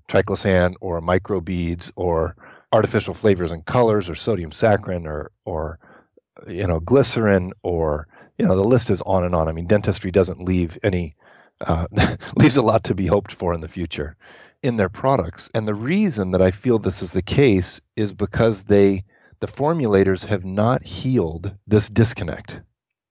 triclosan 0.09 0.75
or 0.81 1.03
microbeads 1.03 1.93
or 1.95 2.35
artificial 2.73 3.13
flavors 3.13 3.53
and 3.53 3.65
colors 3.65 4.09
or 4.09 4.15
sodium 4.15 4.53
saccharin 4.53 5.07
or 5.07 5.33
or 5.45 5.79
you 6.47 6.67
know 6.67 6.81
glycerin 6.81 7.53
or 7.63 8.09
you 8.39 8.47
know 8.47 8.57
the 8.57 8.65
list 8.65 8.89
is 8.89 9.03
on 9.03 9.25
and 9.25 9.35
on. 9.35 9.49
I 9.49 9.53
mean, 9.53 9.67
dentistry 9.67 10.11
doesn't 10.11 10.41
leave 10.41 10.79
any 10.83 11.15
uh, 11.61 11.87
leaves 12.37 12.57
a 12.57 12.63
lot 12.63 12.85
to 12.85 12.95
be 12.95 13.07
hoped 13.07 13.33
for 13.33 13.55
in 13.55 13.61
the 13.61 13.69
future 13.69 14.17
in 14.63 14.77
their 14.77 14.89
products. 14.89 15.51
And 15.55 15.69
the 15.69 15.75
reason 15.75 16.33
that 16.33 16.43
I 16.43 16.51
feel 16.51 16.79
this 16.79 17.03
is 17.03 17.13
the 17.13 17.23
case 17.23 17.81
is 17.97 18.13
because 18.13 18.65
they 18.65 19.05
the 19.41 19.47
formulators 19.47 20.27
have 20.27 20.45
not 20.45 20.83
healed 20.83 21.55
this 21.67 21.89
disconnect 21.89 22.61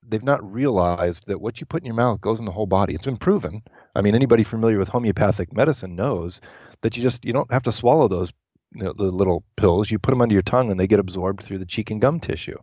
they've 0.08 0.22
not 0.22 0.52
realized 0.52 1.26
that 1.26 1.40
what 1.40 1.60
you 1.60 1.66
put 1.66 1.82
in 1.82 1.86
your 1.86 1.94
mouth 1.94 2.20
goes 2.20 2.40
in 2.40 2.46
the 2.46 2.52
whole 2.52 2.66
body. 2.66 2.94
It's 2.94 3.04
been 3.04 3.18
proven. 3.18 3.62
I 3.94 4.00
mean, 4.00 4.14
anybody 4.14 4.42
familiar 4.42 4.78
with 4.78 4.88
homeopathic 4.88 5.52
medicine 5.52 5.96
knows 5.96 6.40
that 6.80 6.96
you 6.96 7.02
just 7.02 7.24
you 7.24 7.32
don't 7.32 7.52
have 7.52 7.64
to 7.64 7.72
swallow 7.72 8.08
those 8.08 8.32
you 8.74 8.84
know, 8.84 8.92
the 8.92 9.04
little 9.04 9.44
pills. 9.56 9.90
You 9.90 9.98
put 9.98 10.10
them 10.10 10.22
under 10.22 10.32
your 10.32 10.42
tongue 10.42 10.70
and 10.70 10.80
they 10.80 10.86
get 10.86 10.98
absorbed 10.98 11.42
through 11.42 11.58
the 11.58 11.66
cheek 11.66 11.90
and 11.90 12.00
gum 12.00 12.20
tissue, 12.20 12.58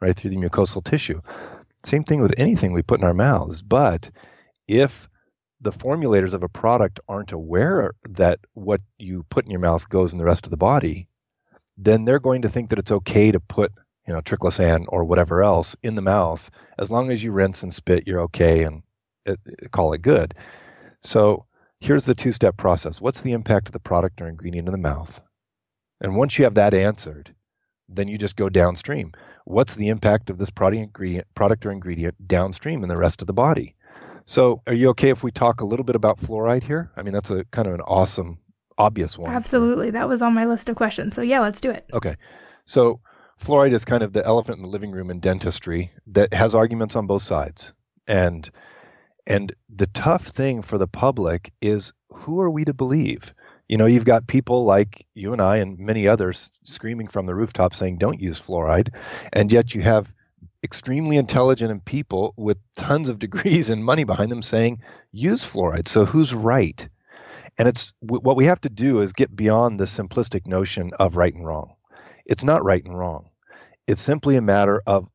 right 0.00 0.14
through 0.14 0.30
the 0.30 0.36
mucosal 0.36 0.82
tissue. 0.82 1.20
Same 1.84 2.04
thing 2.04 2.22
with 2.22 2.34
anything 2.38 2.72
we 2.72 2.82
put 2.82 3.00
in 3.00 3.06
our 3.06 3.14
mouths. 3.14 3.62
But 3.62 4.10
if 4.68 5.08
the 5.60 5.72
formulators 5.72 6.34
of 6.34 6.44
a 6.44 6.48
product 6.48 7.00
aren't 7.08 7.32
aware 7.32 7.92
that 8.10 8.38
what 8.54 8.80
you 8.98 9.24
put 9.28 9.44
in 9.44 9.50
your 9.50 9.60
mouth 9.60 9.88
goes 9.88 10.12
in 10.12 10.18
the 10.18 10.24
rest 10.24 10.46
of 10.46 10.50
the 10.50 10.56
body, 10.56 11.08
then 11.76 12.04
they're 12.04 12.20
going 12.20 12.42
to 12.42 12.48
think 12.48 12.70
that 12.70 12.78
it's 12.78 12.92
okay 12.92 13.32
to 13.32 13.40
put 13.40 13.72
you 14.08 14.14
know, 14.14 14.22
triclosan 14.22 14.86
or 14.88 15.04
whatever 15.04 15.42
else 15.42 15.76
in 15.82 15.94
the 15.94 16.02
mouth, 16.02 16.50
as 16.78 16.90
long 16.90 17.10
as 17.10 17.22
you 17.22 17.30
rinse 17.30 17.62
and 17.62 17.72
spit, 17.72 18.06
you're 18.06 18.22
okay 18.22 18.64
and 18.64 18.82
it, 19.26 19.38
it, 19.44 19.70
call 19.70 19.92
it 19.92 20.00
good. 20.00 20.32
So 21.02 21.44
here's 21.78 22.06
the 22.06 22.14
two 22.14 22.32
step 22.32 22.56
process 22.56 23.02
What's 23.02 23.20
the 23.20 23.32
impact 23.32 23.68
of 23.68 23.72
the 23.72 23.80
product 23.80 24.22
or 24.22 24.28
ingredient 24.28 24.66
in 24.66 24.72
the 24.72 24.78
mouth? 24.78 25.20
And 26.00 26.16
once 26.16 26.38
you 26.38 26.44
have 26.44 26.54
that 26.54 26.72
answered, 26.72 27.34
then 27.90 28.08
you 28.08 28.16
just 28.16 28.36
go 28.36 28.48
downstream. 28.48 29.12
What's 29.44 29.74
the 29.74 29.88
impact 29.88 30.30
of 30.30 30.38
this 30.38 30.50
product 30.50 30.82
ingredient, 30.82 31.26
product 31.34 31.66
or 31.66 31.70
ingredient 31.70 32.26
downstream 32.26 32.82
in 32.82 32.88
the 32.88 32.96
rest 32.96 33.20
of 33.20 33.26
the 33.26 33.34
body? 33.34 33.76
So, 34.28 34.60
are 34.66 34.74
you 34.74 34.90
okay 34.90 35.08
if 35.08 35.24
we 35.24 35.30
talk 35.30 35.62
a 35.62 35.64
little 35.64 35.86
bit 35.86 35.96
about 35.96 36.18
fluoride 36.18 36.62
here? 36.62 36.90
I 36.98 37.02
mean, 37.02 37.14
that's 37.14 37.30
a 37.30 37.46
kind 37.46 37.66
of 37.66 37.72
an 37.72 37.80
awesome, 37.80 38.38
obvious 38.76 39.16
one. 39.16 39.34
Absolutely. 39.34 39.90
That 39.92 40.06
was 40.06 40.20
on 40.20 40.34
my 40.34 40.44
list 40.44 40.68
of 40.68 40.76
questions. 40.76 41.14
So, 41.16 41.22
yeah, 41.22 41.40
let's 41.40 41.62
do 41.62 41.70
it. 41.70 41.86
Okay. 41.94 42.14
So, 42.66 43.00
fluoride 43.42 43.72
is 43.72 43.86
kind 43.86 44.02
of 44.02 44.12
the 44.12 44.22
elephant 44.26 44.58
in 44.58 44.64
the 44.64 44.68
living 44.68 44.90
room 44.90 45.08
in 45.08 45.20
dentistry 45.20 45.92
that 46.08 46.34
has 46.34 46.54
arguments 46.54 46.94
on 46.94 47.06
both 47.06 47.22
sides. 47.22 47.72
And 48.06 48.50
and 49.26 49.54
the 49.74 49.86
tough 49.86 50.26
thing 50.26 50.60
for 50.60 50.76
the 50.76 50.88
public 50.88 51.50
is 51.62 51.94
who 52.10 52.38
are 52.42 52.50
we 52.50 52.66
to 52.66 52.74
believe? 52.74 53.32
You 53.66 53.78
know, 53.78 53.86
you've 53.86 54.04
got 54.04 54.26
people 54.26 54.66
like 54.66 55.06
you 55.14 55.32
and 55.32 55.40
I 55.40 55.56
and 55.56 55.78
many 55.78 56.06
others 56.06 56.52
screaming 56.64 57.08
from 57.08 57.24
the 57.24 57.34
rooftop 57.34 57.74
saying 57.74 57.96
don't 57.96 58.20
use 58.20 58.38
fluoride, 58.38 58.94
and 59.32 59.50
yet 59.50 59.74
you 59.74 59.80
have 59.80 60.12
extremely 60.62 61.16
intelligent 61.16 61.70
and 61.70 61.84
people 61.84 62.34
with 62.36 62.58
tons 62.76 63.08
of 63.08 63.18
degrees 63.26 63.70
and 63.70 63.84
money 63.84 64.04
behind 64.04 64.30
them 64.30 64.42
saying 64.42 64.82
use 65.12 65.44
fluoride. 65.44 65.88
So 65.88 66.04
who's 66.04 66.34
right? 66.34 66.88
And 67.58 67.66
it's 67.66 67.92
what 68.00 68.36
we 68.36 68.44
have 68.44 68.60
to 68.60 68.68
do 68.68 69.00
is 69.00 69.12
get 69.12 69.34
beyond 69.34 69.80
the 69.80 69.84
simplistic 69.84 70.46
notion 70.46 70.92
of 70.98 71.16
right 71.16 71.34
and 71.34 71.44
wrong. 71.44 71.74
It's 72.24 72.44
not 72.44 72.64
right 72.64 72.84
and 72.84 72.96
wrong. 72.96 73.30
It's 73.86 74.02
simply 74.02 74.36
a 74.36 74.42
matter 74.42 74.80
of 74.86 75.08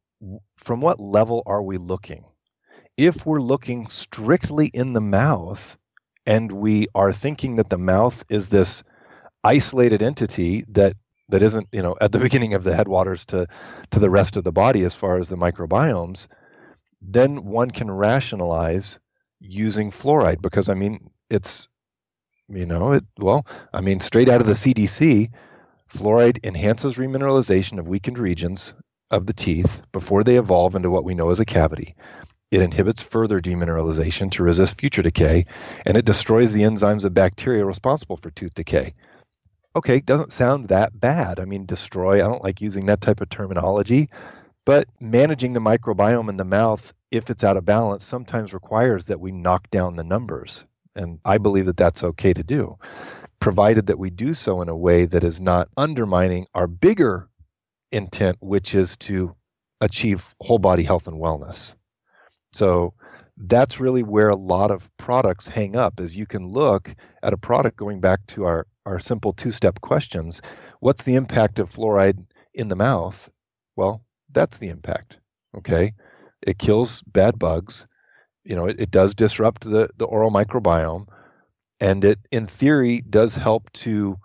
from 0.58 0.82
what 0.82 1.00
level 1.00 1.44
are 1.46 1.62
we 1.62 1.78
looking? 1.78 2.26
If 2.98 3.26
we're 3.26 3.40
looking 3.40 3.88
strictly 3.88 4.68
in 4.68 4.94
the 4.94 5.02
mouth 5.02 5.78
and 6.26 6.52
we 6.52 6.88
are 6.96 7.12
thinking 7.12 7.56
that 7.56 7.70
the 7.70 7.78
mouth 7.78 8.24
is 8.30 8.48
this 8.48 8.84
isolated 9.44 10.02
entity 10.02 10.66
that 10.70 10.96
that 11.34 11.42
isn't, 11.42 11.68
you 11.72 11.82
know, 11.82 11.96
at 12.00 12.12
the 12.12 12.20
beginning 12.28 12.54
of 12.54 12.64
the 12.64 12.76
headwaters 12.76 13.26
to 13.26 13.48
to 13.92 14.00
the 14.00 14.10
rest 14.10 14.38
of 14.38 14.44
the 14.44 14.52
body 14.52 14.84
as 14.84 14.96
far 14.96 15.18
as 15.18 15.28
the 15.28 15.36
microbiomes, 15.36 16.28
then 17.02 17.44
one 17.44 17.72
can 17.72 17.90
rationalize 17.90 19.00
using 19.40 19.92
fluoride 19.92 20.42
because 20.42 20.70
I 20.70 20.76
mean 20.76 21.10
it's 21.30 21.68
you 22.50 22.66
know, 22.66 22.94
it 22.94 23.04
well, 23.18 23.46
I 23.74 23.82
mean 23.82 24.00
straight 24.00 24.30
out 24.30 24.42
of 24.42 24.48
the 24.48 24.54
CDC, 24.54 25.32
Fluoride 25.90 26.40
enhances 26.44 26.98
remineralization 26.98 27.80
of 27.80 27.88
weakened 27.88 28.20
regions 28.20 28.74
of 29.10 29.26
the 29.26 29.34
teeth 29.34 29.82
before 29.92 30.24
they 30.24 30.38
evolve 30.38 30.76
into 30.76 30.92
what 30.92 31.04
we 31.04 31.16
know 31.16 31.30
as 31.30 31.40
a 31.40 31.46
cavity. 31.46 31.96
It 32.52 32.62
inhibits 32.62 33.02
further 33.02 33.42
demineralization 33.42 34.30
to 34.32 34.44
resist 34.44 34.80
future 34.80 35.02
decay, 35.02 35.46
and 35.86 35.98
it 35.98 36.06
destroys 36.06 36.54
the 36.54 36.62
enzymes 36.62 37.04
of 37.04 37.14
bacteria 37.14 37.66
responsible 37.66 38.18
for 38.18 38.30
tooth 38.30 38.54
decay. 38.54 38.94
Okay, 39.76 40.00
doesn't 40.02 40.34
sound 40.34 40.70
that 40.70 41.00
bad. 41.00 41.40
I 41.40 41.46
mean, 41.46 41.66
destroy, 41.66 42.16
I 42.16 42.28
don't 42.28 42.44
like 42.44 42.62
using 42.62 42.86
that 42.88 43.02
type 43.02 43.22
of 43.22 43.30
terminology, 43.30 44.10
but 44.66 44.88
managing 45.00 45.54
the 45.54 45.60
microbiome 45.60 46.30
in 46.30 46.38
the 46.38 46.46
mouth, 46.46 46.94
if 47.12 47.30
it's 47.30 47.44
out 47.44 47.58
of 47.58 47.66
balance, 47.66 48.04
sometimes 48.04 48.54
requires 48.54 49.06
that 49.06 49.20
we 49.20 49.32
knock 49.32 49.70
down 49.72 49.96
the 49.96 50.04
numbers. 50.04 50.66
And 50.96 51.20
I 51.26 51.40
believe 51.40 51.66
that 51.66 51.78
that's 51.78 52.04
okay 52.04 52.34
to 52.34 52.44
do 52.44 52.78
provided 53.44 53.88
that 53.88 54.00
we 54.00 54.10
do 54.10 54.34
so 54.34 54.62
in 54.62 54.70
a 54.70 54.76
way 54.76 55.04
that 55.04 55.22
is 55.22 55.42
not 55.42 55.68
undermining 55.76 56.48
our 56.56 56.66
bigger 56.66 57.28
intent, 57.92 58.38
which 58.40 58.74
is 58.74 58.96
to 58.96 59.36
achieve 59.82 60.34
whole 60.40 60.60
body 60.60 60.82
health 60.82 61.08
and 61.08 61.22
wellness. 61.22 61.76
So 62.54 62.94
that's 63.36 63.82
really 63.82 64.02
where 64.02 64.30
a 64.30 64.36
lot 64.38 64.72
of 64.72 64.90
products 64.96 65.46
hang 65.46 65.76
up 65.76 66.00
is 66.00 66.16
you 66.16 66.26
can 66.26 66.48
look 66.48 66.96
at 67.22 67.34
a 67.34 67.38
product 67.38 67.76
going 67.76 68.00
back 68.00 68.26
to 68.28 68.46
our, 68.46 68.66
our 68.86 69.00
simple 69.00 69.34
two-step 69.34 69.82
questions. 69.82 70.42
What's 70.80 71.04
the 71.04 71.16
impact 71.16 71.60
of 71.60 71.72
fluoride 71.72 72.26
in 72.54 72.68
the 72.68 72.76
mouth? 72.76 73.30
Well, 73.76 74.04
that's 74.32 74.58
the 74.58 74.70
impact. 74.70 75.20
Okay. 75.58 75.94
It 76.42 76.60
kills 76.60 77.02
bad 77.04 77.40
bugs. 77.40 77.88
You 78.44 78.56
know, 78.56 78.68
it, 78.68 78.80
it 78.80 78.92
does 78.92 79.16
disrupt 79.16 79.64
the, 79.64 79.90
the 79.98 80.06
oral 80.06 80.32
microbiome 80.32 81.08
and 81.80 82.04
it 82.06 82.20
in 82.32 82.48
theory 82.48 83.02
does 83.02 83.36
help 83.36 83.72
to 83.74 84.18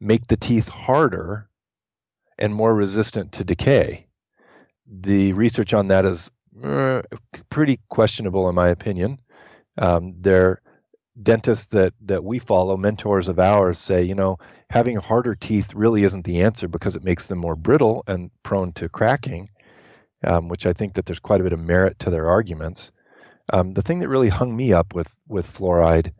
make 0.00 0.26
the 0.26 0.36
teeth 0.36 0.68
harder 0.68 1.48
and 2.38 2.54
more 2.54 2.74
resistant 2.74 3.32
to 3.32 3.44
decay. 3.44 4.06
The 4.86 5.32
research 5.32 5.72
on 5.72 5.88
that 5.88 6.04
is 6.04 6.30
uh, 6.62 7.02
pretty 7.50 7.80
questionable, 7.88 8.48
in 8.48 8.54
my 8.54 8.68
opinion. 8.68 9.18
Um, 9.78 10.14
there, 10.18 10.60
dentists 11.20 11.66
that 11.66 11.94
that 12.02 12.24
we 12.24 12.38
follow, 12.38 12.76
mentors 12.76 13.28
of 13.28 13.38
ours, 13.38 13.78
say, 13.78 14.02
you 14.02 14.14
know, 14.14 14.38
having 14.70 14.96
harder 14.96 15.34
teeth 15.34 15.74
really 15.74 16.04
isn't 16.04 16.24
the 16.24 16.42
answer 16.42 16.68
because 16.68 16.96
it 16.96 17.04
makes 17.04 17.26
them 17.26 17.38
more 17.38 17.56
brittle 17.56 18.02
and 18.06 18.30
prone 18.42 18.72
to 18.72 18.88
cracking. 18.88 19.48
Um, 20.26 20.48
which 20.48 20.64
I 20.64 20.72
think 20.72 20.94
that 20.94 21.04
there's 21.04 21.20
quite 21.20 21.40
a 21.40 21.44
bit 21.44 21.52
of 21.52 21.60
merit 21.60 21.98
to 21.98 22.10
their 22.10 22.30
arguments. 22.30 22.92
Um, 23.52 23.74
the 23.74 23.82
thing 23.82 23.98
that 23.98 24.08
really 24.08 24.30
hung 24.30 24.56
me 24.56 24.72
up 24.72 24.94
with 24.94 25.14
with 25.28 25.46
fluoride 25.46 26.12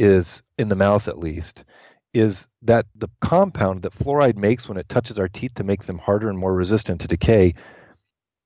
is 0.00 0.42
in 0.58 0.68
the 0.68 0.76
mouth 0.76 1.06
at 1.06 1.18
least 1.18 1.64
is 2.12 2.48
that 2.62 2.86
the 2.96 3.08
compound 3.20 3.82
that 3.82 3.92
fluoride 3.92 4.36
makes 4.36 4.68
when 4.68 4.78
it 4.78 4.88
touches 4.88 5.18
our 5.18 5.28
teeth 5.28 5.54
to 5.54 5.64
make 5.64 5.84
them 5.84 5.98
harder 5.98 6.28
and 6.28 6.38
more 6.38 6.52
resistant 6.52 7.00
to 7.00 7.08
decay 7.08 7.54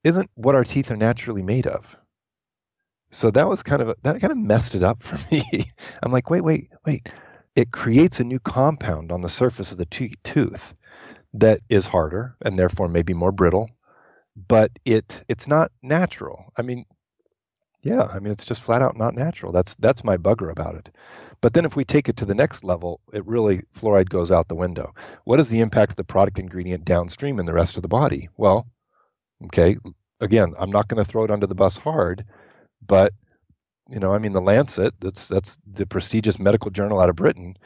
isn't 0.03 0.31
what 0.35 0.55
our 0.55 0.65
teeth 0.65 0.91
are 0.91 0.97
naturally 0.97 1.43
made 1.43 1.67
of. 1.67 1.97
So 3.15 3.31
that 3.31 3.49
was 3.49 3.63
kind 3.63 3.81
of 3.81 3.97
that 4.03 4.21
kind 4.21 4.33
of 4.33 4.39
messed 4.39 4.75
it 4.75 4.83
up 4.83 5.03
for 5.03 5.19
me. 5.31 5.43
I'm 6.03 6.11
like, 6.11 6.31
wait, 6.31 6.43
wait, 6.43 6.71
wait. 6.85 7.09
It 7.55 7.71
creates 7.71 8.19
a 8.19 8.25
new 8.25 8.41
compound 8.41 9.13
on 9.13 9.23
the 9.23 9.29
surface 9.29 9.71
of 9.71 9.79
the 9.79 9.87
t- 9.87 10.17
tooth 10.25 10.75
that 11.35 11.61
is 11.69 11.87
harder 11.87 12.35
and 12.45 12.59
therefore 12.59 12.89
maybe 12.89 13.15
more 13.15 13.31
brittle, 13.31 13.71
but 14.49 14.73
it 14.85 15.23
it's 15.29 15.47
not 15.47 15.71
natural. 15.81 16.53
I 16.57 16.63
mean, 16.63 16.87
yeah, 17.83 18.03
I 18.13 18.19
mean 18.19 18.33
it's 18.33 18.45
just 18.45 18.63
flat 18.63 18.83
out 18.83 18.97
not 18.97 19.15
natural. 19.15 19.53
That's 19.53 19.77
that's 19.77 20.03
my 20.03 20.17
bugger 20.17 20.51
about 20.51 20.75
it. 20.75 20.91
But 21.41 21.55
then 21.55 21.65
if 21.65 21.77
we 21.77 21.85
take 21.85 22.09
it 22.09 22.17
to 22.17 22.27
the 22.27 22.35
next 22.35 22.65
level, 22.65 23.01
it 23.13 23.25
really 23.27 23.63
fluoride 23.77 24.09
goes 24.09 24.33
out 24.33 24.49
the 24.49 24.57
window. 24.57 24.93
What 25.23 25.39
is 25.39 25.51
the 25.51 25.61
impact 25.61 25.93
of 25.93 25.97
the 25.97 26.05
product 26.05 26.41
ingredient 26.41 26.85
downstream 26.85 27.39
in 27.39 27.47
the 27.47 27.53
rest 27.53 27.77
of 27.77 27.83
the 27.83 27.89
body? 27.89 28.29
Well, 28.37 28.67
okay, 29.45 29.77
again, 30.21 30.55
I'm 30.59 30.73
not 30.73 30.89
going 30.89 31.03
to 31.05 31.09
throw 31.09 31.23
it 31.23 31.31
under 31.31 31.47
the 31.47 31.55
bus 31.55 31.77
hard, 31.77 32.25
but 32.87 33.13
you 33.91 34.01
know, 34.01 34.15
I 34.15 34.19
mean, 34.19 34.33
the 34.33 34.41
Lancet, 34.41 34.95
that's 35.01 35.29
that's 35.29 35.59
the 35.71 35.87
prestigious 35.87 36.39
medical 36.39 36.71
journal 36.71 37.01
out 37.01 37.11
of 37.11 37.17
Britain, 37.17 37.57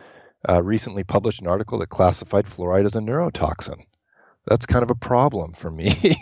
uh, 0.48 0.62
recently 0.62 1.04
published 1.04 1.40
an 1.40 1.46
article 1.46 1.78
that 1.78 1.88
classified 1.88 2.46
fluoride 2.46 2.84
as 2.84 2.96
a 2.96 3.00
neurotoxin. 3.00 3.84
That's 4.46 4.66
kind 4.66 4.82
of 4.82 4.90
a 4.90 4.96
problem 4.96 5.52
for 5.52 5.70
me 5.70 5.92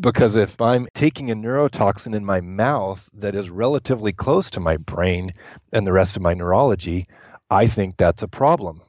because 0.00 0.36
if 0.36 0.60
I'm 0.60 0.88
taking 0.94 1.30
a 1.30 1.36
neurotoxin 1.36 2.14
in 2.14 2.24
my 2.24 2.40
mouth 2.40 3.08
that 3.14 3.34
is 3.34 3.50
relatively 3.50 4.12
close 4.12 4.50
to 4.50 4.60
my 4.60 4.76
brain 4.76 5.32
and 5.72 5.86
the 5.86 5.92
rest 5.92 6.16
of 6.16 6.22
my 6.22 6.34
neurology, 6.34 7.08
I 7.50 7.66
think 7.66 7.96
that's 7.96 8.22
a 8.22 8.28
problem. 8.28 8.82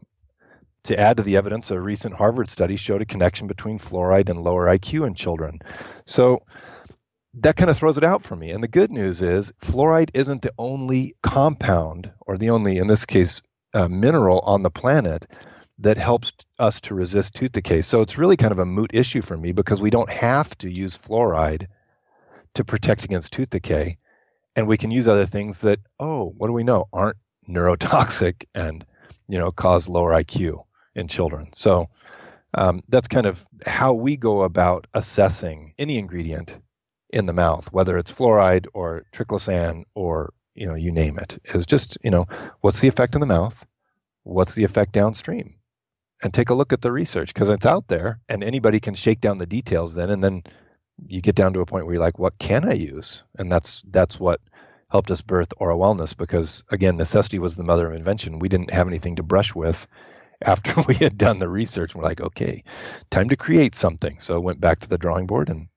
To 0.83 0.97
add 0.97 1.17
to 1.17 1.23
the 1.23 1.35
evidence, 1.35 1.71
a 1.71 1.79
recent 1.79 2.15
Harvard 2.15 2.49
study 2.49 2.77
showed 2.77 3.01
a 3.01 3.05
connection 3.05 3.47
between 3.47 3.79
fluoride 3.79 4.29
and 4.29 4.41
lower 4.41 4.65
IQ 4.67 5.05
in 5.05 5.13
children. 5.13 5.59
So 6.05 6.43
that 7.35 7.55
kind 7.55 7.69
of 7.69 7.77
throws 7.77 7.97
it 7.97 8.03
out 8.03 8.23
for 8.23 8.35
me. 8.35 8.51
And 8.51 8.63
the 8.63 8.67
good 8.67 8.91
news 8.91 9.21
is 9.21 9.51
fluoride 9.61 10.11
isn't 10.13 10.41
the 10.41 10.53
only 10.57 11.15
compound, 11.21 12.11
or 12.21 12.37
the 12.37 12.49
only, 12.49 12.77
in 12.77 12.87
this 12.87 13.05
case, 13.05 13.41
uh, 13.73 13.87
mineral 13.87 14.39
on 14.39 14.63
the 14.63 14.71
planet 14.71 15.27
that 15.79 15.97
helps 15.97 16.33
us 16.57 16.81
to 16.81 16.95
resist 16.95 17.35
tooth 17.35 17.53
decay. 17.53 17.81
So 17.81 18.01
it's 18.01 18.17
really 18.17 18.35
kind 18.35 18.51
of 18.51 18.59
a 18.59 18.65
moot 18.65 18.91
issue 18.93 19.21
for 19.21 19.37
me 19.37 19.51
because 19.51 19.81
we 19.81 19.91
don't 19.91 20.09
have 20.09 20.57
to 20.59 20.69
use 20.69 20.97
fluoride 20.97 21.67
to 22.55 22.65
protect 22.65 23.05
against 23.05 23.31
tooth 23.31 23.51
decay. 23.51 23.97
And 24.55 24.67
we 24.67 24.77
can 24.77 24.91
use 24.91 25.07
other 25.07 25.25
things 25.25 25.61
that, 25.61 25.79
oh, 25.99 26.33
what 26.35 26.47
do 26.47 26.53
we 26.53 26.63
know, 26.63 26.87
aren't 26.91 27.17
neurotoxic 27.47 28.45
and, 28.53 28.83
you 29.27 29.37
know, 29.37 29.51
cause 29.51 29.87
lower 29.87 30.11
IQ 30.11 30.65
in 30.95 31.07
children. 31.07 31.49
So 31.53 31.87
um, 32.53 32.81
that's 32.89 33.07
kind 33.07 33.27
of 33.27 33.45
how 33.65 33.93
we 33.93 34.17
go 34.17 34.41
about 34.41 34.87
assessing 34.93 35.75
any 35.77 35.97
ingredient 35.97 36.57
in 37.09 37.25
the 37.25 37.33
mouth, 37.33 37.71
whether 37.71 37.97
it's 37.97 38.11
fluoride 38.11 38.67
or 38.73 39.03
triclosan 39.11 39.83
or 39.95 40.33
you 40.55 40.67
know 40.67 40.75
you 40.75 40.91
name 40.91 41.17
it. 41.19 41.39
Is 41.53 41.65
just 41.65 41.97
you 42.03 42.11
know 42.11 42.27
what's 42.61 42.81
the 42.81 42.87
effect 42.87 43.15
in 43.15 43.21
the 43.21 43.27
mouth, 43.27 43.65
what's 44.23 44.55
the 44.55 44.63
effect 44.63 44.93
downstream, 44.93 45.55
and 46.21 46.33
take 46.33 46.49
a 46.49 46.53
look 46.55 46.73
at 46.73 46.81
the 46.81 46.91
research 46.91 47.33
because 47.33 47.49
it's 47.49 47.65
out 47.65 47.87
there 47.87 48.19
and 48.29 48.43
anybody 48.43 48.79
can 48.79 48.95
shake 48.95 49.21
down 49.21 49.37
the 49.37 49.45
details 49.45 49.93
then 49.93 50.09
and 50.09 50.23
then 50.23 50.43
you 51.07 51.21
get 51.21 51.35
down 51.35 51.53
to 51.53 51.61
a 51.61 51.65
point 51.65 51.85
where 51.85 51.95
you're 51.95 52.03
like, 52.03 52.19
what 52.19 52.37
can 52.37 52.67
I 52.67 52.73
use? 52.73 53.23
And 53.37 53.51
that's 53.51 53.83
that's 53.89 54.19
what 54.19 54.41
helped 54.89 55.11
us 55.11 55.21
birth 55.21 55.49
OraWellness 55.59 56.17
because 56.17 56.63
again, 56.69 56.97
necessity 56.97 57.39
was 57.39 57.55
the 57.55 57.63
mother 57.63 57.87
of 57.87 57.95
invention. 57.95 58.39
We 58.39 58.49
didn't 58.49 58.71
have 58.71 58.87
anything 58.87 59.17
to 59.17 59.23
brush 59.23 59.53
with 59.55 59.87
after 60.41 60.81
we 60.87 60.95
had 60.95 61.17
done 61.17 61.39
the 61.39 61.49
research. 61.49 61.95
We're 61.95 62.03
like, 62.03 62.21
okay, 62.21 62.63
time 63.09 63.29
to 63.29 63.35
create 63.35 63.75
something. 63.75 64.19
So 64.19 64.35
I 64.35 64.39
went 64.39 64.61
back 64.61 64.79
to 64.81 64.89
the 64.89 64.97
drawing 64.97 65.27
board 65.27 65.49
and 65.49 65.67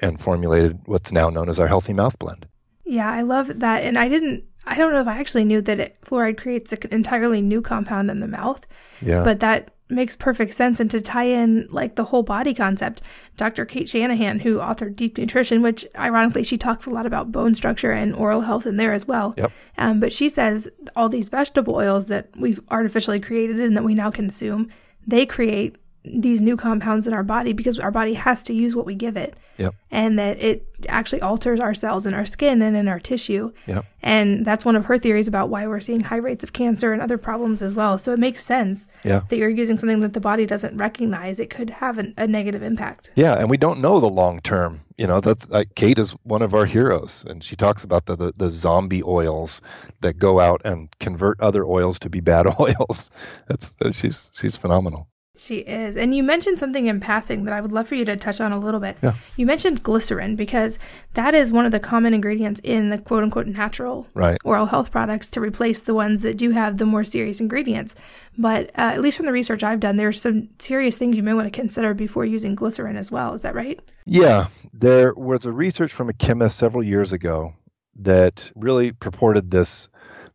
and 0.00 0.20
formulated 0.20 0.80
what's 0.86 1.12
now 1.12 1.30
known 1.30 1.48
as 1.48 1.58
our 1.58 1.68
healthy 1.68 1.92
mouth 1.92 2.18
blend. 2.18 2.46
Yeah, 2.84 3.10
I 3.10 3.22
love 3.22 3.60
that. 3.60 3.84
And 3.84 3.98
I 3.98 4.08
didn't, 4.08 4.44
I 4.66 4.76
don't 4.76 4.92
know 4.92 5.00
if 5.00 5.06
I 5.06 5.18
actually 5.18 5.44
knew 5.44 5.60
that 5.62 5.80
it, 5.80 6.00
fluoride 6.04 6.38
creates 6.38 6.72
an 6.72 6.80
entirely 6.90 7.40
new 7.40 7.62
compound 7.62 8.10
in 8.10 8.20
the 8.20 8.26
mouth. 8.26 8.66
Yeah. 9.00 9.22
But 9.22 9.40
that 9.40 9.72
makes 9.90 10.16
perfect 10.16 10.54
sense. 10.54 10.80
And 10.80 10.90
to 10.90 11.00
tie 11.00 11.24
in 11.24 11.66
like 11.70 11.96
the 11.96 12.04
whole 12.04 12.22
body 12.22 12.54
concept, 12.54 13.02
Dr. 13.36 13.64
Cate 13.64 13.88
Shanahan, 13.88 14.40
who 14.40 14.58
authored 14.58 14.96
Deep 14.96 15.18
Nutrition, 15.18 15.62
which 15.62 15.86
ironically 15.96 16.44
she 16.44 16.56
talks 16.56 16.86
a 16.86 16.90
lot 16.90 17.06
about 17.06 17.32
bone 17.32 17.54
structure 17.54 17.92
and 17.92 18.14
oral 18.14 18.42
health 18.42 18.66
in 18.66 18.76
there 18.76 18.92
as 18.92 19.06
well. 19.06 19.34
Yep. 19.36 19.52
Um, 19.78 20.00
but 20.00 20.12
she 20.12 20.28
says 20.28 20.68
all 20.94 21.08
these 21.08 21.28
vegetable 21.28 21.74
oils 21.74 22.06
that 22.06 22.28
we've 22.36 22.60
artificially 22.70 23.20
created 23.20 23.60
and 23.60 23.76
that 23.76 23.84
we 23.84 23.94
now 23.94 24.10
consume, 24.10 24.68
they 25.06 25.26
create 25.26 25.76
these 26.04 26.40
new 26.40 26.56
compounds 26.56 27.06
in 27.06 27.12
our 27.12 27.22
body 27.22 27.52
because 27.52 27.78
our 27.78 27.90
body 27.90 28.14
has 28.14 28.42
to 28.44 28.54
use 28.54 28.74
what 28.74 28.86
we 28.86 28.94
give 28.94 29.16
it. 29.16 29.36
Yep. 29.58 29.74
And 29.90 30.18
that 30.18 30.38
it 30.40 30.66
actually 30.88 31.20
alters 31.20 31.60
our 31.60 31.74
cells 31.74 32.06
in 32.06 32.14
our 32.14 32.24
skin 32.24 32.62
and 32.62 32.74
in 32.74 32.88
our 32.88 32.98
tissue. 32.98 33.52
Yep. 33.66 33.84
And 34.02 34.46
that's 34.46 34.64
one 34.64 34.74
of 34.74 34.86
her 34.86 34.98
theories 34.98 35.28
about 35.28 35.50
why 35.50 35.66
we're 35.66 35.80
seeing 35.80 36.00
high 36.00 36.16
rates 36.16 36.42
of 36.42 36.54
cancer 36.54 36.94
and 36.94 37.02
other 37.02 37.18
problems 37.18 37.60
as 37.60 37.74
well. 37.74 37.98
So 37.98 38.14
it 38.14 38.18
makes 38.18 38.42
sense 38.42 38.88
yeah. 39.04 39.20
that 39.28 39.36
you're 39.36 39.50
using 39.50 39.76
something 39.76 40.00
that 40.00 40.14
the 40.14 40.20
body 40.20 40.46
doesn't 40.46 40.74
recognize. 40.78 41.38
It 41.38 41.50
could 41.50 41.68
have 41.68 41.98
an, 41.98 42.14
a 42.16 42.26
negative 42.26 42.62
impact. 42.62 43.10
Yeah, 43.16 43.34
and 43.34 43.50
we 43.50 43.58
don't 43.58 43.80
know 43.80 44.00
the 44.00 44.08
long 44.08 44.40
term. 44.40 44.80
You 44.96 45.06
know, 45.06 45.20
that's 45.20 45.44
uh, 45.44 45.48
like 45.50 45.74
Cate 45.74 45.98
is 45.98 46.12
one 46.22 46.40
of 46.40 46.54
our 46.54 46.64
heroes, 46.64 47.24
and 47.28 47.44
she 47.44 47.56
talks 47.56 47.84
about 47.84 48.06
the, 48.06 48.16
the 48.16 48.32
the 48.36 48.50
zombie 48.50 49.02
oils 49.02 49.62
that 50.00 50.18
go 50.18 50.40
out 50.40 50.60
and 50.64 50.88
convert 51.00 51.40
other 51.40 51.64
oils 51.64 51.98
to 52.00 52.10
be 52.10 52.20
bad 52.20 52.46
oils. 52.60 53.10
That's 53.48 53.74
uh, 53.82 53.92
she's 53.92 54.30
she's 54.32 54.56
phenomenal. 54.56 55.09
She 55.40 55.60
is. 55.60 55.96
And 55.96 56.14
you 56.14 56.22
mentioned 56.22 56.58
something 56.58 56.84
in 56.84 57.00
passing 57.00 57.44
that 57.44 57.54
I 57.54 57.62
would 57.62 57.72
love 57.72 57.88
for 57.88 57.94
you 57.94 58.04
to 58.04 58.14
touch 58.14 58.42
on 58.42 58.52
a 58.52 58.58
little 58.58 58.78
bit. 58.78 58.98
Yeah. 59.02 59.14
You 59.36 59.46
mentioned 59.46 59.82
glycerin 59.82 60.36
because 60.36 60.78
that 61.14 61.34
is 61.34 61.50
one 61.50 61.64
of 61.64 61.72
the 61.72 61.80
common 61.80 62.12
ingredients 62.12 62.60
in 62.62 62.90
the 62.90 62.98
quote 62.98 63.22
unquote 63.22 63.46
natural 63.46 64.06
right. 64.12 64.36
oral 64.44 64.66
health 64.66 64.90
products 64.90 65.28
to 65.28 65.40
replace 65.40 65.80
the 65.80 65.94
ones 65.94 66.20
that 66.20 66.36
do 66.36 66.50
have 66.50 66.76
the 66.76 66.84
more 66.84 67.04
serious 67.04 67.40
ingredients. 67.40 67.94
But 68.36 68.66
uh, 68.76 68.92
at 68.92 69.00
least 69.00 69.16
from 69.16 69.24
the 69.24 69.32
research 69.32 69.62
I've 69.62 69.80
done, 69.80 69.96
there's 69.96 70.20
some 70.20 70.50
serious 70.58 70.98
things 70.98 71.16
you 71.16 71.22
may 71.22 71.32
want 71.32 71.46
to 71.46 71.58
consider 71.58 71.94
before 71.94 72.26
using 72.26 72.54
glycerin 72.54 72.98
as 72.98 73.10
well. 73.10 73.32
Is 73.32 73.40
that 73.40 73.54
right? 73.54 73.80
Yeah. 74.04 74.48
There 74.74 75.14
was 75.14 75.46
a 75.46 75.52
research 75.52 75.92
from 75.94 76.10
a 76.10 76.12
chemist 76.12 76.58
several 76.58 76.82
years 76.82 77.14
ago 77.14 77.54
that 77.96 78.52
really 78.54 78.92
purported 78.92 79.50
this 79.50 79.88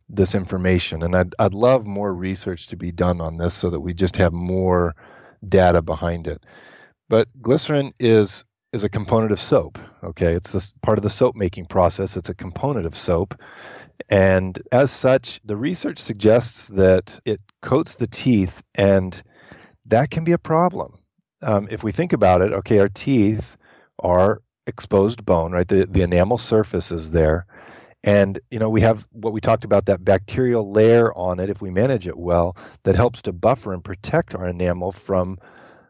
this 0.08 0.34
information. 0.34 1.02
And 1.02 1.16
I'd, 1.16 1.34
I'd 1.38 1.54
love 1.54 1.86
more 1.86 2.12
research 2.12 2.68
to 2.68 2.76
be 2.76 2.92
done 2.92 3.20
on 3.20 3.36
this 3.36 3.54
so 3.54 3.70
that 3.70 3.80
we 3.80 3.94
just 3.94 4.16
have 4.16 4.32
more 4.32 4.94
data 5.46 5.82
behind 5.82 6.26
it. 6.26 6.44
But 7.08 7.28
glycerin 7.40 7.92
is 7.98 8.44
is 8.72 8.84
a 8.84 8.88
component 8.88 9.32
of 9.32 9.40
soap. 9.40 9.78
Okay, 10.02 10.34
it's 10.34 10.52
this 10.52 10.74
part 10.82 10.98
of 10.98 11.02
the 11.02 11.10
soap 11.10 11.36
making 11.36 11.66
process. 11.66 12.16
It's 12.16 12.28
a 12.28 12.34
component 12.34 12.84
of 12.84 12.96
soap, 12.96 13.40
and 14.08 14.60
as 14.72 14.90
such, 14.90 15.40
the 15.44 15.56
research 15.56 15.98
suggests 15.98 16.68
that 16.68 17.18
it 17.24 17.40
coats 17.62 17.94
the 17.94 18.08
teeth, 18.08 18.62
and 18.74 19.20
that 19.86 20.10
can 20.10 20.24
be 20.24 20.32
a 20.32 20.38
problem. 20.38 20.98
Um, 21.42 21.68
if 21.70 21.84
we 21.84 21.92
think 21.92 22.12
about 22.12 22.42
it, 22.42 22.52
okay, 22.52 22.78
our 22.80 22.88
teeth 22.88 23.56
are 23.98 24.42
exposed 24.66 25.24
bone, 25.24 25.52
right? 25.52 25.68
The 25.68 25.86
the 25.86 26.02
enamel 26.02 26.38
surface 26.38 26.90
is 26.90 27.12
there, 27.12 27.46
and 28.06 28.38
you 28.50 28.58
know 28.58 28.70
we 28.70 28.80
have 28.80 29.06
what 29.10 29.32
we 29.32 29.40
talked 29.40 29.64
about 29.64 29.86
that 29.86 30.02
bacterial 30.02 30.70
layer 30.70 31.12
on 31.14 31.40
it 31.40 31.50
if 31.50 31.60
we 31.60 31.70
manage 31.70 32.06
it 32.06 32.16
well 32.16 32.56
that 32.84 32.94
helps 32.94 33.20
to 33.20 33.32
buffer 33.32 33.74
and 33.74 33.84
protect 33.84 34.34
our 34.34 34.46
enamel 34.46 34.92
from 34.92 35.38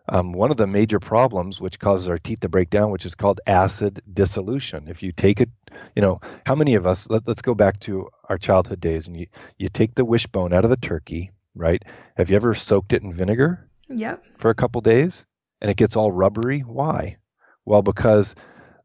um, 0.08 0.32
one 0.32 0.50
of 0.52 0.56
the 0.56 0.66
major 0.66 1.00
problems 1.00 1.60
which 1.60 1.80
causes 1.80 2.08
our 2.08 2.18
teeth 2.18 2.40
to 2.40 2.48
break 2.48 2.70
down 2.70 2.90
which 2.90 3.04
is 3.04 3.14
called 3.14 3.40
acid 3.46 4.00
dissolution. 4.12 4.86
If 4.88 5.02
you 5.02 5.12
take 5.12 5.40
it 5.40 5.50
you 5.94 6.02
know 6.02 6.20
how 6.44 6.54
many 6.54 6.74
of 6.74 6.86
us 6.86 7.08
let, 7.10 7.28
us 7.28 7.42
go 7.42 7.54
back 7.54 7.78
to 7.80 8.08
our 8.28 8.38
childhood 8.38 8.80
days 8.80 9.06
and 9.06 9.16
you 9.16 9.26
you 9.58 9.68
take 9.68 9.94
the 9.94 10.04
wishbone 10.04 10.52
out 10.52 10.64
of 10.64 10.70
the 10.70 10.76
turkey 10.76 11.30
right? 11.54 11.82
Have 12.16 12.30
you 12.30 12.36
ever 12.36 12.54
soaked 12.54 12.92
it 12.92 13.02
in 13.02 13.12
vinegar? 13.12 13.68
Yep. 13.88 14.22
For 14.36 14.50
a 14.50 14.54
couple 14.54 14.80
days? 14.82 15.24
And 15.60 15.70
it 15.70 15.76
gets 15.78 15.96
all 15.96 16.12
rubbery? 16.12 16.60
Why? 16.60 17.16
Well 17.64 17.82
because 17.82 18.34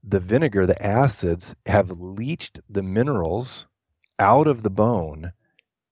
the 0.03 0.19
vinegar, 0.19 0.65
the 0.65 0.81
acids, 0.83 1.55
have 1.65 1.91
leached 1.91 2.59
the 2.69 2.83
minerals 2.83 3.67
out 4.19 4.47
of 4.47 4.63
the 4.63 4.69
bone 4.69 5.31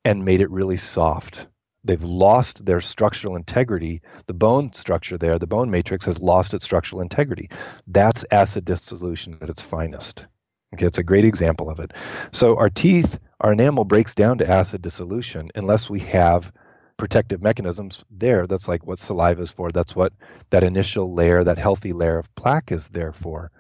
and 0.06 0.26
made 0.26 0.42
it 0.42 0.50
really 0.50 0.78
soft. 0.78 1.48
They've 1.84 2.04
lost 2.04 2.66
their 2.66 2.82
structural 2.82 3.36
integrity. 3.36 4.02
The 4.28 4.34
bone 4.34 4.74
structure 4.74 5.18
there, 5.18 5.40
the 5.40 5.48
bone 5.48 5.72
matrix, 5.72 6.06
has 6.06 6.22
lost 6.22 6.54
its 6.54 6.66
structural 6.66 7.02
integrity. 7.02 7.50
That's 7.88 8.26
acid 8.32 8.66
dissolution 8.66 9.38
at 9.42 9.50
its 9.50 9.62
finest. 9.62 10.26
Okay, 10.74 10.86
it's 10.86 10.98
a 10.98 11.04
great 11.04 11.26
example 11.26 11.70
of 11.70 11.80
it. 11.80 11.94
So 12.32 12.58
our 12.58 12.70
teeth, 12.70 13.20
our 13.40 13.54
enamel 13.54 13.86
breaks 13.86 14.14
down 14.14 14.40
to 14.40 14.50
acid 14.50 14.82
dissolution 14.82 15.50
unless 15.56 15.90
we 15.90 16.00
have 16.02 16.52
protective 16.98 17.42
mechanisms 17.42 18.04
there. 18.12 18.46
That's 18.46 18.68
like 18.68 18.86
what 18.86 19.00
saliva 19.00 19.42
is 19.42 19.52
for. 19.52 19.70
That's 19.70 19.96
what 19.96 20.14
that 20.50 20.64
initial 20.64 21.14
layer, 21.14 21.44
that 21.44 21.58
healthy 21.58 21.94
layer 21.94 22.20
of 22.20 22.34
plaque 22.36 22.72
is 22.72 22.88
there 22.90 23.14
for 23.14 23.52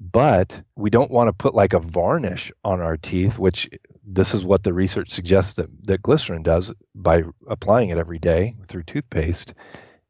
but 0.00 0.62
we 0.76 0.88
don't 0.88 1.10
want 1.10 1.28
to 1.28 1.32
put 1.32 1.54
like 1.54 1.74
a 1.74 1.78
varnish 1.78 2.50
on 2.64 2.80
our 2.80 2.96
teeth, 2.96 3.38
which 3.38 3.68
this 4.02 4.32
is 4.32 4.44
what 4.44 4.62
the 4.62 4.72
research 4.72 5.10
suggests 5.10 5.54
that, 5.54 5.68
that 5.86 6.02
glycerin 6.02 6.42
does 6.42 6.72
by 6.94 7.22
applying 7.46 7.90
it 7.90 7.98
every 7.98 8.18
day 8.18 8.56
through 8.66 8.82
toothpaste. 8.82 9.52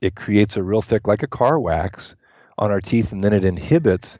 It 0.00 0.14
creates 0.14 0.56
a 0.56 0.62
real 0.62 0.80
thick, 0.80 1.08
like 1.08 1.24
a 1.24 1.28
car 1.28 1.58
wax, 1.58 2.14
on 2.56 2.70
our 2.70 2.80
teeth, 2.80 3.12
and 3.12 3.24
then 3.24 3.32
it 3.32 3.44
inhibits 3.44 4.18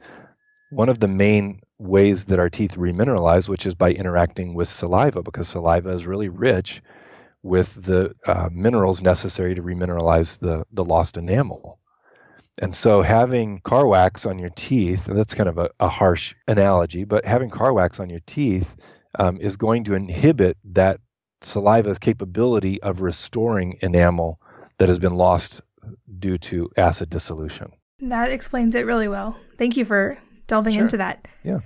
one 0.71 0.89
of 0.89 0.99
the 0.99 1.07
main 1.07 1.61
ways 1.77 2.25
that 2.25 2.39
our 2.39 2.49
teeth 2.49 2.75
remineralize, 2.75 3.47
which 3.47 3.65
is 3.65 3.75
by 3.75 3.91
interacting 3.91 4.55
with 4.55 4.67
saliva, 4.67 5.21
because 5.21 5.47
saliva 5.47 5.89
is 5.89 6.07
really 6.07 6.29
rich 6.29 6.81
with 7.43 7.73
the 7.73 8.15
uh, 8.25 8.49
minerals 8.51 9.01
necessary 9.01 9.55
to 9.55 9.61
remineralize 9.61 10.39
the, 10.39 10.65
the 10.71 10.83
lost 10.83 11.17
enamel. 11.17 11.79
And 12.59 12.75
so 12.75 13.01
having 13.01 13.59
car 13.61 13.87
wax 13.87 14.25
on 14.25 14.37
your 14.37 14.49
teeth, 14.49 15.07
and 15.07 15.17
that's 15.17 15.33
kind 15.33 15.49
of 15.49 15.57
a, 15.57 15.69
a 15.79 15.87
harsh 15.87 16.35
analogy, 16.47 17.05
but 17.05 17.25
having 17.25 17.49
car 17.49 17.73
wax 17.73 17.99
on 17.99 18.09
your 18.09 18.19
teeth 18.27 18.75
um, 19.17 19.39
is 19.39 19.57
going 19.57 19.85
to 19.85 19.93
inhibit 19.93 20.57
that 20.65 20.99
saliva's 21.41 21.97
capability 21.97 22.81
of 22.81 23.01
restoring 23.01 23.77
enamel 23.81 24.39
that 24.77 24.89
has 24.89 24.99
been 24.99 25.15
lost 25.15 25.61
due 26.19 26.37
to 26.37 26.69
acid 26.77 27.09
dissolution. 27.09 27.71
That 28.01 28.31
explains 28.31 28.75
it 28.75 28.85
really 28.85 29.07
well. 29.07 29.37
Thank 29.57 29.77
you 29.77 29.85
for 29.85 30.17
delving 30.47 30.73
Sure. 30.73 30.83
into 30.83 30.97
that. 30.97 31.27
Yeah. 31.43 31.59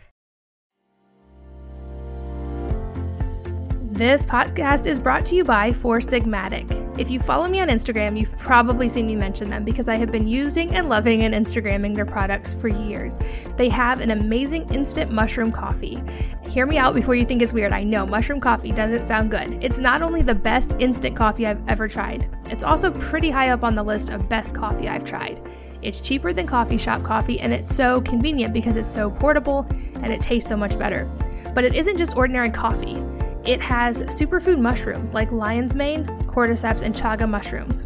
This 3.91 4.25
podcast 4.25 4.87
is 4.87 4.99
brought 4.99 5.25
to 5.27 5.35
you 5.35 5.43
by 5.43 5.71
Four 5.71 5.99
Sigmatic. 5.99 6.84
If 6.97 7.09
you 7.09 7.19
follow 7.19 7.49
me 7.49 7.59
on 7.59 7.67
Instagram, 7.67 8.17
you've 8.17 8.37
probably 8.37 8.87
seen 8.87 9.05
me 9.07 9.15
mention 9.15 9.49
them 9.49 9.65
because 9.65 9.89
I 9.89 9.95
have 9.95 10.13
been 10.13 10.29
using 10.29 10.75
and 10.75 10.87
loving 10.87 11.23
and 11.23 11.33
Instagramming 11.33 11.93
their 11.93 12.05
products 12.05 12.53
for 12.53 12.69
years. 12.69 13.19
They 13.57 13.67
have 13.67 13.99
an 13.99 14.11
amazing 14.11 14.73
instant 14.73 15.11
mushroom 15.11 15.51
coffee. 15.51 16.01
Hear 16.49 16.65
me 16.65 16.77
out 16.77 16.95
before 16.95 17.13
you 17.15 17.25
think 17.25 17.41
it's 17.41 17.51
weird. 17.51 17.73
I 17.73 17.83
know 17.83 18.05
mushroom 18.05 18.39
coffee 18.39 18.71
doesn't 18.71 19.05
sound 19.05 19.29
good. 19.29 19.61
It's 19.61 19.77
not 19.77 20.01
only 20.01 20.21
the 20.21 20.35
best 20.35 20.77
instant 20.79 21.17
coffee 21.17 21.45
I've 21.45 21.67
ever 21.67 21.89
tried, 21.89 22.29
it's 22.49 22.63
also 22.63 22.91
pretty 22.91 23.29
high 23.29 23.49
up 23.49 23.65
on 23.65 23.75
the 23.75 23.83
list 23.83 24.09
of 24.09 24.29
best 24.29 24.55
coffee 24.55 24.87
I've 24.87 25.03
tried. 25.03 25.41
It's 25.81 25.99
cheaper 25.99 26.31
than 26.31 26.47
coffee 26.47 26.77
shop 26.77 27.03
coffee 27.03 27.41
and 27.41 27.51
it's 27.51 27.75
so 27.75 27.99
convenient 28.01 28.53
because 28.53 28.77
it's 28.77 28.89
so 28.89 29.11
portable 29.11 29.67
and 29.95 30.13
it 30.13 30.21
tastes 30.21 30.47
so 30.47 30.55
much 30.55 30.79
better. 30.79 31.11
But 31.53 31.65
it 31.65 31.75
isn't 31.75 31.97
just 31.97 32.15
ordinary 32.15 32.49
coffee. 32.49 33.03
It 33.45 33.61
has 33.61 34.01
superfood 34.03 34.59
mushrooms 34.59 35.13
like 35.13 35.31
lion's 35.31 35.75
mane, 35.75 36.05
cordyceps, 36.25 36.81
and 36.81 36.95
chaga 36.95 37.29
mushrooms. 37.29 37.85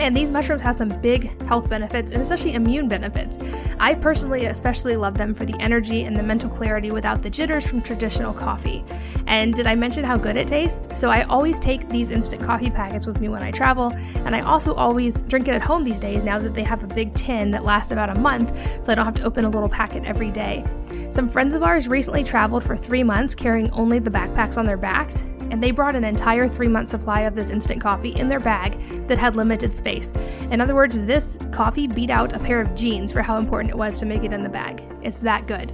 And 0.00 0.16
these 0.16 0.32
mushrooms 0.32 0.62
have 0.62 0.76
some 0.76 0.88
big 0.88 1.40
health 1.42 1.68
benefits 1.68 2.10
and 2.10 2.22
especially 2.22 2.54
immune 2.54 2.88
benefits. 2.88 3.38
I 3.78 3.94
personally 3.94 4.46
especially 4.46 4.96
love 4.96 5.18
them 5.18 5.34
for 5.34 5.44
the 5.44 5.54
energy 5.60 6.04
and 6.04 6.16
the 6.16 6.22
mental 6.22 6.48
clarity 6.48 6.90
without 6.90 7.22
the 7.22 7.28
jitters 7.28 7.66
from 7.66 7.82
traditional 7.82 8.32
coffee. 8.32 8.82
And 9.26 9.54
did 9.54 9.66
I 9.66 9.74
mention 9.74 10.02
how 10.02 10.16
good 10.16 10.36
it 10.36 10.48
tastes? 10.48 10.98
So 10.98 11.10
I 11.10 11.22
always 11.24 11.58
take 11.58 11.88
these 11.90 12.10
instant 12.10 12.42
coffee 12.42 12.70
packets 12.70 13.06
with 13.06 13.20
me 13.20 13.28
when 13.28 13.42
I 13.42 13.50
travel, 13.50 13.92
and 14.24 14.34
I 14.34 14.40
also 14.40 14.74
always 14.74 15.20
drink 15.22 15.48
it 15.48 15.54
at 15.54 15.62
home 15.62 15.84
these 15.84 16.00
days 16.00 16.24
now 16.24 16.38
that 16.38 16.54
they 16.54 16.64
have 16.64 16.82
a 16.82 16.86
big 16.86 17.14
tin 17.14 17.50
that 17.50 17.64
lasts 17.64 17.92
about 17.92 18.08
a 18.08 18.18
month, 18.18 18.56
so 18.82 18.92
I 18.92 18.94
don't 18.94 19.04
have 19.04 19.14
to 19.16 19.24
open 19.24 19.44
a 19.44 19.50
little 19.50 19.68
packet 19.68 20.04
every 20.04 20.30
day. 20.30 20.64
Some 21.10 21.28
friends 21.28 21.54
of 21.54 21.62
ours 21.62 21.88
recently 21.88 22.24
traveled 22.24 22.64
for 22.64 22.76
three 22.76 23.02
months 23.02 23.34
carrying 23.34 23.70
only 23.72 23.98
the 23.98 24.10
backpacks 24.10 24.56
on 24.56 24.64
their 24.64 24.78
backs, 24.78 25.22
and 25.50 25.62
they 25.62 25.70
brought 25.70 25.94
an 25.94 26.04
entire 26.04 26.48
three 26.48 26.68
month 26.68 26.88
supply 26.88 27.20
of 27.22 27.34
this 27.34 27.50
instant 27.50 27.80
coffee 27.80 28.14
in 28.14 28.28
their 28.28 28.40
bag 28.40 28.78
that 29.08 29.18
had 29.18 29.36
limited 29.36 29.74
space. 29.74 30.12
In 30.50 30.60
other 30.60 30.74
words, 30.74 30.98
this 31.00 31.38
coffee 31.52 31.86
beat 31.86 32.10
out 32.10 32.32
a 32.32 32.38
pair 32.38 32.60
of 32.60 32.74
jeans 32.74 33.12
for 33.12 33.22
how 33.22 33.38
important 33.38 33.70
it 33.70 33.76
was 33.76 33.98
to 33.98 34.06
make 34.06 34.24
it 34.24 34.32
in 34.32 34.42
the 34.42 34.48
bag. 34.48 34.82
It's 35.02 35.20
that 35.20 35.46
good. 35.46 35.70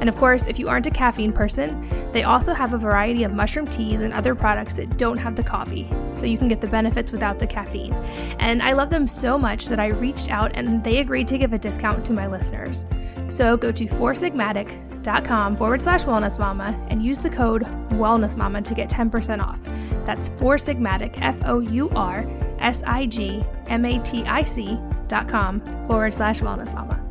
And 0.00 0.08
of 0.08 0.16
course, 0.16 0.46
if 0.46 0.58
you 0.58 0.68
aren't 0.68 0.86
a 0.86 0.90
caffeine 0.90 1.32
person, 1.32 1.88
they 2.12 2.24
also 2.24 2.52
have 2.52 2.72
a 2.72 2.78
variety 2.78 3.24
of 3.24 3.32
mushroom 3.32 3.66
teas 3.66 4.00
and 4.00 4.12
other 4.12 4.34
products 4.34 4.74
that 4.74 4.96
don't 4.98 5.18
have 5.18 5.36
the 5.36 5.42
coffee, 5.42 5.88
so 6.12 6.26
you 6.26 6.38
can 6.38 6.48
get 6.48 6.60
the 6.60 6.66
benefits 6.66 7.12
without 7.12 7.38
the 7.38 7.46
caffeine. 7.46 7.92
And 8.38 8.62
I 8.62 8.72
love 8.72 8.90
them 8.90 9.06
so 9.06 9.38
much 9.38 9.66
that 9.66 9.80
I 9.80 9.88
reached 9.88 10.30
out 10.30 10.52
and 10.54 10.82
they 10.84 10.98
agreed 10.98 11.28
to 11.28 11.38
give 11.38 11.52
a 11.52 11.58
discount 11.58 12.04
to 12.06 12.12
my 12.12 12.26
listeners. 12.26 12.84
So 13.28 13.56
go 13.56 13.72
to 13.72 13.86
foursigmatic.com 13.86 15.56
forward 15.56 15.82
slash 15.82 16.04
wellness 16.04 16.38
mama 16.38 16.74
and 16.90 17.02
use 17.02 17.20
the 17.20 17.30
code 17.30 17.62
wellness 17.90 18.36
mama 18.36 18.62
to 18.62 18.74
get 18.74 18.88
10% 18.88 19.42
off. 19.42 19.58
That's 20.04 20.28
four 20.30 20.56
sigmatic, 20.56 21.18
F 21.20 21.36
O 21.44 21.60
U 21.60 21.90
R 21.90 22.26
S 22.58 22.82
I 22.86 23.06
G 23.06 23.42
M 23.68 23.84
A 23.84 23.98
T 24.02 24.24
I 24.24 24.44
C 24.44 24.78
dot 25.08 25.28
com 25.28 25.60
forward 25.86 26.14
slash 26.14 26.40
wellness 26.40 26.72
mama. 26.72 27.05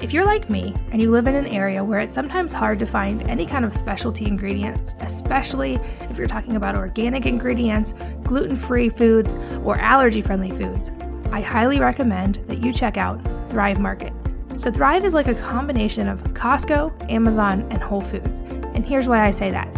If 0.00 0.14
you're 0.14 0.24
like 0.24 0.48
me 0.48 0.74
and 0.92 1.02
you 1.02 1.10
live 1.10 1.26
in 1.26 1.34
an 1.34 1.46
area 1.46 1.84
where 1.84 2.00
it's 2.00 2.14
sometimes 2.14 2.54
hard 2.54 2.78
to 2.78 2.86
find 2.86 3.22
any 3.28 3.44
kind 3.44 3.66
of 3.66 3.74
specialty 3.74 4.24
ingredients, 4.24 4.94
especially 5.00 5.74
if 6.08 6.16
you're 6.16 6.26
talking 6.26 6.56
about 6.56 6.74
organic 6.74 7.26
ingredients, 7.26 7.92
gluten 8.24 8.56
free 8.56 8.88
foods, 8.88 9.34
or 9.62 9.78
allergy 9.78 10.22
friendly 10.22 10.52
foods, 10.52 10.90
I 11.32 11.42
highly 11.42 11.80
recommend 11.80 12.36
that 12.48 12.62
you 12.62 12.72
check 12.72 12.96
out 12.96 13.20
Thrive 13.50 13.78
Market. 13.78 14.14
So, 14.56 14.70
Thrive 14.70 15.04
is 15.04 15.12
like 15.12 15.28
a 15.28 15.34
combination 15.34 16.08
of 16.08 16.24
Costco, 16.32 17.10
Amazon, 17.10 17.66
and 17.70 17.82
Whole 17.82 18.00
Foods. 18.00 18.38
And 18.74 18.86
here's 18.86 19.06
why 19.06 19.26
I 19.26 19.30
say 19.30 19.50
that. 19.50 19.68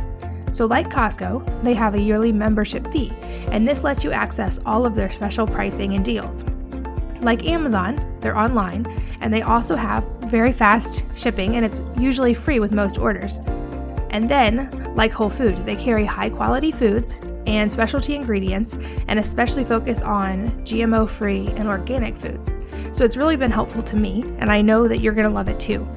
So, 0.52 0.66
like 0.66 0.88
Costco, 0.88 1.64
they 1.64 1.74
have 1.74 1.96
a 1.96 2.00
yearly 2.00 2.30
membership 2.30 2.90
fee, 2.92 3.12
and 3.50 3.66
this 3.66 3.82
lets 3.82 4.04
you 4.04 4.12
access 4.12 4.60
all 4.64 4.86
of 4.86 4.94
their 4.94 5.10
special 5.10 5.48
pricing 5.48 5.94
and 5.94 6.04
deals. 6.04 6.44
Like 7.22 7.46
Amazon, 7.46 8.18
they're 8.20 8.36
online, 8.36 8.84
and 9.20 9.32
they 9.32 9.42
also 9.42 9.76
have 9.76 10.04
very 10.22 10.52
fast 10.52 11.04
shipping, 11.14 11.56
and 11.56 11.64
it's 11.64 11.80
usually 11.96 12.34
free 12.34 12.58
with 12.58 12.72
most 12.72 12.98
orders. 12.98 13.38
And 14.10 14.28
then, 14.28 14.68
like 14.94 15.12
Whole 15.12 15.30
Foods, 15.30 15.64
they 15.64 15.76
carry 15.76 16.04
high 16.04 16.30
quality 16.30 16.72
foods 16.72 17.16
and 17.46 17.72
specialty 17.72 18.14
ingredients, 18.14 18.76
and 19.08 19.18
especially 19.18 19.64
focus 19.64 20.02
on 20.02 20.50
GMO 20.64 21.08
free 21.08 21.46
and 21.56 21.68
organic 21.68 22.16
foods. 22.16 22.50
So 22.92 23.04
it's 23.04 23.16
really 23.16 23.36
been 23.36 23.50
helpful 23.50 23.82
to 23.84 23.96
me, 23.96 24.22
and 24.38 24.50
I 24.50 24.60
know 24.60 24.88
that 24.88 25.00
you're 25.00 25.14
going 25.14 25.28
to 25.28 25.32
love 25.32 25.48
it 25.48 25.58
too. 25.60 25.88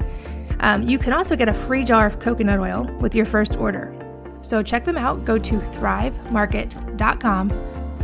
Um, 0.59 0.83
you 0.83 0.97
can 0.97 1.11
also 1.13 1.35
get 1.35 1.49
a 1.49 1.53
free 1.53 1.83
jar 1.83 2.05
of 2.05 2.19
coconut 2.19 2.59
oil 2.59 2.85
with 2.99 3.13
your 3.13 3.25
first 3.25 3.57
order. 3.57 3.93
So 4.41 4.63
check 4.63 4.85
them 4.85 4.97
out. 4.97 5.25
Go 5.25 5.37
to 5.37 5.59
thrivemarket.com 5.59 7.49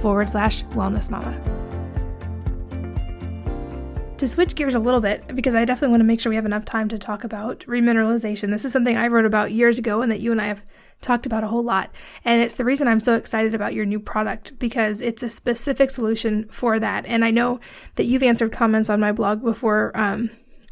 forward 0.02 0.30
slash 0.30 0.64
wellness 0.66 1.10
mama. 1.10 1.61
To 4.22 4.28
switch 4.28 4.54
gears 4.54 4.76
a 4.76 4.80
little 4.80 5.02
bit, 5.02 5.36
because 5.36 5.56
I 5.56 5.66
definitely 5.66 5.94
want 5.94 6.02
to 6.02 6.06
make 6.06 6.20
sure 6.20 6.30
we 6.30 6.36
have 6.36 6.46
enough 6.46 6.64
time 6.64 6.88
to 6.90 7.00
talk 7.00 7.24
about 7.24 7.62
remineralization. 7.62 8.52
This 8.52 8.64
is 8.64 8.72
something 8.72 8.96
I 8.96 9.08
wrote 9.08 9.26
about 9.26 9.52
years 9.52 9.80
ago 9.80 10.04
and 10.04 10.12
that 10.12 10.20
you 10.20 10.32
and 10.32 10.40
I 10.40 10.46
have 10.46 10.62
talked 11.02 11.26
about 11.26 11.44
a 11.44 11.48
whole 11.48 11.64
lot. 11.64 11.90
And 12.24 12.40
it's 12.40 12.54
the 12.54 12.64
reason 12.64 12.88
I'm 12.88 13.00
so 13.00 13.16
excited 13.16 13.56
about 13.56 13.74
your 13.74 13.84
new 13.84 14.00
product 14.00 14.60
because 14.60 15.02
it's 15.02 15.24
a 15.24 15.30
specific 15.32 15.90
solution 15.90 16.48
for 16.50 16.80
that. 16.80 17.04
And 17.08 17.26
I 17.26 17.32
know 17.32 17.60
that 17.96 18.04
you've 18.04 18.22
answered 18.22 18.52
comments 18.52 18.92
on 18.92 19.00
my 19.00 19.12
blog 19.12 19.42
before. 19.42 19.92
Um, 19.98 20.30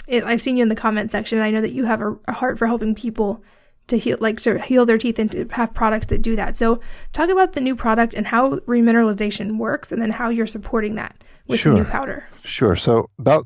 it, 0.08 0.24
I've 0.26 0.44
seen 0.44 0.58
you 0.58 0.62
in 0.62 0.70
the 0.70 0.76
comment 0.76 1.10
section. 1.10 1.40
I 1.40 1.50
know 1.50 1.62
that 1.62 1.74
you 1.74 1.86
have 1.86 2.02
a, 2.02 2.20
a 2.28 2.34
heart 2.34 2.60
for 2.60 2.68
helping 2.68 2.94
people 2.94 3.44
to 3.88 3.98
heal, 3.98 4.18
like 4.20 4.40
to 4.42 4.60
heal 4.60 4.86
their 4.86 5.00
teeth 5.00 5.18
and 5.18 5.32
to 5.32 5.48
have 5.54 5.74
products 5.74 6.06
that 6.06 6.22
do 6.22 6.36
that. 6.36 6.56
So 6.56 6.82
talk 7.14 7.32
about 7.32 7.54
the 7.54 7.62
new 7.62 7.76
product 7.76 8.14
and 8.14 8.28
how 8.28 8.58
remineralization 8.68 9.58
works, 9.58 9.92
and 9.92 10.00
then 10.00 10.12
how 10.12 10.30
you're 10.30 10.46
supporting 10.46 10.94
that 10.98 11.16
with 11.50 11.64
the 11.64 11.70
new 11.72 11.76
Sure. 11.78 11.86
powder. 11.86 12.28
Sure. 12.44 12.76
So 12.76 13.10
about 13.20 13.46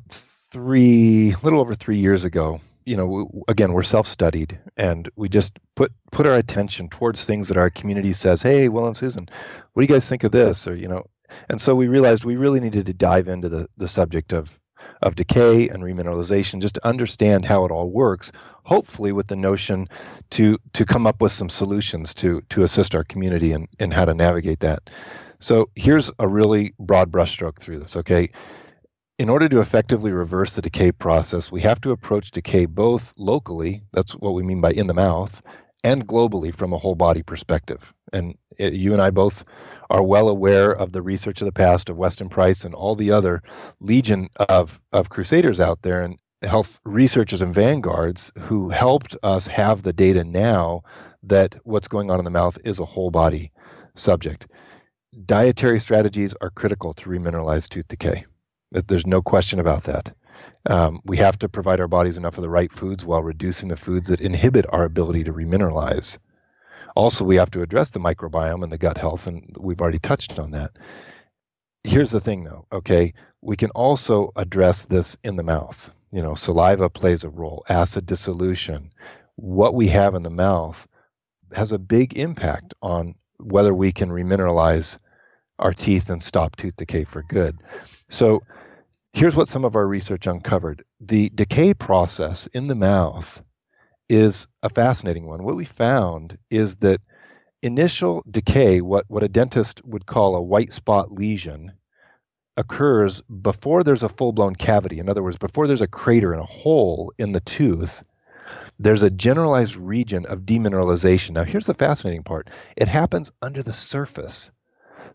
three, 0.52 1.32
a 1.32 1.38
little 1.42 1.60
over 1.60 1.74
three 1.74 1.96
years 1.96 2.24
ago, 2.24 2.60
you 2.86 2.96
know, 2.96 3.30
again, 3.48 3.72
we're 3.72 3.82
self-studied, 3.82 4.58
and 4.76 5.08
we 5.16 5.28
just 5.28 5.58
put 5.74 5.90
put 6.12 6.26
our 6.26 6.34
attention 6.36 6.88
towards 6.90 7.24
things 7.24 7.48
that 7.48 7.56
our 7.56 7.70
community 7.70 8.12
says, 8.12 8.42
"Hey, 8.42 8.68
Will 8.68 8.86
and 8.86 8.96
Susan, 8.96 9.26
what 9.72 9.80
do 9.80 9.84
you 9.84 9.94
guys 9.94 10.08
think 10.08 10.22
of 10.22 10.32
this?" 10.32 10.68
Or 10.68 10.76
you 10.76 10.86
know, 10.86 11.06
and 11.48 11.60
so 11.60 11.74
we 11.74 11.88
realized 11.88 12.24
we 12.24 12.36
really 12.36 12.60
needed 12.60 12.86
to 12.86 12.92
dive 12.94 13.26
into 13.26 13.48
the 13.48 13.68
the 13.78 13.88
subject 13.88 14.34
of 14.34 14.60
of 15.00 15.14
decay 15.16 15.68
and 15.70 15.82
remineralization, 15.82 16.60
just 16.60 16.74
to 16.74 16.86
understand 16.86 17.46
how 17.46 17.64
it 17.64 17.70
all 17.70 17.90
works. 17.90 18.32
Hopefully, 18.64 19.12
with 19.12 19.28
the 19.28 19.36
notion 19.36 19.88
to 20.30 20.58
to 20.74 20.84
come 20.84 21.06
up 21.06 21.22
with 21.22 21.32
some 21.32 21.48
solutions 21.48 22.12
to 22.14 22.42
to 22.50 22.64
assist 22.64 22.94
our 22.94 23.04
community 23.04 23.52
in 23.54 23.66
in 23.78 23.90
how 23.92 24.04
to 24.04 24.12
navigate 24.14 24.60
that. 24.60 24.90
So 25.44 25.68
here's 25.74 26.10
a 26.18 26.26
really 26.26 26.72
broad 26.78 27.12
brushstroke 27.12 27.58
through 27.58 27.80
this. 27.80 27.98
Okay, 27.98 28.30
in 29.18 29.28
order 29.28 29.46
to 29.46 29.60
effectively 29.60 30.10
reverse 30.10 30.54
the 30.54 30.62
decay 30.62 30.90
process, 30.90 31.52
we 31.52 31.60
have 31.60 31.82
to 31.82 31.90
approach 31.90 32.30
decay 32.30 32.64
both 32.64 33.12
locally, 33.18 33.82
that's 33.92 34.12
what 34.12 34.32
we 34.32 34.42
mean 34.42 34.62
by 34.62 34.70
in 34.70 34.86
the 34.86 34.94
mouth, 34.94 35.42
and 35.84 36.08
globally 36.08 36.52
from 36.52 36.72
a 36.72 36.78
whole 36.78 36.94
body 36.94 37.22
perspective. 37.22 37.92
And 38.10 38.38
uh, 38.58 38.68
you 38.68 38.94
and 38.94 39.02
I 39.02 39.10
both 39.10 39.44
are 39.90 40.02
well 40.02 40.30
aware 40.30 40.72
of 40.72 40.92
the 40.92 41.02
research 41.02 41.42
of 41.42 41.44
the 41.44 41.52
past 41.52 41.90
of 41.90 41.98
Weston 41.98 42.30
Price 42.30 42.64
and 42.64 42.74
all 42.74 42.96
the 42.96 43.10
other 43.10 43.42
legion 43.80 44.30
of, 44.36 44.80
of 44.92 45.10
crusaders 45.10 45.60
out 45.60 45.82
there 45.82 46.00
and 46.00 46.16
health 46.40 46.80
researchers 46.86 47.42
and 47.42 47.54
vanguards 47.54 48.32
who 48.38 48.70
helped 48.70 49.14
us 49.22 49.46
have 49.48 49.82
the 49.82 49.92
data 49.92 50.24
now 50.24 50.84
that 51.24 51.54
what's 51.64 51.88
going 51.88 52.10
on 52.10 52.18
in 52.18 52.24
the 52.24 52.30
mouth 52.30 52.56
is 52.64 52.78
a 52.78 52.86
whole 52.86 53.10
body 53.10 53.52
subject. 53.94 54.46
Dietary 55.14 55.78
strategies 55.78 56.34
are 56.40 56.50
critical 56.50 56.92
to 56.94 57.08
remineralize 57.08 57.68
tooth 57.68 57.86
decay. 57.86 58.24
There's 58.72 59.06
no 59.06 59.22
question 59.22 59.60
about 59.60 59.84
that. 59.84 60.12
Um, 60.68 61.00
we 61.04 61.18
have 61.18 61.38
to 61.38 61.48
provide 61.48 61.78
our 61.78 61.86
bodies 61.86 62.16
enough 62.16 62.36
of 62.36 62.42
the 62.42 62.50
right 62.50 62.72
foods 62.72 63.04
while 63.04 63.22
reducing 63.22 63.68
the 63.68 63.76
foods 63.76 64.08
that 64.08 64.20
inhibit 64.20 64.66
our 64.70 64.84
ability 64.84 65.24
to 65.24 65.32
remineralize. 65.32 66.18
Also, 66.96 67.24
we 67.24 67.36
have 67.36 67.50
to 67.52 67.62
address 67.62 67.90
the 67.90 68.00
microbiome 68.00 68.64
and 68.64 68.72
the 68.72 68.78
gut 68.78 68.98
health, 68.98 69.28
and 69.28 69.56
we've 69.60 69.80
already 69.80 70.00
touched 70.00 70.38
on 70.38 70.50
that. 70.50 70.72
Here's 71.84 72.10
the 72.10 72.20
thing, 72.20 72.42
though, 72.42 72.66
okay? 72.72 73.14
We 73.40 73.56
can 73.56 73.70
also 73.70 74.32
address 74.34 74.84
this 74.84 75.16
in 75.22 75.36
the 75.36 75.42
mouth. 75.44 75.90
you 76.14 76.22
know, 76.22 76.36
saliva 76.36 76.88
plays 76.88 77.24
a 77.24 77.28
role, 77.28 77.64
acid 77.68 78.06
dissolution, 78.06 78.92
what 79.34 79.74
we 79.74 79.88
have 79.88 80.14
in 80.14 80.22
the 80.22 80.30
mouth 80.30 80.86
has 81.52 81.72
a 81.72 81.78
big 81.78 82.16
impact 82.16 82.72
on 82.82 83.16
whether 83.38 83.74
we 83.74 83.90
can 83.90 84.10
remineralize 84.10 84.98
our 85.58 85.72
teeth 85.72 86.10
and 86.10 86.22
stop 86.22 86.56
tooth 86.56 86.76
decay 86.76 87.04
for 87.04 87.22
good. 87.22 87.58
So 88.08 88.42
here's 89.12 89.36
what 89.36 89.48
some 89.48 89.64
of 89.64 89.76
our 89.76 89.86
research 89.86 90.26
uncovered. 90.26 90.84
The 91.00 91.30
decay 91.30 91.74
process 91.74 92.46
in 92.48 92.66
the 92.66 92.74
mouth 92.74 93.42
is 94.08 94.46
a 94.62 94.68
fascinating 94.68 95.26
one. 95.26 95.44
What 95.44 95.56
we 95.56 95.64
found 95.64 96.38
is 96.50 96.76
that 96.76 97.00
initial 97.62 98.24
decay, 98.30 98.80
what, 98.80 99.06
what 99.08 99.22
a 99.22 99.28
dentist 99.28 99.84
would 99.84 100.06
call 100.06 100.36
a 100.36 100.42
white 100.42 100.72
spot 100.72 101.12
lesion, 101.12 101.72
occurs 102.56 103.20
before 103.22 103.82
there's 103.82 104.02
a 104.02 104.08
full 104.08 104.32
blown 104.32 104.54
cavity. 104.54 104.98
In 104.98 105.08
other 105.08 105.22
words, 105.22 105.38
before 105.38 105.66
there's 105.66 105.80
a 105.80 105.88
crater 105.88 106.32
and 106.32 106.42
a 106.42 106.46
hole 106.46 107.12
in 107.18 107.32
the 107.32 107.40
tooth, 107.40 108.04
there's 108.78 109.02
a 109.02 109.10
generalized 109.10 109.76
region 109.76 110.26
of 110.26 110.40
demineralization. 110.40 111.30
Now, 111.30 111.44
here's 111.44 111.66
the 111.66 111.74
fascinating 111.74 112.22
part 112.22 112.50
it 112.76 112.88
happens 112.88 113.32
under 113.40 113.62
the 113.62 113.72
surface. 113.72 114.50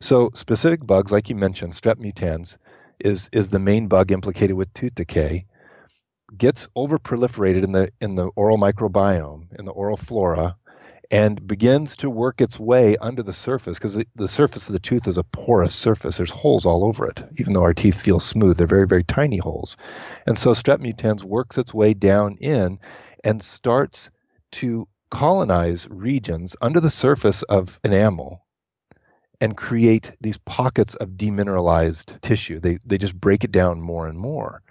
So, 0.02 0.32
specific 0.34 0.86
bugs, 0.86 1.12
like 1.12 1.30
you 1.30 1.36
mentioned, 1.36 1.74
strep 1.74 1.96
mutans, 1.96 2.58
is, 3.00 3.30
is 3.34 3.50
the 3.50 3.60
main 3.60 3.88
bug 3.88 4.14
implicated 4.14 4.56
with 4.56 4.74
tooth 4.74 4.96
decay, 4.96 5.46
gets 6.38 6.70
overproliferated 6.76 7.64
in 7.64 7.74
the, 7.74 7.92
in 8.00 8.16
the 8.16 8.28
oral 8.28 8.58
microbiome, 8.58 9.48
in 9.60 9.66
the 9.66 9.74
oral 9.74 9.98
flora, 9.98 10.56
and 11.12 11.46
begins 11.46 11.98
to 11.98 12.10
work 12.10 12.40
its 12.40 12.58
way 12.58 12.96
under 12.96 13.24
the 13.24 13.34
surface 13.34 13.78
because 13.78 13.96
the, 13.96 14.08
the, 14.16 14.28
surface 14.30 14.70
of 14.70 14.74
the 14.74 14.80
tooth 14.80 15.06
is 15.06 15.18
a 15.18 15.24
porous 15.24 15.76
surface. 15.76 16.16
There's 16.16 16.32
holes 16.32 16.66
all 16.66 16.86
over 16.86 17.06
it, 17.08 17.22
even 17.38 17.52
though 17.52 17.64
our 17.64 17.74
teeth 17.74 18.00
feel 18.00 18.22
smooth. 18.22 18.56
They're 18.56 18.68
very, 18.68 18.88
very 18.88 19.04
tiny 19.04 19.38
holes. 19.38 19.76
And 20.26 20.40
so 20.40 20.52
strep 20.52 20.80
mutans 20.80 21.24
works 21.24 21.58
its 21.58 21.74
way 21.74 21.94
down 21.94 22.38
in 22.38 22.80
and 23.24 23.44
starts 23.44 24.12
to 24.54 24.88
colonize 25.12 25.88
regions 25.90 26.56
under 26.62 26.80
the 26.80 26.90
surface 26.90 27.44
of 27.44 27.80
enamel 27.84 28.46
and 29.42 29.56
create 29.56 30.12
these 30.22 30.38
pockets 30.38 30.96
of 30.96 31.10
demineralized 31.12 32.20
tissue. 32.22 32.60
They, 32.60 32.80
they 32.86 32.98
just 32.98 33.20
break 33.20 33.44
it 33.44 33.52
down 33.52 33.82
more 33.82 34.08
and 34.08 34.18
more. 34.18 34.62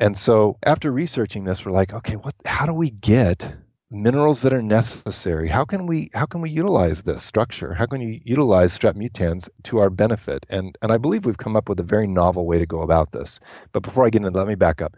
And 0.00 0.16
so 0.16 0.56
after 0.62 0.90
researching 0.90 1.44
this, 1.44 1.64
we're 1.64 1.72
like, 1.72 1.92
okay, 1.92 2.16
what, 2.16 2.34
how 2.44 2.66
do 2.66 2.74
we 2.74 2.90
get 2.90 3.54
minerals 3.90 4.42
that 4.42 4.52
are 4.52 4.62
necessary. 4.62 5.48
How 5.48 5.64
can 5.64 5.86
we 5.86 6.10
how 6.12 6.26
can 6.26 6.40
we 6.40 6.50
utilize 6.50 7.02
this 7.02 7.22
structure? 7.22 7.72
How 7.74 7.86
can 7.86 8.00
we 8.00 8.20
utilize 8.24 8.76
strep 8.76 8.94
mutans 8.94 9.48
to 9.64 9.78
our 9.78 9.90
benefit? 9.90 10.44
And 10.48 10.76
and 10.82 10.92
I 10.92 10.98
believe 10.98 11.24
we've 11.24 11.38
come 11.38 11.56
up 11.56 11.68
with 11.68 11.80
a 11.80 11.84
very 11.84 12.06
novel 12.06 12.46
way 12.46 12.58
to 12.58 12.66
go 12.66 12.82
about 12.82 13.12
this. 13.12 13.40
But 13.72 13.82
before 13.82 14.04
I 14.04 14.10
get 14.10 14.18
into 14.18 14.30
that, 14.30 14.38
let 14.38 14.48
me 14.48 14.54
back 14.54 14.82
up. 14.82 14.96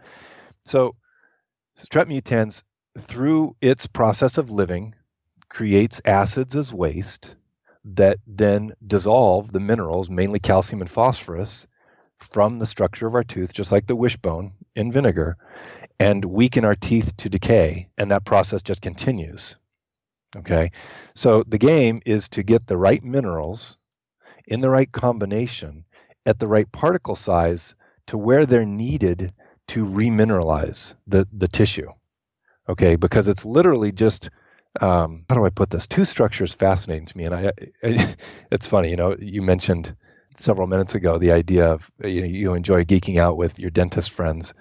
So 0.65 0.95
strep 1.77 2.07
mutans, 2.07 2.63
through 2.97 3.55
its 3.61 3.87
process 3.87 4.37
of 4.37 4.51
living, 4.51 4.95
creates 5.49 6.01
acids 6.05 6.55
as 6.55 6.73
waste 6.73 7.35
that 7.83 8.19
then 8.27 8.73
dissolve 8.85 9.51
the 9.51 9.59
minerals, 9.59 10.09
mainly 10.09 10.39
calcium 10.39 10.81
and 10.81 10.89
phosphorus, 10.89 11.67
from 12.17 12.59
the 12.59 12.67
structure 12.67 13.07
of 13.07 13.15
our 13.15 13.23
tooth, 13.23 13.51
just 13.53 13.71
like 13.71 13.87
the 13.87 13.95
wishbone 13.95 14.53
in 14.75 14.91
vinegar 14.91 15.37
and 15.99 16.23
weaken 16.25 16.65
our 16.65 16.75
teeth 16.75 17.15
to 17.17 17.29
decay, 17.29 17.87
and 17.97 18.11
that 18.11 18.25
process 18.25 18.61
just 18.61 18.81
continues. 18.81 19.55
Okay, 20.35 20.71
so 21.13 21.43
the 21.45 21.57
game 21.57 22.01
is 22.05 22.29
to 22.29 22.43
get 22.43 22.65
the 22.65 22.77
right 22.77 23.03
minerals 23.03 23.77
in 24.47 24.61
the 24.61 24.69
right 24.69 24.91
combination 24.91 25.85
at 26.25 26.39
the 26.39 26.47
right 26.47 26.71
particle 26.71 27.15
size 27.15 27.75
to 28.07 28.17
where 28.17 28.45
they're 28.45 28.65
needed 28.65 29.33
to 29.67 29.85
remineralize 29.85 30.95
the, 31.07 31.27
the 31.33 31.47
tissue. 31.47 31.89
Okay, 32.69 32.95
because 32.95 33.27
it's 33.27 33.45
literally 33.45 33.91
just 33.91 34.29
um, 34.79 35.25
how 35.27 35.35
do 35.35 35.45
I 35.45 35.49
put 35.49 35.69
this? 35.69 35.87
Tooth 35.87 36.07
structure 36.07 36.43
is 36.43 36.53
fascinating 36.53 37.07
to 37.07 37.17
me, 37.17 37.25
and 37.25 37.35
I, 37.35 37.51
I, 37.83 38.15
it's 38.51 38.67
funny. 38.67 38.89
You 38.89 38.95
know, 38.95 39.15
you 39.19 39.41
mentioned 39.41 39.95
several 40.35 40.67
minutes 40.67 40.95
ago 40.95 41.17
the 41.17 41.31
idea 41.31 41.67
of 41.73 41.91
you 42.03 42.21
know 42.21 42.27
you 42.27 42.53
enjoy 42.53 42.83
geeking 42.83 43.17
out 43.17 43.37
with 43.37 43.59
your 43.59 43.69
dentist 43.69 44.11
friends, 44.11 44.53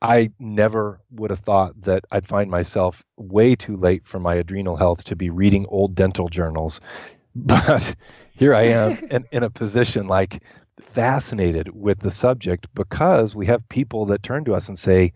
I 0.00 0.30
never 0.38 1.00
would 1.10 1.30
have 1.30 1.40
thought 1.40 1.80
that 1.82 2.04
I'd 2.10 2.26
find 2.26 2.50
myself 2.50 3.04
way 3.16 3.54
too 3.54 3.76
late 3.76 4.06
for 4.06 4.18
my 4.18 4.34
adrenal 4.34 4.76
health 4.76 5.04
to 5.04 5.16
be 5.16 5.30
reading 5.30 5.66
old 5.68 5.94
dental 5.94 6.28
journals. 6.28 6.80
But 7.36 7.96
here 8.36 8.54
I 8.54 8.62
am 8.62 9.08
in, 9.10 9.24
in 9.32 9.42
a 9.42 9.50
position 9.50 10.06
like 10.06 10.40
fascinated 10.80 11.68
with 11.74 11.98
the 11.98 12.12
subject 12.12 12.68
because 12.74 13.34
we 13.34 13.46
have 13.46 13.68
people 13.68 14.06
that 14.06 14.22
turn 14.22 14.44
to 14.44 14.54
us 14.54 14.68
and 14.68 14.78
say, 14.78 15.14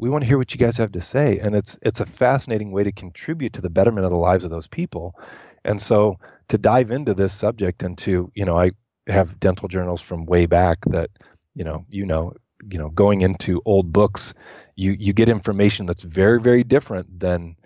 we 0.00 0.08
want 0.08 0.22
to 0.22 0.28
hear 0.28 0.38
what 0.38 0.52
you 0.54 0.58
guys 0.58 0.78
have 0.78 0.92
to 0.92 1.00
say 1.02 1.38
and 1.40 1.54
it's 1.54 1.78
it's 1.82 2.00
a 2.00 2.06
fascinating 2.06 2.72
way 2.72 2.82
to 2.82 2.90
contribute 2.90 3.52
to 3.52 3.60
the 3.60 3.68
betterment 3.68 4.06
of 4.06 4.10
the 4.10 4.16
lives 4.16 4.44
of 4.44 4.50
those 4.50 4.66
people. 4.66 5.14
And 5.62 5.80
so 5.80 6.18
to 6.48 6.56
dive 6.56 6.90
into 6.90 7.12
this 7.12 7.34
subject 7.34 7.82
and 7.82 7.98
to 7.98 8.32
you 8.34 8.44
know 8.46 8.58
i 8.58 8.70
have 9.06 9.38
dental 9.38 9.68
journals 9.68 10.00
from 10.00 10.24
way 10.24 10.46
back 10.46 10.78
that 10.86 11.10
you 11.54 11.64
know 11.64 11.84
you 11.88 12.06
know 12.06 12.32
you 12.70 12.78
know 12.78 12.88
going 12.88 13.20
into 13.20 13.60
old 13.64 13.92
books 13.92 14.34
you 14.74 14.96
you 14.98 15.12
get 15.12 15.28
information 15.28 15.86
that's 15.86 16.02
very 16.02 16.40
very 16.40 16.64
different 16.64 17.20
than 17.20 17.56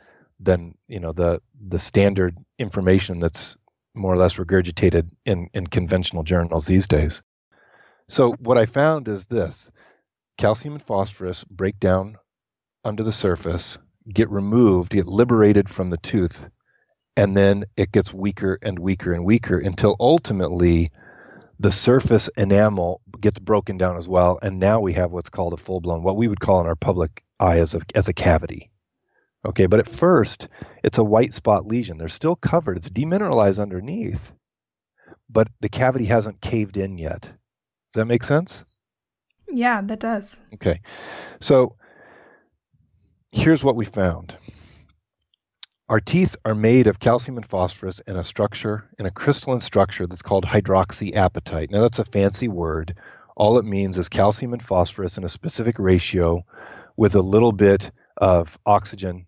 than 0.40 0.74
you 0.88 0.98
know 1.00 1.12
the 1.12 1.40
the 1.68 1.78
standard 1.78 2.36
information 2.58 3.20
that's 3.20 3.56
more 3.94 4.12
or 4.12 4.16
less 4.16 4.36
regurgitated 4.36 5.08
in 5.24 5.48
in 5.54 5.66
conventional 5.68 6.24
journals 6.24 6.66
these 6.66 6.88
days. 6.88 7.22
So 8.08 8.32
what 8.32 8.58
i 8.58 8.66
found 8.66 9.06
is 9.06 9.24
this 9.26 9.70
calcium 10.36 10.74
and 10.74 10.82
phosphorus 10.82 11.44
break 11.44 11.78
down 11.78 12.16
under 12.84 13.02
the 13.02 13.12
surface 13.12 13.78
get 14.12 14.30
removed 14.30 14.92
get 14.92 15.06
liberated 15.06 15.68
from 15.68 15.90
the 15.90 15.96
tooth 15.96 16.48
and 17.16 17.36
then 17.36 17.64
it 17.76 17.92
gets 17.92 18.12
weaker 18.12 18.58
and 18.62 18.78
weaker 18.78 19.12
and 19.12 19.24
weaker 19.24 19.58
until 19.58 19.96
ultimately 20.00 20.90
the 21.60 21.70
surface 21.70 22.28
enamel 22.36 23.00
gets 23.20 23.38
broken 23.38 23.78
down 23.78 23.96
as 23.96 24.08
well, 24.08 24.38
and 24.42 24.58
now 24.58 24.80
we 24.80 24.94
have 24.94 25.12
what's 25.12 25.30
called 25.30 25.54
a 25.54 25.56
full 25.56 25.80
blown, 25.80 26.02
what 26.02 26.16
we 26.16 26.28
would 26.28 26.40
call 26.40 26.60
in 26.60 26.66
our 26.66 26.76
public 26.76 27.24
eye 27.38 27.58
as 27.58 27.74
a 27.74 27.80
as 27.94 28.08
a 28.08 28.12
cavity. 28.12 28.70
Okay, 29.46 29.66
but 29.66 29.80
at 29.80 29.88
first 29.88 30.48
it's 30.82 30.98
a 30.98 31.04
white 31.04 31.34
spot 31.34 31.66
lesion. 31.66 31.98
They're 31.98 32.08
still 32.08 32.36
covered. 32.36 32.76
It's 32.76 32.88
demineralized 32.90 33.60
underneath, 33.60 34.32
but 35.28 35.48
the 35.60 35.68
cavity 35.68 36.06
hasn't 36.06 36.40
caved 36.40 36.76
in 36.76 36.98
yet. 36.98 37.22
Does 37.22 38.00
that 38.00 38.06
make 38.06 38.24
sense? 38.24 38.64
Yeah, 39.48 39.82
that 39.82 40.00
does. 40.00 40.36
Okay, 40.54 40.80
so 41.40 41.76
here's 43.34 43.64
what 43.64 43.76
we 43.76 43.84
found. 43.84 44.36
Our 45.88 46.00
teeth 46.00 46.36
are 46.44 46.54
made 46.54 46.86
of 46.86 47.00
calcium 47.00 47.36
and 47.36 47.44
phosphorus 47.44 48.00
in 48.06 48.16
a 48.16 48.24
structure, 48.24 48.88
in 48.98 49.06
a 49.06 49.10
crystalline 49.10 49.60
structure 49.60 50.06
that's 50.06 50.22
called 50.22 50.46
hydroxyapatite. 50.46 51.70
Now, 51.70 51.82
that's 51.82 51.98
a 51.98 52.04
fancy 52.04 52.48
word. 52.48 52.96
All 53.36 53.58
it 53.58 53.64
means 53.64 53.98
is 53.98 54.08
calcium 54.08 54.52
and 54.52 54.62
phosphorus 54.62 55.18
in 55.18 55.24
a 55.24 55.28
specific 55.28 55.78
ratio 55.78 56.44
with 56.96 57.16
a 57.16 57.20
little 57.20 57.52
bit 57.52 57.90
of 58.16 58.56
oxygen 58.64 59.26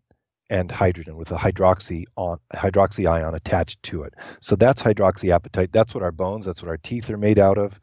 and 0.48 0.70
hydrogen 0.70 1.16
with 1.16 1.32
a 1.32 1.36
hydroxy 1.36 2.04
on, 2.16 2.38
hydroxy 2.54 3.10
ion 3.10 3.34
attached 3.34 3.82
to 3.82 4.04
it. 4.04 4.14
So 4.40 4.54
that's 4.54 4.82
hydroxyapatite. 4.82 5.72
That's 5.72 5.92
what 5.92 6.04
our 6.04 6.12
bones, 6.12 6.46
that's 6.46 6.62
what 6.62 6.70
our 6.70 6.78
teeth 6.78 7.10
are 7.10 7.18
made 7.18 7.40
out 7.40 7.58
of. 7.58 7.80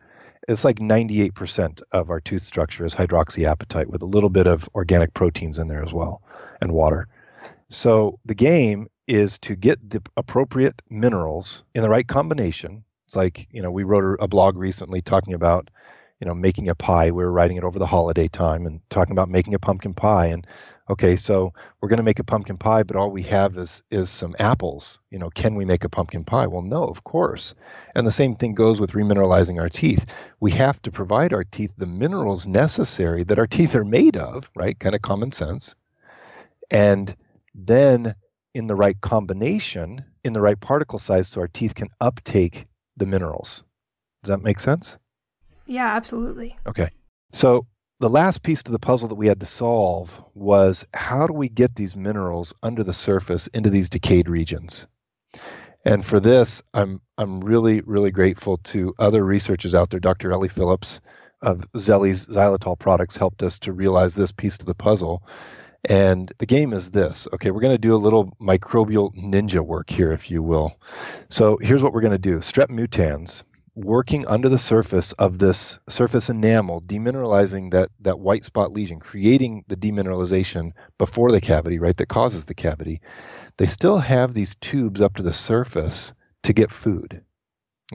It's 0.47 0.65
like 0.65 0.79
98% 0.79 1.81
of 1.91 2.09
our 2.09 2.19
tooth 2.19 2.43
structure 2.43 2.85
is 2.85 2.95
hydroxyapatite 2.95 3.87
with 3.87 4.01
a 4.01 4.07
little 4.07 4.29
bit 4.29 4.47
of 4.47 4.69
organic 4.75 5.13
proteins 5.13 5.57
in 5.57 5.67
there 5.67 5.83
as 5.83 5.93
well 5.93 6.21
and 6.61 6.71
water. 6.71 7.07
So 7.69 8.19
the 8.25 8.35
game 8.35 8.87
is 9.07 9.37
to 9.39 9.55
get 9.55 9.89
the 9.89 10.01
appropriate 10.17 10.81
minerals 10.89 11.63
in 11.73 11.81
the 11.81 11.89
right 11.89 12.07
combination. 12.07 12.83
It's 13.07 13.15
like, 13.15 13.47
you 13.51 13.61
know, 13.61 13.71
we 13.71 13.83
wrote 13.83 14.17
a 14.19 14.27
blog 14.27 14.57
recently 14.57 15.01
talking 15.01 15.33
about, 15.33 15.69
you 16.19 16.27
know, 16.27 16.33
making 16.33 16.69
a 16.69 16.75
pie. 16.75 17.11
We 17.11 17.23
were 17.23 17.31
writing 17.31 17.57
it 17.57 17.63
over 17.63 17.79
the 17.79 17.85
holiday 17.85 18.27
time 18.27 18.65
and 18.65 18.81
talking 18.89 19.11
about 19.11 19.29
making 19.29 19.53
a 19.53 19.59
pumpkin 19.59 19.93
pie. 19.93 20.27
And 20.27 20.47
okay, 20.89 21.17
so 21.17 21.53
we're 21.81 21.89
going 21.89 21.97
to 21.97 22.03
make 22.03 22.19
a 22.19 22.23
pumpkin 22.23 22.57
pie, 22.57 22.83
but 22.83 22.95
all 22.95 23.11
we 23.11 23.23
have 23.23 23.57
is 23.57 23.83
is 23.91 24.09
some 24.09 24.35
apples. 24.39 24.99
You 25.09 25.19
know, 25.19 25.29
can 25.29 25.55
we 25.55 25.65
make 25.65 25.83
a 25.83 25.89
pumpkin 25.89 26.23
pie? 26.23 26.47
Well, 26.47 26.61
no, 26.61 26.83
of 26.83 27.03
course. 27.03 27.55
And 27.95 28.05
the 28.05 28.11
same 28.11 28.35
thing 28.35 28.53
goes 28.53 28.79
with 28.79 28.91
remineralizing 28.91 29.59
our 29.59 29.69
teeth. 29.69 30.05
We 30.39 30.51
have 30.51 30.81
to 30.83 30.91
provide 30.91 31.33
our 31.33 31.43
teeth 31.43 31.73
the 31.77 31.87
minerals 31.87 32.47
necessary 32.47 33.23
that 33.23 33.39
our 33.39 33.47
teeth 33.47 33.75
are 33.75 33.85
made 33.85 34.17
of, 34.17 34.49
right? 34.55 34.77
Kind 34.77 34.95
of 34.95 35.01
common 35.01 35.31
sense. 35.31 35.75
And 36.71 37.15
then 37.53 38.15
in 38.53 38.67
the 38.67 38.75
right 38.75 38.99
combination, 38.99 40.05
in 40.23 40.33
the 40.33 40.41
right 40.41 40.59
particle 40.59 40.99
size, 40.99 41.27
so 41.27 41.41
our 41.41 41.47
teeth 41.47 41.75
can 41.75 41.89
uptake 41.99 42.67
the 42.97 43.05
minerals. 43.05 43.63
Does 44.23 44.29
that 44.29 44.43
make 44.43 44.59
sense? 44.59 44.97
Yeah, 45.73 45.95
absolutely. 45.95 46.55
Okay. 46.67 46.89
So 47.31 47.65
the 47.99 48.09
last 48.09 48.43
piece 48.43 48.61
to 48.61 48.71
the 48.71 48.77
puzzle 48.77 49.07
that 49.07 49.15
we 49.15 49.25
had 49.25 49.39
to 49.39 49.47
solve 49.47 50.23
was 50.35 50.85
how 50.93 51.25
do 51.25 51.33
we 51.33 51.49
get 51.49 51.73
these 51.73 51.95
minerals 51.95 52.53
under 52.61 52.83
the 52.83 52.93
surface 52.93 53.47
into 53.47 53.71
these 53.71 53.89
decayed 53.89 54.29
regions? 54.29 54.85
And 55.83 56.05
for 56.05 56.19
this, 56.19 56.61
I'm 56.75 57.01
I'm 57.17 57.39
really 57.39 57.81
really 57.81 58.11
grateful 58.11 58.57
to 58.57 58.93
other 58.99 59.25
researchers 59.25 59.73
out 59.73 59.89
there, 59.89 59.99
Dr. 59.99 60.31
Ellie 60.31 60.47
Phillips 60.47 61.01
of 61.41 61.65
Zellie's 61.75 62.27
xylitol 62.27 62.77
products 62.77 63.17
helped 63.17 63.41
us 63.41 63.57
to 63.59 63.73
realize 63.73 64.13
this 64.13 64.31
piece 64.31 64.59
to 64.59 64.67
the 64.67 64.75
puzzle. 64.75 65.23
And 65.89 66.31
the 66.37 66.45
game 66.45 66.71
is 66.71 66.91
this. 66.91 67.27
Okay, 67.33 67.49
we're 67.49 67.61
going 67.61 67.73
to 67.73 67.79
do 67.79 67.95
a 67.95 67.97
little 67.97 68.37
microbial 68.39 69.11
ninja 69.15 69.65
work 69.65 69.89
here, 69.89 70.11
if 70.11 70.29
you 70.29 70.43
will. 70.43 70.79
So 71.29 71.57
here's 71.59 71.81
what 71.81 71.93
we're 71.93 72.01
going 72.01 72.11
to 72.11 72.19
do 72.19 72.37
strep 72.37 72.69
mutans 72.69 73.43
working 73.75 74.27
under 74.27 74.49
the 74.49 74.57
surface 74.57 75.13
of 75.13 75.39
this 75.39 75.79
surface 75.89 76.29
enamel, 76.29 76.81
demineralizing 76.81 77.71
that, 77.71 77.89
that 78.01 78.19
white 78.19 78.45
spot 78.45 78.71
lesion, 78.71 78.99
creating 78.99 79.63
the 79.67 79.75
demineralization 79.75 80.71
before 80.97 81.31
the 81.31 81.41
cavity, 81.41 81.79
right, 81.79 81.97
that 81.97 82.07
causes 82.07 82.45
the 82.45 82.53
cavity. 82.53 83.01
They 83.57 83.65
still 83.65 83.97
have 83.97 84.33
these 84.33 84.55
tubes 84.55 85.01
up 85.01 85.15
to 85.15 85.23
the 85.23 85.33
surface 85.33 86.13
to 86.43 86.53
get 86.53 86.71
food. 86.71 87.23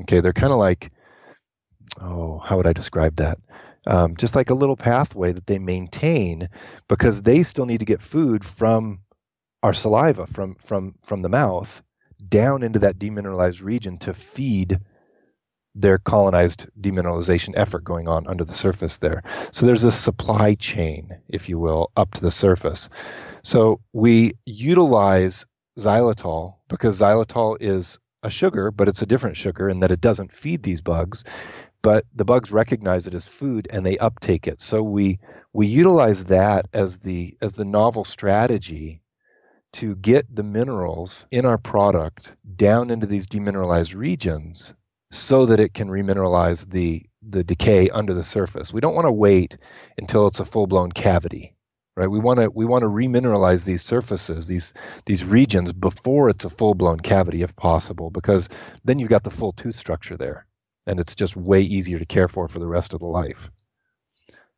Okay, 0.01 0.21
they're 0.21 0.33
kind 0.33 0.53
of 0.53 0.59
like, 0.59 0.91
oh, 2.01 2.39
how 2.39 2.57
would 2.57 2.67
I 2.67 2.73
describe 2.73 3.17
that? 3.17 3.39
Um, 3.87 4.17
just 4.17 4.35
like 4.35 4.51
a 4.51 4.55
little 4.55 4.77
pathway 4.77 5.33
that 5.33 5.47
they 5.47 5.59
maintain 5.59 6.49
because 6.89 7.23
they 7.23 7.43
still 7.43 7.67
need 7.67 7.79
to 7.79 7.87
get 7.87 8.03
food 8.03 8.45
from 8.45 9.01
our 9.63 9.73
saliva, 9.73 10.27
from 10.27 10.57
from 10.57 10.95
from 11.05 11.23
the 11.23 11.29
mouth, 11.29 11.83
down 12.29 12.63
into 12.63 12.81
that 12.81 12.99
demineralized 12.99 13.63
region 13.63 13.97
to 13.99 14.13
feed 14.13 14.79
their 15.81 15.99
colonized 15.99 16.67
demineralization 16.81 17.55
effort 17.57 17.85
going 17.85 18.09
on 18.09 18.27
under 18.27 18.45
the 18.45 18.55
surface 18.55 18.99
there. 18.99 19.23
So 19.53 19.67
there's 19.67 19.85
a 19.85 19.93
supply 19.93 20.55
chain, 20.55 21.19
if 21.29 21.49
you 21.49 21.59
will, 21.59 21.91
up 21.97 22.13
to 22.15 22.21
the 22.21 22.31
surface. 22.31 22.89
So 23.43 23.81
we 23.93 24.33
utilize 24.45 25.47
xylitol 25.79 26.57
because 26.69 27.01
xylitol 27.01 27.57
is 27.61 27.99
a 28.23 28.31
sugar, 28.31 28.71
but 28.71 28.89
it's 28.89 29.03
a 29.03 29.07
different 29.07 29.37
sugar 29.37 29.69
in 29.69 29.81
that 29.81 29.93
it 29.93 30.01
doesn't 30.01 30.33
feed 30.33 30.63
these 30.63 30.81
bugs. 30.81 31.23
But 31.81 32.05
the 32.13 32.25
bugs 32.25 32.51
recognize 32.51 33.07
it 33.07 33.15
as 33.15 33.29
food 33.29 33.69
and 33.71 33.87
they 33.87 33.99
uptake 33.99 34.49
it. 34.49 34.61
So 34.61 34.83
we 34.83 35.21
we 35.53 35.69
utilize 35.69 36.25
that 36.25 36.67
as 36.73 36.99
the 36.99 37.37
as 37.41 37.53
the 37.53 37.65
novel 37.65 38.05
strategy 38.05 39.03
to 39.75 39.95
get 39.95 40.35
the 40.35 40.43
minerals 40.43 41.27
in 41.31 41.45
our 41.47 41.59
product 41.59 42.37
down 42.57 42.91
into 42.91 43.07
these 43.07 43.27
demineralized 43.27 43.95
regions 43.95 44.75
so 45.11 45.47
that 45.47 45.61
it 45.61 45.75
can 45.75 45.89
remineralize 45.89 46.69
the 46.71 47.05
the 47.23 47.45
decay 47.45 47.91
under 47.91 48.15
the 48.15 48.23
surface. 48.23 48.73
We 48.73 48.81
don't 48.81 48.95
want 48.95 49.07
to 49.07 49.13
wait 49.13 49.59
until 49.99 50.27
it's 50.29 50.41
a 50.41 50.45
full-blown 50.45 50.93
cavity 50.93 51.57
right? 51.99 52.09
We 52.09 52.21
want 52.21 52.39
to 52.39 52.49
we 52.49 52.65
want 52.65 52.83
to 52.83 52.89
remineralize 52.89 53.65
these 53.65 53.83
surfaces, 53.83 54.47
these 54.47 54.73
these 55.05 55.25
regions 55.25 55.73
before 55.73 56.31
it's 56.31 56.45
a 56.45 56.51
full 56.51 56.75
blown 56.75 57.01
cavity, 57.01 57.43
if 57.43 57.57
possible, 57.57 58.09
because 58.11 58.49
then 58.85 59.01
you've 59.01 59.09
got 59.09 59.25
the 59.25 59.33
full 59.33 59.53
tooth 59.53 59.75
structure 59.75 60.17
there, 60.17 60.47
and 60.87 61.01
it's 61.01 61.17
just 61.17 61.37
way 61.37 61.61
easier 61.61 61.99
to 61.99 62.07
care 62.07 62.29
for 62.29 62.47
for 62.47 62.61
the 62.61 62.69
rest 62.69 62.95
of 62.95 63.01
the 63.01 63.07
life. 63.07 63.51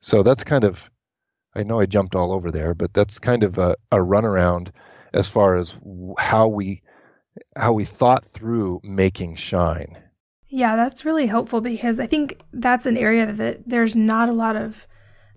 So 0.01 0.23
that's 0.23 0.45
kind 0.45 0.65
of, 0.65 0.91
I 1.55 1.63
know 1.63 1.81
I 1.81 1.87
jumped 1.87 2.15
all 2.15 2.33
over 2.33 2.51
there, 2.51 2.75
but 2.75 2.93
that's 2.93 3.19
kind 3.19 3.43
of 3.43 3.57
a, 3.57 3.77
a 3.91 3.97
runaround 3.97 4.73
as 5.15 5.27
far 5.27 5.57
as 5.57 5.75
how 6.19 6.49
we 6.49 6.83
how 7.57 7.73
we 7.73 7.87
thought 7.87 8.27
through 8.27 8.81
making 8.85 9.37
shine. 9.37 9.97
Yeah, 10.51 10.75
that's 10.75 11.05
really 11.05 11.27
helpful 11.27 11.61
because 11.61 12.01
I 12.01 12.07
think 12.07 12.41
that's 12.53 12.85
an 12.85 12.97
area 12.97 13.33
that 13.33 13.63
there's 13.67 13.95
not 13.95 14.29
a 14.29 14.33
lot 14.33 14.57
of 14.57 14.87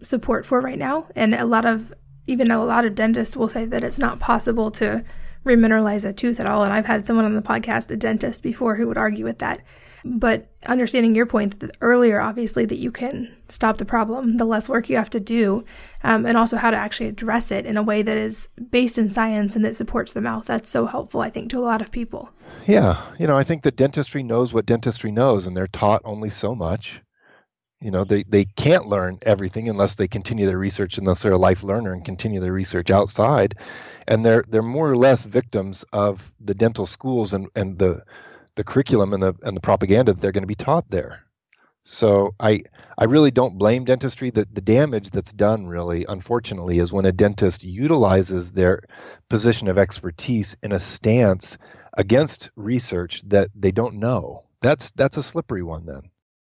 support 0.01 0.45
for 0.45 0.59
right 0.59 0.77
now. 0.77 1.07
And 1.15 1.35
a 1.35 1.45
lot 1.45 1.65
of, 1.65 1.93
even 2.25 2.49
a 2.49 2.65
lot 2.65 2.83
of 2.83 2.95
dentists 2.95 3.37
will 3.37 3.47
say 3.47 3.65
that 3.65 3.83
it's 3.83 3.99
not 3.99 4.19
possible 4.19 4.71
to 4.71 5.03
remineralize 5.45 6.03
a 6.03 6.13
tooth 6.13 6.39
at 6.39 6.47
all. 6.47 6.63
And 6.63 6.73
I've 6.73 6.87
had 6.87 7.05
someone 7.05 7.25
on 7.25 7.35
the 7.35 7.41
podcast, 7.43 7.91
a 7.91 7.95
dentist 7.95 8.41
before, 8.41 8.75
who 8.75 8.87
would 8.87 8.97
argue 8.97 9.23
with 9.23 9.37
that. 9.39 9.61
But 10.05 10.49
understanding 10.65 11.15
your 11.15 11.25
point 11.25 11.63
earlier, 11.79 12.19
obviously, 12.19 12.65
that 12.65 12.79
you 12.79 12.91
can 12.91 13.33
stop 13.47 13.77
the 13.77 13.85
problem, 13.85 14.37
the 14.37 14.45
less 14.45 14.67
work 14.67 14.89
you 14.89 14.97
have 14.97 15.09
to 15.11 15.19
do, 15.19 15.63
um, 16.03 16.25
and 16.25 16.37
also 16.37 16.57
how 16.57 16.71
to 16.71 16.77
actually 16.77 17.07
address 17.07 17.51
it 17.51 17.65
in 17.65 17.77
a 17.77 17.83
way 17.83 18.01
that 18.01 18.17
is 18.17 18.49
based 18.69 18.97
in 18.97 19.11
science 19.11 19.55
and 19.55 19.63
that 19.63 19.77
supports 19.77 20.11
the 20.11 20.19
mouth. 20.19 20.45
That's 20.45 20.69
so 20.69 20.87
helpful, 20.87 21.21
I 21.21 21.29
think, 21.29 21.49
to 21.51 21.59
a 21.59 21.63
lot 21.63 21.81
of 21.81 21.91
people. 21.91 22.31
Yeah. 22.65 23.01
You 23.19 23.27
know, 23.27 23.37
I 23.37 23.43
think 23.43 23.63
that 23.63 23.75
dentistry 23.75 24.23
knows 24.23 24.53
what 24.53 24.65
dentistry 24.65 25.11
knows, 25.11 25.47
and 25.47 25.55
they're 25.55 25.67
taught 25.67 26.01
only 26.05 26.29
so 26.29 26.55
much. 26.55 27.01
You 27.83 27.91
know 27.91 28.05
they, 28.05 28.23
they 28.23 28.45
can't 28.45 28.87
learn 28.87 29.19
everything 29.23 29.67
unless 29.67 29.95
they 29.95 30.07
continue 30.07 30.45
their 30.45 30.57
research 30.57 30.97
unless 30.97 31.21
they're 31.21 31.33
a 31.33 31.37
life 31.37 31.63
learner 31.63 31.91
and 31.91 32.05
continue 32.05 32.39
their 32.39 32.53
research 32.53 32.89
outside. 32.89 33.55
And 34.07 34.25
they're 34.25 34.45
they're 34.47 34.61
more 34.61 34.89
or 34.89 34.95
less 34.95 35.25
victims 35.25 35.83
of 35.91 36.31
the 36.39 36.53
dental 36.53 36.85
schools 36.85 37.33
and, 37.33 37.49
and 37.57 37.77
the 37.77 38.03
the 38.55 38.63
curriculum 38.63 39.11
and 39.11 39.21
the 39.21 39.33
and 39.43 39.57
the 39.57 39.61
propaganda 39.61 40.13
that 40.13 40.21
they're 40.21 40.31
going 40.31 40.43
to 40.43 40.47
be 40.47 40.55
taught 40.55 40.89
there. 40.89 41.23
So 41.83 42.33
i 42.39 42.61
i 42.97 43.03
really 43.03 43.31
don't 43.31 43.57
blame 43.57 43.83
dentistry. 43.83 44.29
The, 44.29 44.47
the 44.49 44.61
damage 44.61 45.09
that's 45.09 45.33
done 45.33 45.67
really 45.67 46.05
unfortunately 46.07 46.79
is 46.79 46.93
when 46.93 47.05
a 47.05 47.11
dentist 47.11 47.65
utilizes 47.65 48.53
their 48.53 48.83
position 49.29 49.67
of 49.67 49.77
expertise 49.77 50.55
in 50.63 50.71
a 50.71 50.79
stance 50.79 51.57
against 51.93 52.49
research 52.55 53.21
that 53.27 53.49
they 53.55 53.71
don't 53.71 53.95
know 53.95 54.43
that's 54.61 54.91
that's 54.91 55.17
a 55.17 55.23
slippery 55.23 55.63
one 55.63 55.85
then 55.85 56.09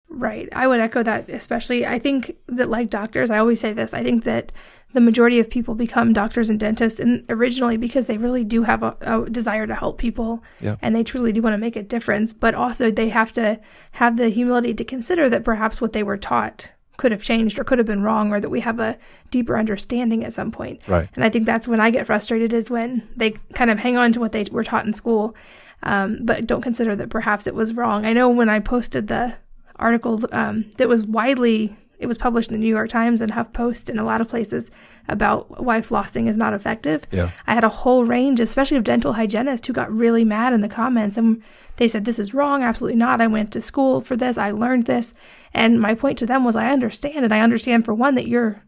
Right. 0.09 0.49
I 0.53 0.66
would 0.66 0.80
echo 0.80 1.03
that, 1.03 1.28
especially. 1.28 1.87
I 1.87 1.99
think 1.99 2.37
that, 2.47 2.70
like 2.70 2.89
doctors, 2.89 3.30
I 3.30 3.39
always 3.39 3.59
say 3.59 3.72
this 3.72 3.93
I 3.93 4.03
think 4.03 4.24
that 4.24 4.53
the 4.93 5.01
majority 5.01 5.41
of 5.41 5.51
people 5.51 5.74
become 5.74 6.12
doctors 6.12 6.49
and 6.49 6.61
dentists 6.61 7.01
and 7.01 7.24
originally 7.28 7.76
because 7.76 8.07
they 8.07 8.16
really 8.16 8.45
do 8.45 8.62
have 8.62 8.85
a, 8.85 8.97
a 9.01 9.28
desire 9.28 9.66
to 9.66 9.74
help 9.74 9.99
people 9.99 10.45
yeah. 10.61 10.76
and 10.80 10.95
they 10.95 11.03
truly 11.03 11.32
do 11.32 11.43
want 11.43 11.55
to 11.55 11.59
make 11.59 11.74
a 11.74 11.82
difference. 11.82 12.32
But 12.32 12.55
also, 12.55 12.91
they 12.91 13.09
have 13.09 13.32
to 13.32 13.61
have 13.93 14.16
the 14.16 14.28
humility 14.28 14.72
to 14.74 14.85
consider 14.85 15.28
that 15.28 15.45
perhaps 15.45 15.80
what 15.80 15.95
they 15.95 16.05
were 16.05 16.18
taught 16.18 16.70
could 16.97 17.13
have 17.13 17.23
changed 17.23 17.59
or 17.59 17.65
could 17.65 17.79
have 17.79 17.87
been 17.87 18.03
wrong 18.03 18.33
or 18.33 18.41
that 18.41 18.51
we 18.51 18.61
have 18.61 18.79
a 18.79 18.99
deeper 19.31 19.59
understanding 19.59 20.25
at 20.25 20.33
some 20.33 20.51
point. 20.51 20.81
Right. 20.87 21.09
And 21.15 21.25
I 21.25 21.31
think 21.31 21.47
that's 21.47 21.67
when 21.67 21.81
I 21.81 21.91
get 21.91 22.07
frustrated 22.07 22.53
is 22.53 22.71
when 22.71 23.09
they 23.17 23.33
kind 23.55 23.71
of 23.71 23.79
hang 23.81 23.97
on 23.97 24.13
to 24.13 24.21
what 24.21 24.33
they 24.33 24.45
were 24.51 24.65
taught 24.65 24.87
in 24.87 24.93
school, 24.93 25.35
um, 25.83 26.19
but 26.23 26.47
don't 26.47 26.63
consider 26.63 26.95
that 26.97 27.11
perhaps 27.11 27.47
it 27.47 27.55
was 27.55 27.75
wrong. 27.75 28.07
I 28.07 28.13
know 28.13 28.29
when 28.29 28.49
I 28.49 28.61
posted 28.61 29.09
the 29.09 29.35
article 29.77 30.23
um, 30.33 30.71
that 30.77 30.89
was 30.89 31.03
widely 31.03 31.77
it 31.99 32.07
was 32.07 32.19
published 32.19 32.51
in 32.51 32.53
the 32.53 32.59
New 32.59 32.69
York 32.69 32.89
Times 32.89 33.21
and 33.21 33.33
HuffPost 33.33 33.89
and 33.89 33.99
a 33.99 34.05
lot 34.05 34.21
of 34.21 34.29
places 34.29 34.71
about 35.09 35.63
why 35.63 35.81
flossing 35.81 36.29
is 36.29 36.37
not 36.37 36.53
effective. 36.53 37.07
Yeah. 37.11 37.31
I 37.47 37.55
had 37.55 37.65
a 37.65 37.69
whole 37.69 38.05
range, 38.05 38.41
especially 38.41 38.77
of 38.77 38.85
dental 38.85 39.15
hygienists, 39.15 39.67
who 39.67 39.73
got 39.73 39.93
really 39.93 40.25
mad 40.25 40.53
in 40.53 40.61
the 40.61 40.69
comments 40.69 41.17
and 41.17 41.43
they 41.77 41.89
said, 41.89 42.05
This 42.05 42.19
is 42.19 42.35
wrong, 42.35 42.63
absolutely 42.63 42.99
not. 42.99 43.21
I 43.21 43.27
went 43.27 43.53
to 43.53 43.61
school 43.61 44.01
for 44.01 44.17
this, 44.17 44.37
I 44.37 44.51
learned 44.51 44.87
this. 44.87 45.15
And 45.55 45.81
my 45.81 45.95
point 45.95 46.19
to 46.19 46.27
them 46.27 46.45
was, 46.45 46.57
I 46.57 46.71
understand, 46.71 47.25
and 47.25 47.33
I 47.33 47.41
understand 47.41 47.85
for 47.85 47.95
one 47.95 48.17
that 48.17 48.29
you're 48.29 48.63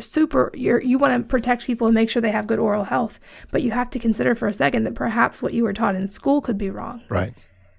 super 0.00 0.50
you're 0.54 0.80
you 0.80 0.96
want 0.98 1.22
to 1.22 1.28
protect 1.28 1.64
people 1.64 1.86
and 1.86 1.94
make 1.94 2.08
sure 2.08 2.22
they 2.22 2.30
have 2.30 2.46
good 2.46 2.58
oral 2.58 2.84
health 2.84 3.20
but 3.50 3.60
you 3.62 3.70
have 3.70 3.90
to 3.90 3.98
consider 3.98 4.34
for 4.34 4.48
a 4.48 4.52
second 4.52 4.84
that 4.84 4.94
perhaps 4.94 5.42
what 5.42 5.52
you 5.52 5.62
were 5.62 5.74
taught 5.74 5.94
in 5.94 6.08
school 6.08 6.40
could 6.40 6.56
be 6.56 6.70
wrong 6.70 7.02
right 7.10 7.34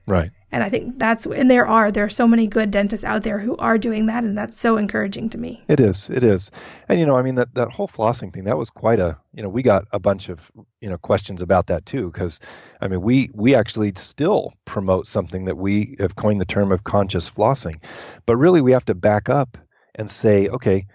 right 0.05 0.29
and 0.55 0.63
I 0.63 0.69
think 0.69 0.99
that's, 0.99 1.25
and 1.25 1.51
there 1.51 1.67
are, 1.67 1.91
there 1.91 2.05
are 2.05 2.09
so 2.09 2.29
many 2.29 2.47
good 2.47 2.71
dentists 2.71 3.03
out 3.03 3.23
there 3.23 3.39
who 3.39 3.57
are 3.57 3.77
doing 3.77 4.05
that. 4.05 4.23
And 4.23 4.37
that's 4.37 4.57
so 4.57 4.77
encouraging 4.77 5.29
to 5.31 5.37
me. 5.37 5.65
It 5.67 5.81
is, 5.81 6.09
it 6.09 6.23
is. 6.23 6.49
And, 6.87 6.97
you 6.97 7.05
know, 7.05 7.17
I 7.17 7.23
mean, 7.23 7.35
that, 7.35 7.53
that 7.55 7.73
whole 7.73 7.89
flossing 7.89 8.31
thing, 8.31 8.45
that 8.45 8.57
was 8.57 8.69
quite 8.69 8.99
a, 8.99 9.17
you 9.33 9.43
know, 9.43 9.49
we 9.49 9.61
got 9.61 9.83
a 9.91 9.99
bunch 9.99 10.29
of, 10.29 10.49
you 10.79 10.89
know, 10.89 10.97
questions 10.97 11.41
about 11.41 11.67
that 11.67 11.85
too. 11.85 12.09
Cause 12.11 12.39
I 12.79 12.87
mean, 12.87 13.01
we, 13.01 13.29
we 13.33 13.53
actually 13.53 13.91
still 13.97 14.53
promote 14.63 15.07
something 15.07 15.43
that 15.43 15.57
we 15.57 15.97
have 15.99 16.15
coined 16.15 16.39
the 16.39 16.45
term 16.45 16.71
of 16.71 16.85
conscious 16.85 17.29
flossing, 17.29 17.83
but 18.25 18.37
really 18.37 18.61
we 18.61 18.71
have 18.73 18.85
to 18.85 18.95
back 18.95 19.29
up 19.29 19.57
and 19.95 20.09
say, 20.09 20.47
okay, 20.47 20.87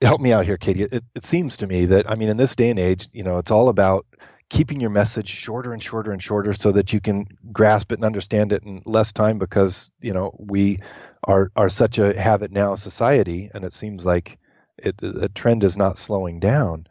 help 0.00 0.20
me 0.20 0.32
out 0.32 0.44
here, 0.44 0.56
Katie. 0.56 0.82
It, 0.82 1.04
it 1.14 1.24
seems 1.24 1.58
to 1.58 1.66
me 1.66 1.86
that, 1.86 2.10
I 2.10 2.14
mean, 2.14 2.28
in 2.28 2.36
this 2.36 2.56
day 2.56 2.70
and 2.70 2.78
age, 2.78 3.08
you 3.12 3.24
know, 3.24 3.38
it's 3.38 3.50
all 3.50 3.68
about 3.68 4.06
keeping 4.50 4.80
your 4.80 4.90
message 4.90 5.28
shorter 5.28 5.72
and 5.72 5.82
shorter 5.82 6.10
and 6.10 6.22
shorter 6.22 6.52
so 6.52 6.72
that 6.72 6.92
you 6.92 7.00
can 7.00 7.26
grasp 7.52 7.92
it 7.92 7.96
and 7.98 8.04
understand 8.04 8.52
it 8.52 8.62
in 8.62 8.82
less 8.86 9.12
time 9.12 9.38
because 9.38 9.90
you 10.00 10.12
know 10.12 10.34
we 10.38 10.78
are 11.24 11.50
are 11.54 11.68
such 11.68 11.98
a 11.98 12.18
have 12.18 12.42
it 12.42 12.50
now 12.50 12.74
society 12.74 13.50
and 13.52 13.64
it 13.64 13.72
seems 13.74 14.06
like 14.06 14.38
it 14.78 14.96
the 14.96 15.28
trend 15.34 15.64
is 15.64 15.76
not 15.76 15.98
slowing 15.98 16.40
down 16.40 16.86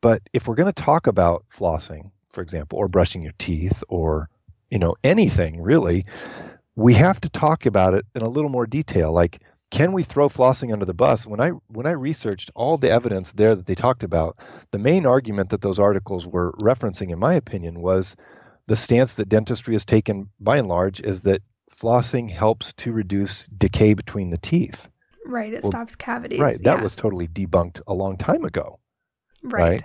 but 0.00 0.22
if 0.32 0.48
we're 0.48 0.56
going 0.56 0.72
to 0.72 0.82
talk 0.82 1.06
about 1.06 1.44
flossing 1.54 2.10
for 2.30 2.40
example 2.40 2.78
or 2.78 2.88
brushing 2.88 3.22
your 3.22 3.34
teeth 3.38 3.84
or 3.88 4.28
you 4.70 4.78
know 4.78 4.96
anything 5.04 5.60
really 5.60 6.04
we 6.78 6.94
have 6.94 7.20
to 7.20 7.28
talk 7.28 7.66
about 7.66 7.94
it 7.94 8.06
in 8.14 8.22
a 8.22 8.28
little 8.28 8.50
more 8.50 8.66
detail 8.66 9.12
like 9.12 9.42
can 9.70 9.92
we 9.92 10.02
throw 10.02 10.30
flossing 10.30 10.72
under 10.72 10.86
the 10.86 10.94
bus? 10.94 11.26
When 11.26 11.40
I 11.40 11.50
when 11.66 11.86
I 11.86 11.90
researched 11.90 12.50
all 12.54 12.78
the 12.78 12.90
evidence 12.90 13.32
there 13.32 13.54
that 13.54 13.66
they 13.66 13.74
talked 13.74 14.02
about, 14.02 14.38
the 14.70 14.78
main 14.78 15.04
argument 15.04 15.50
that 15.50 15.60
those 15.60 15.78
articles 15.78 16.26
were 16.26 16.52
referencing, 16.52 17.10
in 17.10 17.18
my 17.18 17.34
opinion, 17.34 17.82
was 17.82 18.16
the 18.66 18.76
stance 18.76 19.16
that 19.16 19.28
dentistry 19.28 19.74
has 19.74 19.84
taken 19.84 20.30
by 20.40 20.56
and 20.56 20.68
large 20.68 21.00
is 21.00 21.22
that 21.22 21.42
flossing 21.70 22.30
helps 22.30 22.72
to 22.74 22.92
reduce 22.92 23.46
decay 23.48 23.92
between 23.92 24.30
the 24.30 24.38
teeth. 24.38 24.88
Right, 25.26 25.52
it 25.52 25.62
well, 25.64 25.72
stops 25.72 25.96
cavities. 25.96 26.40
Right, 26.40 26.62
that 26.62 26.78
yeah. 26.78 26.82
was 26.82 26.96
totally 26.96 27.28
debunked 27.28 27.82
a 27.86 27.92
long 27.92 28.16
time 28.16 28.44
ago. 28.44 28.78
Right. 29.42 29.60
right. 29.60 29.84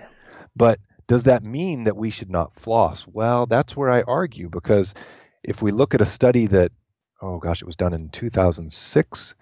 But 0.55 0.79
does 1.07 1.23
that 1.23 1.43
mean 1.43 1.85
that 1.85 1.97
we 1.97 2.09
should 2.09 2.29
not 2.29 2.53
floss? 2.53 3.05
Well, 3.05 3.47
that's 3.47 3.75
where 3.75 3.89
I 3.89 4.03
argue 4.03 4.49
because 4.49 4.93
if 5.43 5.61
we 5.61 5.71
look 5.71 5.93
at 5.93 5.99
a 5.99 6.05
study 6.05 6.47
that 6.47 6.71
oh 7.23 7.39
gosh, 7.39 7.61
it 7.61 7.65
was 7.65 7.75
done 7.75 7.93
in 7.93 8.09
2006 8.09 9.35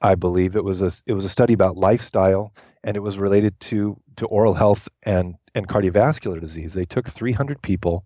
I 0.00 0.14
believe 0.14 0.56
it 0.56 0.64
was 0.64 0.82
a 0.82 0.92
it 1.06 1.12
was 1.12 1.24
a 1.24 1.28
study 1.28 1.52
about 1.52 1.76
lifestyle 1.76 2.52
and 2.84 2.96
it 2.96 3.00
was 3.00 3.18
related 3.18 3.58
to 3.60 4.00
to 4.16 4.26
oral 4.26 4.54
health 4.54 4.88
and 5.02 5.36
and 5.54 5.66
cardiovascular 5.66 6.40
disease. 6.40 6.74
They 6.74 6.84
took 6.84 7.08
300 7.08 7.60
people 7.60 8.04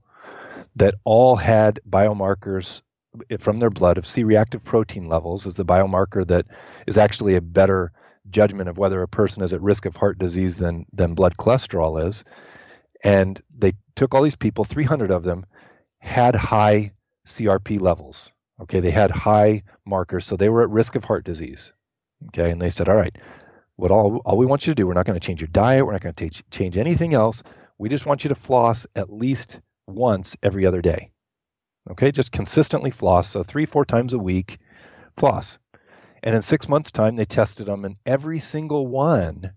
that 0.76 0.94
all 1.04 1.36
had 1.36 1.80
biomarkers 1.88 2.82
eh, 3.30 3.36
from 3.36 3.58
their 3.58 3.70
blood 3.70 3.98
of 3.98 4.06
C-reactive 4.06 4.64
protein 4.64 5.08
levels 5.08 5.46
as 5.46 5.54
the 5.56 5.64
biomarker 5.64 6.26
that 6.26 6.46
is 6.86 6.96
actually 6.96 7.36
a 7.36 7.42
better 7.42 7.92
judgment 8.30 8.68
of 8.68 8.78
whether 8.78 9.02
a 9.02 9.08
person 9.08 9.42
is 9.42 9.52
at 9.52 9.60
risk 9.60 9.84
of 9.84 9.96
heart 9.96 10.18
disease 10.18 10.56
than 10.56 10.86
than 10.92 11.14
blood 11.14 11.36
cholesterol 11.36 12.06
is. 12.06 12.24
And 13.02 13.40
they 13.54 13.72
took 13.94 14.14
all 14.14 14.22
these 14.22 14.36
people, 14.36 14.64
300 14.64 15.10
of 15.10 15.24
them 15.24 15.44
had 15.98 16.34
high 16.34 16.92
CRP 17.26 17.78
levels. 17.80 18.32
Okay, 18.64 18.80
they 18.80 18.90
had 18.90 19.10
high 19.10 19.62
markers, 19.84 20.24
so 20.24 20.36
they 20.36 20.48
were 20.48 20.62
at 20.62 20.70
risk 20.70 20.96
of 20.96 21.04
heart 21.04 21.22
disease. 21.22 21.74
Okay, 22.28 22.50
and 22.50 22.60
they 22.60 22.70
said, 22.70 22.88
all 22.88 22.96
right, 22.96 23.14
what 23.76 23.90
all, 23.90 24.22
all 24.24 24.38
we 24.38 24.46
want 24.46 24.66
you 24.66 24.70
to 24.70 24.74
do, 24.74 24.86
we're 24.86 24.94
not 24.94 25.04
going 25.04 25.20
to 25.20 25.26
change 25.26 25.42
your 25.42 25.48
diet, 25.48 25.84
we're 25.84 25.92
not 25.92 26.00
going 26.00 26.14
to 26.14 26.30
change 26.50 26.78
anything 26.78 27.12
else. 27.12 27.42
We 27.76 27.90
just 27.90 28.06
want 28.06 28.24
you 28.24 28.28
to 28.28 28.34
floss 28.34 28.86
at 28.96 29.12
least 29.12 29.60
once 29.86 30.34
every 30.42 30.64
other 30.64 30.80
day. 30.80 31.10
Okay, 31.90 32.10
just 32.10 32.32
consistently 32.32 32.90
floss. 32.90 33.28
So 33.28 33.42
three, 33.42 33.66
four 33.66 33.84
times 33.84 34.14
a 34.14 34.18
week, 34.18 34.58
floss. 35.14 35.58
And 36.22 36.34
in 36.34 36.40
six 36.40 36.66
months' 36.66 36.90
time, 36.90 37.16
they 37.16 37.26
tested 37.26 37.66
them, 37.66 37.84
and 37.84 37.98
every 38.06 38.40
single 38.40 38.86
one, 38.86 39.52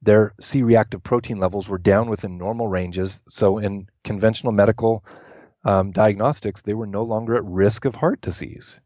their 0.00 0.32
C 0.40 0.62
reactive 0.62 1.02
protein 1.02 1.40
levels 1.40 1.68
were 1.68 1.78
down 1.78 2.08
within 2.08 2.38
normal 2.38 2.68
ranges. 2.68 3.24
So 3.28 3.58
in 3.58 3.88
conventional 4.04 4.52
medical 4.52 5.04
um, 5.66 5.90
diagnostics, 5.90 6.62
they 6.62 6.74
were 6.74 6.86
no 6.86 7.02
longer 7.02 7.34
at 7.34 7.44
risk 7.44 7.84
of 7.84 7.96
heart 7.96 8.20
disease. 8.20 8.80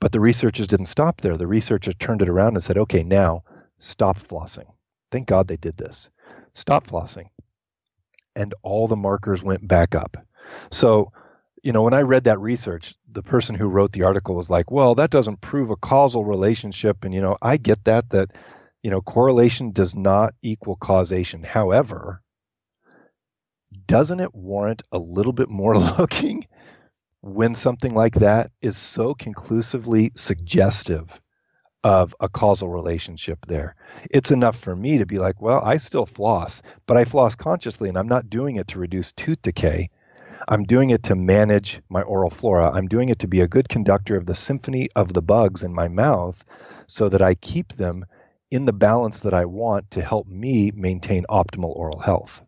But 0.00 0.10
the 0.10 0.20
researchers 0.20 0.66
didn't 0.66 0.86
stop 0.86 1.20
there. 1.20 1.36
The 1.36 1.46
researchers 1.46 1.94
turned 1.98 2.22
it 2.22 2.28
around 2.28 2.56
and 2.56 2.62
said, 2.62 2.76
okay, 2.76 3.04
now 3.04 3.44
stop 3.78 4.18
flossing. 4.18 4.66
Thank 5.12 5.28
God 5.28 5.46
they 5.46 5.56
did 5.56 5.76
this. 5.76 6.10
Stop 6.54 6.88
flossing. 6.88 7.28
And 8.34 8.52
all 8.62 8.88
the 8.88 8.96
markers 8.96 9.44
went 9.44 9.66
back 9.66 9.94
up. 9.94 10.16
So, 10.72 11.12
you 11.62 11.72
know, 11.72 11.82
when 11.82 11.94
I 11.94 12.02
read 12.02 12.24
that 12.24 12.40
research, 12.40 12.94
the 13.10 13.22
person 13.22 13.54
who 13.54 13.68
wrote 13.68 13.92
the 13.92 14.02
article 14.02 14.34
was 14.34 14.50
like, 14.50 14.70
well, 14.72 14.96
that 14.96 15.10
doesn't 15.10 15.40
prove 15.40 15.70
a 15.70 15.76
causal 15.76 16.24
relationship. 16.24 17.04
And, 17.04 17.14
you 17.14 17.20
know, 17.20 17.36
I 17.40 17.58
get 17.58 17.84
that, 17.84 18.10
that, 18.10 18.36
you 18.82 18.90
know, 18.90 19.00
correlation 19.00 19.70
does 19.70 19.94
not 19.94 20.34
equal 20.42 20.76
causation. 20.76 21.44
However, 21.44 22.22
doesn't 23.86 24.20
it 24.20 24.34
warrant 24.34 24.82
a 24.92 24.98
little 24.98 25.32
bit 25.32 25.48
more 25.48 25.76
looking 25.98 26.46
when 27.20 27.54
something 27.54 27.94
like 27.94 28.14
that 28.16 28.50
is 28.62 28.76
so 28.76 29.14
conclusively 29.14 30.12
suggestive 30.14 31.20
of 31.84 32.14
a 32.20 32.28
causal 32.28 32.68
relationship 32.68 33.46
there? 33.46 33.74
It's 34.10 34.30
enough 34.30 34.56
for 34.56 34.74
me 34.74 34.98
to 34.98 35.06
be 35.06 35.18
like, 35.18 35.40
well, 35.40 35.60
I 35.64 35.78
still 35.78 36.06
floss, 36.06 36.62
but 36.86 36.96
I 36.96 37.04
floss 37.04 37.34
consciously 37.34 37.88
and 37.88 37.98
I'm 37.98 38.08
not 38.08 38.30
doing 38.30 38.56
it 38.56 38.68
to 38.68 38.78
reduce 38.78 39.12
tooth 39.12 39.42
decay. 39.42 39.90
I'm 40.48 40.64
doing 40.64 40.90
it 40.90 41.04
to 41.04 41.16
manage 41.16 41.80
my 41.88 42.02
oral 42.02 42.30
flora. 42.30 42.70
I'm 42.70 42.86
doing 42.86 43.08
it 43.08 43.18
to 43.20 43.28
be 43.28 43.40
a 43.40 43.48
good 43.48 43.68
conductor 43.68 44.16
of 44.16 44.26
the 44.26 44.34
symphony 44.34 44.88
of 44.94 45.12
the 45.12 45.22
bugs 45.22 45.64
in 45.64 45.74
my 45.74 45.88
mouth 45.88 46.44
so 46.86 47.08
that 47.08 47.22
I 47.22 47.34
keep 47.34 47.72
them 47.72 48.04
in 48.50 48.64
the 48.64 48.72
balance 48.72 49.20
that 49.20 49.34
I 49.34 49.44
want 49.46 49.90
to 49.92 50.02
help 50.02 50.28
me 50.28 50.70
maintain 50.72 51.24
optimal 51.28 51.74
oral 51.74 51.98
health. 51.98 52.42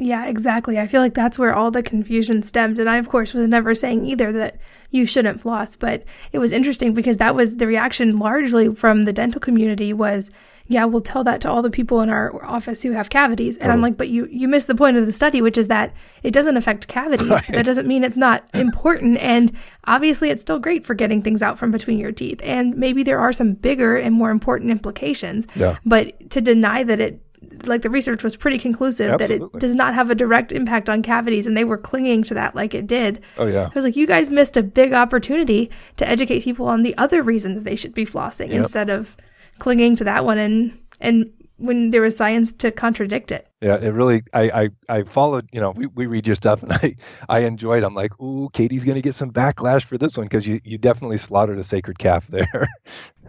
Yeah, 0.00 0.26
exactly. 0.26 0.78
I 0.78 0.86
feel 0.86 1.00
like 1.00 1.14
that's 1.14 1.40
where 1.40 1.52
all 1.52 1.72
the 1.72 1.82
confusion 1.82 2.44
stemmed. 2.44 2.78
And 2.78 2.88
I, 2.88 2.98
of 2.98 3.08
course, 3.08 3.34
was 3.34 3.48
never 3.48 3.74
saying 3.74 4.06
either 4.06 4.30
that 4.32 4.58
you 4.90 5.04
shouldn't 5.04 5.42
floss, 5.42 5.74
but 5.74 6.04
it 6.30 6.38
was 6.38 6.52
interesting 6.52 6.94
because 6.94 7.16
that 7.18 7.34
was 7.34 7.56
the 7.56 7.66
reaction 7.66 8.16
largely 8.16 8.72
from 8.72 9.02
the 9.02 9.12
dental 9.12 9.40
community 9.40 9.92
was, 9.92 10.30
yeah, 10.68 10.84
we'll 10.84 11.00
tell 11.00 11.24
that 11.24 11.40
to 11.40 11.50
all 11.50 11.62
the 11.62 11.70
people 11.70 12.00
in 12.00 12.10
our 12.10 12.44
office 12.44 12.82
who 12.82 12.92
have 12.92 13.10
cavities. 13.10 13.56
And 13.56 13.72
I'm 13.72 13.80
like, 13.80 13.96
but 13.96 14.08
you, 14.08 14.26
you 14.30 14.46
missed 14.46 14.68
the 14.68 14.74
point 14.76 14.96
of 14.96 15.04
the 15.04 15.12
study, 15.12 15.42
which 15.42 15.58
is 15.58 15.66
that 15.66 15.92
it 16.22 16.30
doesn't 16.30 16.56
affect 16.56 16.86
cavities. 16.86 17.28
Right. 17.38 17.46
That 17.48 17.64
doesn't 17.64 17.88
mean 17.88 18.04
it's 18.04 18.16
not 18.16 18.44
important. 18.54 19.18
and 19.18 19.50
obviously 19.84 20.30
it's 20.30 20.42
still 20.42 20.60
great 20.60 20.86
for 20.86 20.94
getting 20.94 21.22
things 21.22 21.42
out 21.42 21.58
from 21.58 21.72
between 21.72 21.98
your 21.98 22.12
teeth. 22.12 22.40
And 22.44 22.76
maybe 22.76 23.02
there 23.02 23.18
are 23.18 23.32
some 23.32 23.54
bigger 23.54 23.96
and 23.96 24.14
more 24.14 24.30
important 24.30 24.70
implications. 24.70 25.46
Yeah. 25.56 25.78
But 25.84 26.30
to 26.30 26.40
deny 26.40 26.84
that 26.84 27.00
it 27.00 27.20
like 27.66 27.82
the 27.82 27.90
research 27.90 28.22
was 28.22 28.36
pretty 28.36 28.58
conclusive 28.58 29.12
Absolutely. 29.12 29.48
that 29.48 29.56
it 29.56 29.60
does 29.60 29.74
not 29.74 29.94
have 29.94 30.10
a 30.10 30.14
direct 30.14 30.52
impact 30.52 30.88
on 30.88 31.02
cavities 31.02 31.46
and 31.46 31.56
they 31.56 31.64
were 31.64 31.78
clinging 31.78 32.22
to 32.24 32.34
that 32.34 32.54
like 32.54 32.74
it 32.74 32.86
did. 32.86 33.20
Oh 33.36 33.46
yeah. 33.46 33.66
I 33.66 33.74
was 33.74 33.84
like 33.84 33.96
you 33.96 34.06
guys 34.06 34.30
missed 34.30 34.56
a 34.56 34.62
big 34.62 34.92
opportunity 34.92 35.70
to 35.96 36.08
educate 36.08 36.44
people 36.44 36.66
on 36.66 36.82
the 36.82 36.96
other 36.96 37.22
reasons 37.22 37.62
they 37.62 37.76
should 37.76 37.94
be 37.94 38.06
flossing 38.06 38.48
yep. 38.48 38.58
instead 38.58 38.90
of 38.90 39.16
clinging 39.58 39.96
to 39.96 40.04
that 40.04 40.24
one 40.24 40.38
and 40.38 40.78
and 41.00 41.32
when 41.56 41.90
there 41.90 42.02
was 42.02 42.16
science 42.16 42.52
to 42.52 42.70
contradict 42.70 43.32
it. 43.32 43.47
Yeah, 43.60 43.76
it 43.76 43.88
really. 43.88 44.22
I 44.32 44.50
I, 44.50 44.68
I 44.88 45.02
followed. 45.02 45.48
You 45.52 45.60
know, 45.60 45.72
we, 45.72 45.86
we 45.86 46.06
read 46.06 46.26
your 46.26 46.36
stuff, 46.36 46.62
and 46.62 46.72
I 46.74 46.96
I 47.28 47.40
enjoyed. 47.40 47.82
I'm 47.82 47.94
like, 47.94 48.18
ooh, 48.20 48.48
Katie's 48.52 48.84
gonna 48.84 49.00
get 49.00 49.14
some 49.14 49.32
backlash 49.32 49.82
for 49.84 49.98
this 49.98 50.16
one 50.16 50.26
because 50.26 50.46
you 50.46 50.60
you 50.64 50.78
definitely 50.78 51.18
slaughtered 51.18 51.58
a 51.58 51.64
sacred 51.64 51.98
calf 51.98 52.26
there. 52.28 52.68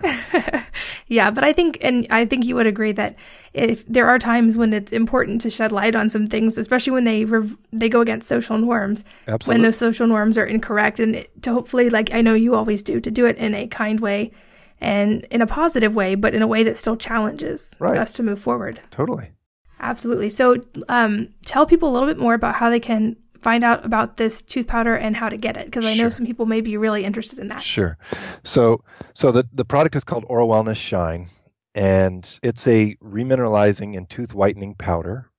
yeah, 1.07 1.31
but 1.31 1.43
I 1.43 1.51
think, 1.51 1.79
and 1.81 2.05
I 2.11 2.25
think 2.25 2.45
you 2.45 2.55
would 2.55 2.67
agree 2.67 2.91
that 2.91 3.15
if 3.53 3.85
there 3.87 4.07
are 4.07 4.19
times 4.19 4.55
when 4.55 4.71
it's 4.71 4.91
important 4.91 5.41
to 5.41 5.49
shed 5.49 5.71
light 5.71 5.95
on 5.95 6.09
some 6.11 6.27
things, 6.27 6.57
especially 6.59 6.91
when 6.91 7.05
they 7.05 7.25
rev- 7.25 7.57
they 7.73 7.89
go 7.89 8.01
against 8.01 8.27
social 8.27 8.59
norms, 8.59 9.03
Absolutely. 9.27 9.55
when 9.55 9.63
those 9.63 9.77
social 9.77 10.05
norms 10.05 10.37
are 10.37 10.45
incorrect, 10.45 10.99
and 10.99 11.25
to 11.41 11.53
hopefully, 11.53 11.89
like 11.89 12.13
I 12.13 12.21
know 12.21 12.35
you 12.35 12.53
always 12.53 12.83
do, 12.83 12.99
to 13.01 13.09
do 13.09 13.25
it 13.25 13.37
in 13.37 13.55
a 13.55 13.65
kind 13.67 13.99
way 13.99 14.31
and 14.79 15.25
in 15.31 15.41
a 15.41 15.47
positive 15.47 15.95
way, 15.95 16.13
but 16.13 16.35
in 16.35 16.43
a 16.43 16.47
way 16.47 16.63
that 16.63 16.77
still 16.77 16.95
challenges 16.95 17.71
right. 17.79 17.97
us 17.97 18.13
to 18.13 18.23
move 18.23 18.39
forward. 18.39 18.79
Totally. 18.91 19.31
Absolutely. 19.79 20.29
So, 20.29 20.57
um, 20.87 21.29
tell 21.45 21.65
people 21.65 21.89
a 21.89 21.93
little 21.93 22.07
bit 22.07 22.17
more 22.17 22.33
about 22.33 22.55
how 22.55 22.69
they 22.69 22.79
can 22.79 23.15
find 23.41 23.63
out 23.63 23.85
about 23.85 24.17
this 24.17 24.41
tooth 24.41 24.67
powder 24.67 24.95
and 24.95 25.15
how 25.15 25.29
to 25.29 25.37
get 25.37 25.55
it 25.55 25.65
because 25.65 25.85
I 25.85 25.93
know 25.93 26.09
some 26.09 26.25
people 26.25 26.45
may 26.45 26.61
be 26.61 26.77
really 26.77 27.05
interested 27.05 27.39
in 27.39 27.47
that. 27.47 27.61
Sure. 27.61 27.97
So, 28.43 28.83
so 29.13 29.31
the 29.31 29.47
the 29.53 29.65
product 29.65 29.95
is 29.95 30.03
called 30.03 30.25
OraWellness 30.25 30.77
Shine, 30.77 31.29
and 31.73 32.39
it's 32.43 32.67
a 32.67 32.95
remineralizing 32.95 33.95
and 33.97 34.09
tooth 34.09 34.33
whitening 34.33 34.75
powder. 34.75 35.29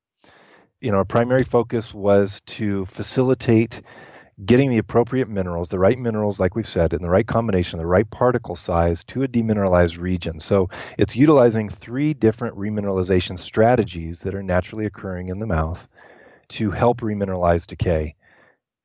You 0.81 0.93
know, 0.93 0.99
our 0.99 1.05
primary 1.05 1.45
focus 1.45 1.93
was 1.93 2.41
to 2.47 2.87
facilitate 2.87 3.83
getting 4.45 4.71
the 4.71 4.79
appropriate 4.79 5.29
minerals, 5.29 5.69
the 5.69 5.79
right 5.79 5.99
minerals, 5.99 6.41
like 6.41 6.55
we've 6.55 6.67
said, 6.67 6.93
in 6.93 7.03
the 7.03 7.11
right 7.11 7.27
combination, 7.27 7.79
the 7.79 7.87
right 7.87 8.09
particle 8.11 8.57
size 8.57 9.05
to 9.05 9.23
a 9.23 9.29
demineralized 9.29 9.99
region. 9.99 10.41
So 10.41 10.71
it's 10.99 11.17
utilizing 11.17 11.69
three 11.69 12.15
different 12.15 12.57
remineralization 12.57 13.39
strategies 13.39 14.21
that 14.21 14.35
are 14.35 14.43
naturally 14.43 14.87
occurring 14.87 15.29
in 15.29 15.39
the 15.39 15.47
mouth 15.47 15.87
to 16.51 16.71
help 16.71 17.01
remineralize 17.01 17.67
decay. 17.67 18.15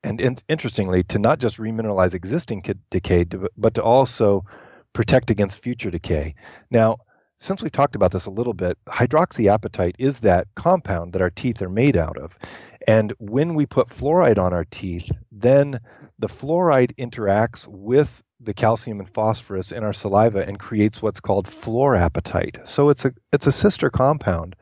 And 0.04 0.20
in, 0.20 0.36
interestingly, 0.48 1.02
to 1.04 1.18
not 1.18 1.38
just 1.38 1.58
remineralize 1.58 2.14
existing 2.14 2.64
decay, 2.90 3.24
but 3.56 3.74
to 3.74 3.82
also 3.82 4.44
protect 4.92 5.30
against 5.30 5.62
future 5.62 5.90
decay. 5.90 6.34
Now, 6.70 6.98
since 7.38 7.62
we 7.62 7.70
talked 7.70 7.96
about 7.96 8.12
this 8.12 8.26
a 8.26 8.30
little 8.30 8.54
bit, 8.54 8.78
hydroxyapatite 8.86 9.96
is 9.98 10.20
that 10.20 10.48
compound 10.54 11.12
that 11.12 11.22
our 11.22 11.30
teeth 11.30 11.62
are 11.62 11.68
made 11.68 11.96
out 11.96 12.16
of. 12.16 12.38
And 12.86 13.12
when 13.18 13.54
we 13.54 13.66
put 13.66 13.88
fluoride 13.88 14.38
on 14.38 14.52
our 14.52 14.64
teeth, 14.64 15.10
then 15.32 15.78
the 16.18 16.28
fluoride 16.28 16.94
interacts 16.96 17.66
with 17.66 18.22
the 18.40 18.54
calcium 18.54 19.00
and 19.00 19.08
phosphorus 19.08 19.72
in 19.72 19.82
our 19.82 19.92
saliva 19.92 20.46
and 20.46 20.58
creates 20.58 21.02
what's 21.02 21.20
called 21.20 21.46
fluorapatite. 21.46 22.66
So 22.66 22.90
it's 22.90 23.04
a 23.04 23.12
it's 23.32 23.46
a 23.46 23.52
sister 23.52 23.90
compound, 23.90 24.56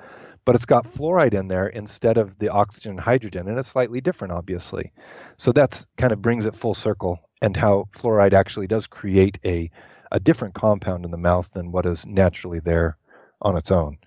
but 0.44 0.54
it's 0.54 0.66
got 0.66 0.84
fluoride 0.84 1.34
in 1.34 1.48
there 1.48 1.66
instead 1.66 2.16
of 2.16 2.38
the 2.38 2.48
oxygen 2.48 2.92
and 2.92 3.00
hydrogen, 3.00 3.48
and 3.48 3.58
it's 3.58 3.68
slightly 3.68 4.00
different, 4.00 4.32
obviously. 4.32 4.92
So 5.36 5.52
that's 5.52 5.86
kind 5.96 6.12
of 6.12 6.22
brings 6.22 6.46
it 6.46 6.54
full 6.54 6.74
circle 6.74 7.18
and 7.42 7.56
how 7.56 7.88
fluoride 7.92 8.32
actually 8.32 8.66
does 8.66 8.86
create 8.86 9.38
a 9.44 9.70
a 10.14 10.20
different 10.20 10.54
compound 10.54 11.04
in 11.04 11.10
the 11.10 11.18
mouth 11.18 11.50
than 11.52 11.72
what 11.72 11.84
is 11.84 12.06
naturally 12.06 12.60
there 12.60 12.96
on 13.42 13.56
its 13.56 13.72
own. 13.72 13.98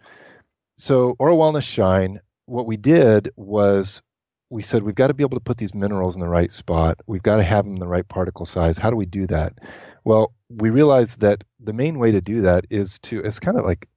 So 0.78 1.16
OraWellness 1.20 1.70
Shine, 1.70 2.22
what 2.46 2.66
we 2.66 2.78
did 2.78 3.30
was 3.36 4.02
we 4.50 4.64
said 4.64 4.84
we've 4.84 4.96
got 4.96 5.08
to 5.08 5.14
be 5.14 5.24
able 5.24 5.38
to 5.38 5.44
put 5.44 5.58
these 5.58 5.76
minerals 5.76 6.16
in 6.16 6.22
the 6.22 6.30
right 6.30 6.52
spot. 6.52 7.02
We've 7.08 7.22
got 7.22 7.38
to 7.38 7.44
have 7.44 7.66
them 7.66 7.74
in 7.74 7.80
the 7.80 7.88
right 7.88 8.08
particle 8.08 8.46
size. 8.46 8.78
How 8.78 8.90
do 8.90 8.96
we 8.96 9.06
do 9.06 9.28
that? 9.28 9.60
Well, 10.06 10.34
we 10.50 10.70
realized 10.70 11.20
that 11.20 11.44
the 11.60 11.74
main 11.74 12.00
way 12.00 12.14
to 12.14 12.22
do 12.22 12.42
that 12.42 12.66
is 12.70 13.00
to 13.00 13.20
it's 13.20 13.40
kind 13.40 13.60
of 13.60 13.66
like 13.66 13.90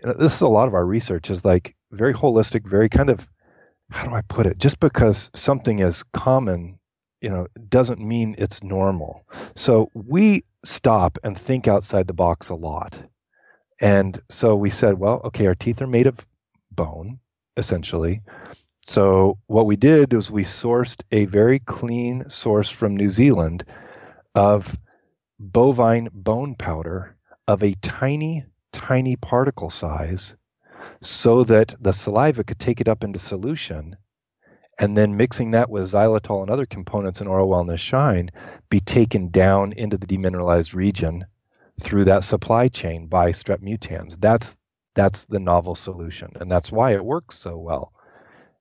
you 0.00 0.08
know, 0.08 0.14
this 0.16 0.36
is 0.36 0.42
a 0.42 0.48
lot 0.48 0.68
of 0.68 0.74
our 0.74 0.86
research 0.86 1.28
is 1.28 1.44
like 1.44 1.74
very 1.90 2.14
holistic, 2.14 2.66
very 2.66 2.88
kind 2.88 3.10
of 3.10 3.28
how 3.90 4.06
do 4.06 4.14
I 4.14 4.22
put 4.22 4.46
it? 4.46 4.58
Just 4.58 4.78
because 4.78 5.28
something 5.34 5.80
is 5.80 6.04
common, 6.04 6.78
you 7.20 7.30
know, 7.30 7.48
doesn't 7.68 8.00
mean 8.00 8.36
it's 8.38 8.62
normal. 8.62 9.26
So 9.56 9.90
we 9.92 10.44
stop 10.64 11.18
and 11.24 11.38
think 11.38 11.68
outside 11.68 12.06
the 12.06 12.14
box 12.14 12.48
a 12.48 12.54
lot. 12.54 13.02
And 13.80 14.20
so 14.28 14.54
we 14.54 14.70
said, 14.70 14.98
well, 14.98 15.20
okay, 15.24 15.46
our 15.46 15.54
teeth 15.54 15.82
are 15.82 15.86
made 15.86 16.06
of 16.06 16.26
bone, 16.70 17.18
essentially. 17.56 18.22
So 18.82 19.38
what 19.46 19.66
we 19.66 19.76
did 19.76 20.12
was 20.12 20.30
we 20.30 20.44
sourced 20.44 21.02
a 21.10 21.24
very 21.26 21.58
clean 21.58 22.28
source 22.28 22.68
from 22.68 22.96
New 22.96 23.08
Zealand 23.08 23.64
of 24.34 24.76
bovine 25.38 26.08
bone 26.12 26.54
powder 26.54 27.16
of 27.48 27.62
a 27.62 27.74
tiny, 27.74 28.44
tiny 28.72 29.16
particle 29.16 29.70
size 29.70 30.36
so 31.00 31.44
that 31.44 31.74
the 31.80 31.92
saliva 31.92 32.44
could 32.44 32.58
take 32.58 32.80
it 32.80 32.88
up 32.88 33.04
into 33.04 33.18
solution 33.18 33.96
and 34.78 34.96
then 34.96 35.16
mixing 35.16 35.52
that 35.52 35.70
with 35.70 35.84
xylitol 35.84 36.42
and 36.42 36.50
other 36.50 36.66
components 36.66 37.20
in 37.20 37.26
OraWellness 37.26 37.78
shine 37.78 38.30
be 38.68 38.80
taken 38.80 39.28
down 39.28 39.72
into 39.72 39.96
the 39.96 40.06
demineralized 40.06 40.74
region 40.74 41.24
through 41.80 42.04
that 42.04 42.24
supply 42.24 42.68
chain 42.68 43.06
by 43.06 43.32
strep 43.32 43.58
mutans. 43.58 44.18
That's 44.20 44.56
that's 44.94 45.24
the 45.24 45.38
novel 45.38 45.74
solution 45.74 46.32
and 46.36 46.50
that's 46.50 46.70
why 46.70 46.92
it 46.92 47.04
works 47.04 47.38
so 47.38 47.58
well. 47.58 47.92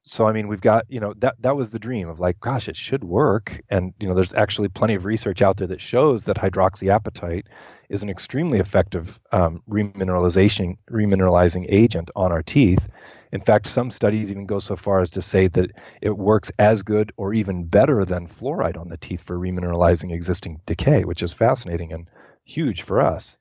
So 0.04 0.28
i 0.28 0.32
mean 0.32 0.48
we've 0.48 0.62
got 0.62 0.86
you 0.90 1.00
know 1.00 1.14
that 1.20 1.36
that 1.42 1.56
was 1.56 1.70
the 1.70 1.80
dream 1.80 2.10
of 2.10 2.20
like 2.20 2.40
gosh 2.40 2.68
it 2.68 2.76
should 2.76 3.04
work 3.04 3.62
and 3.70 3.94
you 4.00 4.08
know 4.08 4.16
there's 4.16 4.34
actually 4.34 4.70
plenty 4.70 4.96
of 4.96 5.06
research 5.06 5.42
out 5.42 5.58
there 5.58 5.68
that 5.68 5.82
shows 5.82 6.26
that 6.26 6.38
hydroxyapatite 6.38 7.46
is 7.90 8.02
an 8.02 8.10
extremely 8.10 8.58
effective 8.60 9.20
um, 9.32 9.62
remineralization 9.70 10.78
remineralizing 10.90 11.66
agent 11.70 12.10
on 12.16 12.32
our 12.32 12.42
teeth 12.42 12.88
in 13.32 13.42
fact 13.42 13.68
some 13.68 13.90
studies 13.92 14.32
even 14.32 14.46
go 14.46 14.60
so 14.60 14.76
far 14.76 15.00
as 15.00 15.10
to 15.10 15.22
say 15.22 15.48
that 15.48 15.72
it 16.02 16.18
works 16.18 16.52
as 16.60 16.84
good 16.84 17.12
or 17.18 17.34
even 17.34 17.66
better 17.66 18.06
than 18.06 18.28
fluoride 18.28 18.78
on 18.78 18.90
the 18.90 18.98
teeth 18.98 19.22
for 19.22 19.38
remineralizing 19.38 20.14
existing 20.14 20.60
decay 20.66 21.04
which 21.04 21.24
is 21.24 21.34
fascinating 21.34 21.94
and 21.94 22.08
huge 22.44 22.82
for 22.82 23.02
us 23.02 23.38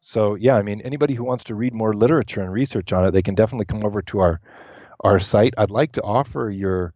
so 0.00 0.34
yeah 0.34 0.56
i 0.56 0.62
mean 0.62 0.80
anybody 0.82 1.14
who 1.14 1.24
wants 1.24 1.44
to 1.44 1.54
read 1.54 1.74
more 1.74 1.92
literature 1.92 2.40
and 2.40 2.52
research 2.52 2.92
on 2.92 3.04
it 3.04 3.10
they 3.10 3.22
can 3.22 3.34
definitely 3.34 3.66
come 3.66 3.84
over 3.84 4.02
to 4.02 4.20
our 4.20 4.40
our 5.02 5.18
site. 5.18 5.54
I'd 5.56 5.70
like 5.70 5.92
to 5.92 6.02
offer 6.02 6.50
your 6.50 6.94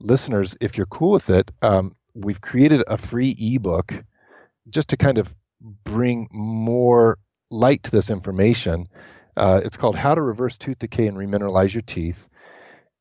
listeners, 0.00 0.56
if 0.60 0.76
you're 0.76 0.86
cool 0.86 1.12
with 1.12 1.30
it, 1.30 1.50
um, 1.62 1.94
we've 2.14 2.40
created 2.40 2.82
a 2.86 2.96
free 2.96 3.36
ebook 3.38 4.04
just 4.68 4.88
to 4.88 4.96
kind 4.96 5.18
of 5.18 5.34
bring 5.84 6.28
more 6.32 7.18
light 7.50 7.82
to 7.84 7.90
this 7.90 8.10
information. 8.10 8.88
Uh, 9.36 9.60
it's 9.64 9.76
called 9.76 9.96
How 9.96 10.14
to 10.14 10.20
Reverse 10.20 10.56
Tooth 10.56 10.78
Decay 10.78 11.06
and 11.06 11.16
Remineralize 11.16 11.74
Your 11.74 11.82
Teeth. 11.82 12.28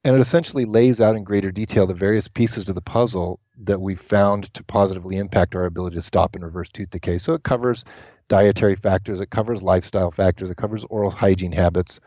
And 0.03 0.15
it 0.15 0.19
essentially 0.19 0.65
lays 0.65 0.99
out 0.99 1.15
in 1.15 1.23
greater 1.23 1.51
detail 1.51 1.85
the 1.85 1.93
various 1.93 2.27
pieces 2.27 2.65
to 2.65 2.73
the 2.73 2.81
puzzle 2.81 3.39
that 3.59 3.79
we've 3.79 3.99
found 3.99 4.51
to 4.55 4.63
positively 4.63 5.17
impact 5.17 5.55
our 5.55 5.65
ability 5.65 5.95
to 5.95 6.01
stop 6.01 6.35
and 6.35 6.43
reverse 6.43 6.69
tooth 6.69 6.89
decay. 6.89 7.19
So 7.19 7.33
it 7.33 7.43
covers 7.43 7.85
dietary 8.27 8.75
factors, 8.75 9.21
it 9.21 9.29
covers 9.29 9.61
lifestyle 9.61 10.09
factors, 10.09 10.49
it 10.49 10.57
covers 10.57 10.85
oral 10.85 11.11
hygiene 11.11 11.51
habits, 11.51 11.99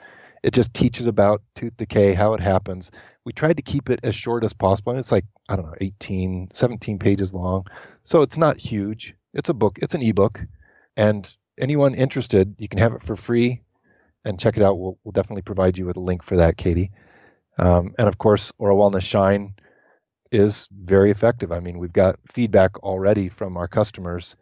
it 0.43 0.53
just 0.53 0.75
teaches 0.75 1.07
about 1.07 1.43
tooth 1.55 1.77
decay, 1.77 2.15
how 2.15 2.35
it 2.35 2.41
happens. 2.41 2.91
We 3.25 3.33
tried 3.33 3.59
to 3.59 3.63
keep 3.63 3.89
it 3.89 4.01
as 4.03 4.15
short 4.15 4.43
as 4.45 4.53
possible. 4.53 4.91
And 4.91 4.99
it's 4.99 5.13
like, 5.13 5.25
I 5.49 5.57
don't 5.57 5.67
know, 5.67 5.77
18, 5.81 6.51
17 6.53 6.99
pages 6.99 7.33
long. 7.33 7.67
So 8.03 8.23
it's 8.23 8.37
not 8.37 8.59
huge. 8.59 9.15
It's 9.33 9.49
a 9.49 9.55
book, 9.55 9.79
it's 9.81 9.95
an 9.95 10.03
ebook. 10.03 10.41
And 10.97 11.33
anyone 11.59 11.95
interested, 11.95 12.57
you 12.59 12.69
can 12.69 12.79
have 12.81 12.93
it 12.93 13.03
for 13.03 13.17
free 13.17 13.64
and 14.25 14.39
check 14.39 14.57
it 14.57 14.63
out. 14.63 14.79
We'll, 14.79 14.99
we'll 15.05 15.13
definitely 15.13 15.43
provide 15.43 15.79
you 15.79 15.87
with 15.87 15.97
a 15.97 16.01
link 16.01 16.23
for 16.23 16.37
that, 16.37 16.57
Katie. 16.57 16.91
Um, 17.59 17.95
and 17.99 18.09
of 18.09 18.19
course, 18.19 18.53
OraWellness 18.61 19.03
Shine 19.03 19.55
is 20.33 20.69
very 20.73 21.11
effective. 21.11 21.53
I 21.53 21.61
mean, 21.61 21.79
we've 21.79 21.93
got 21.93 22.19
feedback 22.27 22.79
already 22.83 23.29
from 23.29 23.57
our 23.57 23.69
customers 23.69 24.37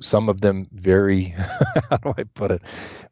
some 0.00 0.28
of 0.28 0.40
them 0.40 0.66
very 0.72 1.24
how 1.90 1.96
do 1.98 2.14
i 2.18 2.24
put 2.34 2.50
it 2.50 2.62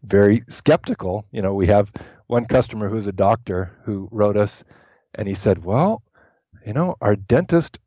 very 0.03 0.43
skeptical 0.49 1.27
you 1.31 1.43
know 1.43 1.55
we 1.55 1.66
have 1.66 1.93
one 2.27 2.45
customer 2.45 2.89
who's 2.89 3.07
a 3.07 3.12
doctor 3.12 3.77
who 3.85 4.09
wrote 4.11 4.37
us 4.37 4.64
and 5.14 5.29
he 5.29 5.35
said 5.35 5.64
well 5.64 6.03
you 6.66 6.73
know 6.73 6.97
our 7.01 7.16
dentist 7.16 7.79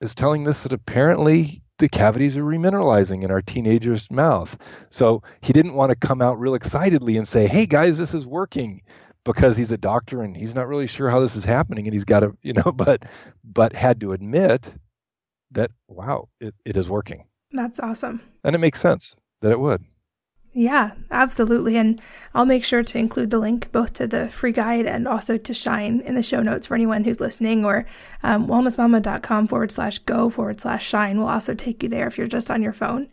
is 0.00 0.14
telling 0.14 0.48
us 0.48 0.62
that 0.62 0.72
apparently 0.72 1.62
the 1.80 1.88
cavities 1.88 2.36
are 2.36 2.44
remineralizing 2.44 3.24
in 3.24 3.30
our 3.30 3.42
teenager's 3.42 4.10
mouth 4.10 4.56
so 4.90 5.22
he 5.40 5.52
didn't 5.52 5.74
want 5.74 5.90
to 5.90 5.96
come 5.96 6.22
out 6.22 6.38
real 6.38 6.54
excitedly 6.54 7.16
and 7.16 7.26
say 7.26 7.46
hey 7.46 7.66
guys 7.66 7.98
this 7.98 8.14
is 8.14 8.26
working 8.26 8.82
because 9.24 9.56
he's 9.56 9.72
a 9.72 9.78
doctor 9.78 10.22
and 10.22 10.36
he's 10.36 10.54
not 10.54 10.68
really 10.68 10.86
sure 10.86 11.10
how 11.10 11.20
this 11.20 11.36
is 11.36 11.44
happening 11.44 11.86
and 11.86 11.92
he's 11.92 12.04
got 12.04 12.20
to 12.20 12.36
you 12.42 12.52
know 12.52 12.72
but 12.72 13.02
but 13.42 13.74
had 13.74 14.00
to 14.00 14.12
admit 14.12 14.72
that 15.50 15.72
wow 15.88 16.28
it, 16.40 16.54
it 16.64 16.76
is 16.76 16.88
working 16.88 17.24
that's 17.52 17.80
awesome. 17.80 18.20
And 18.44 18.54
it 18.54 18.58
makes 18.58 18.80
sense 18.80 19.16
that 19.40 19.52
it 19.52 19.60
would. 19.60 19.84
Yeah, 20.60 20.90
absolutely. 21.10 21.78
And 21.78 21.98
I'll 22.34 22.44
make 22.44 22.64
sure 22.64 22.82
to 22.82 22.98
include 22.98 23.30
the 23.30 23.38
link 23.38 23.72
both 23.72 23.94
to 23.94 24.06
the 24.06 24.28
free 24.28 24.52
guide 24.52 24.84
and 24.84 25.08
also 25.08 25.38
to 25.38 25.54
Shine 25.54 26.02
in 26.02 26.16
the 26.16 26.22
show 26.22 26.42
notes 26.42 26.66
for 26.66 26.74
anyone 26.74 27.04
who's 27.04 27.18
listening, 27.18 27.64
or 27.64 27.86
um, 28.22 28.46
wellnessmama.com 28.46 29.48
forward 29.48 29.72
slash 29.72 30.00
go 30.00 30.28
forward 30.28 30.60
slash 30.60 30.86
shine 30.86 31.18
will 31.18 31.28
also 31.28 31.54
take 31.54 31.82
you 31.82 31.88
there 31.88 32.06
if 32.06 32.18
you're 32.18 32.26
just 32.26 32.50
on 32.50 32.60
your 32.60 32.74
phone 32.74 33.08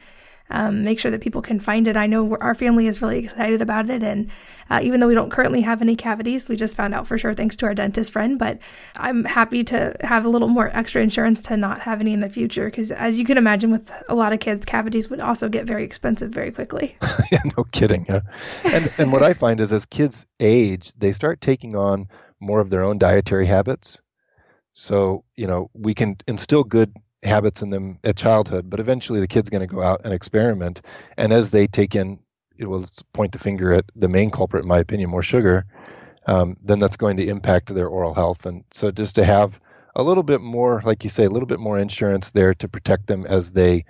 um, 0.50 0.84
make 0.84 1.00
sure 1.00 1.12
that 1.12 1.22
people 1.22 1.42
can 1.42 1.60
find 1.60 1.88
it. 1.88 1.98
I 1.98 2.08
know 2.08 2.38
our 2.40 2.56
family 2.56 2.88
is 2.88 3.02
really 3.02 3.20
excited 3.20 3.62
about 3.62 3.90
it, 3.90 4.04
and 4.04 4.30
uh, 4.70 4.80
even 4.84 5.00
though 5.00 5.08
we 5.08 5.16
don't 5.16 5.32
currently 5.32 5.62
have 5.62 5.82
any 5.82 5.96
cavities, 5.96 6.50
we 6.50 6.56
just 6.56 6.76
found 6.76 6.94
out 6.94 7.08
for 7.08 7.18
sure 7.18 7.34
thanks 7.34 7.56
to 7.58 7.66
our 7.66 7.74
dentist 7.74 8.12
friend. 8.12 8.38
But 8.38 8.60
I'm 8.96 9.26
happy 9.26 9.64
to 9.66 9.96
have 10.02 10.26
a 10.26 10.30
little 10.30 10.48
more 10.48 10.70
extra 10.76 11.02
insurance 11.02 11.42
to 11.44 11.58
not 11.58 11.82
have 11.82 12.02
any 12.02 12.14
in 12.14 12.20
the 12.20 12.30
future, 12.30 12.66
because 12.66 12.92
as 12.92 13.18
you 13.18 13.26
can 13.26 13.38
imagine, 13.38 13.72
with 13.72 13.90
a 14.10 14.16
lot 14.16 14.34
of 14.34 14.40
kids, 14.40 14.66
cavities 14.66 15.10
would 15.10 15.20
also 15.20 15.50
get 15.50 15.66
very 15.66 15.84
expensive 15.84 16.32
very 16.32 16.52
quickly. 16.52 16.98
yeah, 17.32 17.42
no 17.58 17.64
kidding. 17.66 18.06
Yeah. 18.08 18.22
And 18.64 18.92
and 18.98 19.12
what 19.12 19.24
I 19.24 19.34
find 19.34 19.60
is 19.60 19.74
as 19.74 19.86
kids 19.86 20.26
age, 20.40 20.94
they 20.98 21.14
start 21.14 21.42
taking 21.42 21.76
on 21.76 22.08
more 22.40 22.60
of 22.60 22.70
their 22.70 22.84
own 22.84 22.98
dietary 22.98 23.46
habits. 23.46 24.02
So, 24.74 25.24
you 25.36 25.48
know, 25.48 25.72
we 25.74 25.96
can 25.96 26.18
instill 26.28 26.64
good 26.64 26.94
habits 27.28 27.62
in 27.62 27.70
them 27.70 28.00
at 28.04 28.18
childhood, 28.18 28.70
but 28.70 28.80
eventually 28.80 29.20
the 29.20 29.28
kid's 29.28 29.50
going 29.50 29.68
to 29.68 29.74
go 29.74 29.84
out 29.84 30.02
and 30.04 30.14
experiment. 30.14 30.82
And 31.18 31.32
as 31.32 31.50
they 31.50 31.68
take 31.68 31.96
in, 31.96 32.20
it 32.58 32.66
will 32.66 32.86
point 33.14 33.32
the 33.32 33.40
finger 33.40 33.72
at 33.74 33.86
the 33.96 34.08
main 34.08 34.32
culprit, 34.32 34.64
in 34.64 34.68
my 34.68 34.80
opinion, 34.80 35.10
more 35.10 35.24
sugar, 35.24 35.66
um, 36.26 36.58
then 36.64 36.80
that's 36.80 36.98
going 36.98 37.18
to 37.18 37.28
impact 37.28 37.74
their 37.74 37.88
oral 37.88 38.14
health. 38.14 38.46
And 38.46 38.64
so 38.72 38.92
just 38.92 39.16
to 39.16 39.24
have 39.24 39.60
a 39.96 40.04
little 40.04 40.24
bit 40.24 40.42
more, 40.42 40.82
like 40.86 41.04
you 41.04 41.10
say, 41.10 41.24
a 41.24 41.30
little 41.30 41.48
bit 41.48 41.60
more 41.60 41.78
insurance 41.78 42.32
there 42.32 42.54
to 42.56 42.68
protect 42.68 43.08
them 43.08 43.26
as 43.26 43.52
they, 43.52 43.86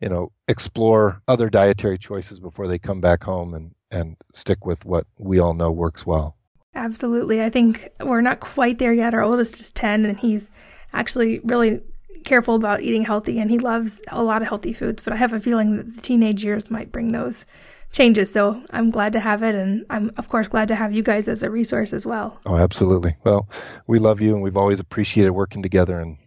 you 0.00 0.08
know, 0.08 0.32
explore 0.48 1.22
other 1.28 1.48
dietary 1.48 1.98
choices 1.98 2.40
before 2.40 2.66
they 2.66 2.78
come 2.78 3.00
back 3.00 3.22
home 3.22 3.54
and, 3.54 3.74
and 3.90 4.16
stick 4.34 4.64
with 4.66 4.84
what 4.84 5.06
we 5.18 5.38
all 5.38 5.54
know 5.54 5.72
works 5.72 6.04
well. 6.04 6.36
Absolutely. 6.74 7.42
I 7.42 7.48
think 7.48 7.88
we're 8.00 8.20
not 8.20 8.40
quite 8.40 8.78
there 8.78 8.92
yet. 8.92 9.14
Our 9.14 9.22
oldest 9.22 9.60
is 9.60 9.70
10 9.72 10.04
and 10.04 10.18
he's 10.18 10.50
actually 10.92 11.38
really 11.40 11.80
careful 12.26 12.54
about 12.54 12.82
eating 12.82 13.04
healthy 13.04 13.38
and 13.38 13.50
he 13.50 13.58
loves 13.58 14.02
a 14.08 14.22
lot 14.22 14.42
of 14.42 14.48
healthy 14.48 14.74
foods, 14.74 15.00
but 15.02 15.14
I 15.14 15.16
have 15.16 15.32
a 15.32 15.40
feeling 15.40 15.76
that 15.76 15.96
the 15.96 16.02
teenage 16.02 16.44
years 16.44 16.70
might 16.70 16.92
bring 16.92 17.12
those 17.12 17.46
changes. 17.92 18.30
So 18.30 18.62
I'm 18.70 18.90
glad 18.90 19.14
to 19.14 19.20
have 19.20 19.42
it. 19.42 19.54
And 19.54 19.86
I'm, 19.88 20.12
of 20.18 20.28
course, 20.28 20.48
glad 20.48 20.68
to 20.68 20.74
have 20.74 20.92
you 20.92 21.02
guys 21.02 21.28
as 21.28 21.42
a 21.42 21.50
resource 21.50 21.94
as 21.94 22.04
well. 22.04 22.38
Oh, 22.44 22.56
absolutely. 22.56 23.16
Well, 23.24 23.48
we 23.86 23.98
love 23.98 24.20
you 24.20 24.34
and 24.34 24.42
we've 24.42 24.56
always 24.56 24.80
appreciated 24.80 25.30
working 25.30 25.62
together. 25.62 25.98
And 25.98 26.18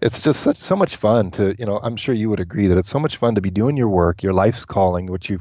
it's 0.00 0.20
just 0.20 0.40
such, 0.40 0.56
so 0.56 0.74
much 0.74 0.96
fun 0.96 1.30
to, 1.32 1.54
you 1.58 1.66
know, 1.66 1.78
I'm 1.80 1.96
sure 1.96 2.14
you 2.14 2.28
would 2.30 2.40
agree 2.40 2.66
that 2.66 2.78
it's 2.78 2.88
so 2.88 2.98
much 2.98 3.18
fun 3.18 3.36
to 3.36 3.40
be 3.40 3.50
doing 3.50 3.76
your 3.76 3.88
work, 3.88 4.22
your 4.22 4.32
life's 4.32 4.64
calling, 4.64 5.06
which 5.06 5.30
you 5.30 5.38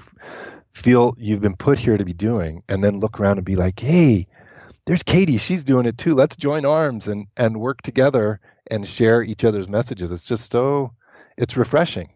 feel 0.74 1.16
you've 1.18 1.42
been 1.42 1.56
put 1.56 1.80
here 1.80 1.98
to 1.98 2.06
be 2.06 2.14
doing, 2.14 2.64
and 2.70 2.84
then 2.84 3.00
look 3.00 3.20
around 3.20 3.38
and 3.38 3.46
be 3.46 3.56
like, 3.56 3.80
hey, 3.80 4.28
there's 4.86 5.04
Katie. 5.04 5.38
She's 5.38 5.64
doing 5.64 5.86
it 5.86 5.98
too. 5.98 6.16
Let's 6.16 6.36
join 6.36 6.66
arms 6.66 7.08
and, 7.08 7.28
and 7.36 7.60
work 7.60 7.82
together 7.82 8.40
and 8.72 8.88
share 8.88 9.22
each 9.22 9.44
other's 9.44 9.70
messages. 9.70 10.10
It's 10.10 10.26
just 10.26 10.52
so 10.52 10.94
it's 11.38 11.58
refreshing. 11.58 12.10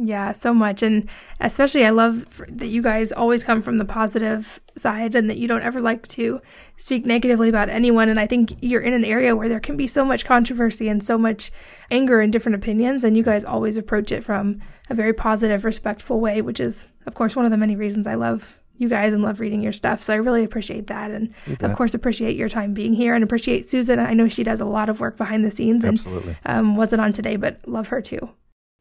Yeah, 0.00 0.30
so 0.30 0.54
much. 0.54 0.84
And 0.84 1.08
especially, 1.40 1.84
I 1.84 1.90
love 1.90 2.40
that 2.48 2.68
you 2.68 2.82
guys 2.82 3.10
always 3.10 3.42
come 3.42 3.62
from 3.62 3.78
the 3.78 3.84
positive 3.84 4.60
side 4.76 5.16
and 5.16 5.28
that 5.28 5.38
you 5.38 5.48
don't 5.48 5.64
ever 5.64 5.80
like 5.80 6.06
to 6.08 6.40
speak 6.76 7.04
negatively 7.04 7.48
about 7.48 7.68
anyone. 7.68 8.08
And 8.08 8.20
I 8.20 8.28
think 8.28 8.56
you're 8.60 8.80
in 8.80 8.92
an 8.92 9.04
area 9.04 9.34
where 9.34 9.48
there 9.48 9.58
can 9.58 9.76
be 9.76 9.88
so 9.88 10.04
much 10.04 10.24
controversy 10.24 10.88
and 10.88 11.02
so 11.02 11.18
much 11.18 11.50
anger 11.90 12.20
and 12.20 12.32
different 12.32 12.54
opinions. 12.54 13.02
And 13.02 13.16
you 13.16 13.24
guys 13.24 13.44
always 13.44 13.76
approach 13.76 14.12
it 14.12 14.22
from 14.22 14.60
a 14.88 14.94
very 14.94 15.12
positive, 15.12 15.64
respectful 15.64 16.20
way, 16.20 16.42
which 16.42 16.60
is, 16.60 16.86
of 17.06 17.14
course, 17.14 17.34
one 17.34 17.44
of 17.44 17.50
the 17.50 17.56
many 17.56 17.74
reasons 17.74 18.06
I 18.06 18.14
love 18.14 18.57
you 18.78 18.88
guys 18.88 19.12
and 19.12 19.22
love 19.22 19.40
reading 19.40 19.60
your 19.60 19.72
stuff. 19.72 20.02
So 20.02 20.14
I 20.14 20.16
really 20.16 20.44
appreciate 20.44 20.86
that. 20.86 21.10
And 21.10 21.34
of 21.60 21.74
course, 21.74 21.94
appreciate 21.94 22.36
your 22.36 22.48
time 22.48 22.74
being 22.74 22.94
here 22.94 23.14
and 23.14 23.24
appreciate 23.24 23.68
Susan. 23.68 23.98
I 23.98 24.14
know 24.14 24.28
she 24.28 24.44
does 24.44 24.60
a 24.60 24.64
lot 24.64 24.88
of 24.88 25.00
work 25.00 25.16
behind 25.16 25.44
the 25.44 25.50
scenes 25.50 25.84
and 25.84 25.98
Absolutely. 25.98 26.36
Um, 26.46 26.76
wasn't 26.76 27.02
on 27.02 27.12
today, 27.12 27.36
but 27.36 27.60
love 27.66 27.88
her 27.88 28.00
too. 28.00 28.30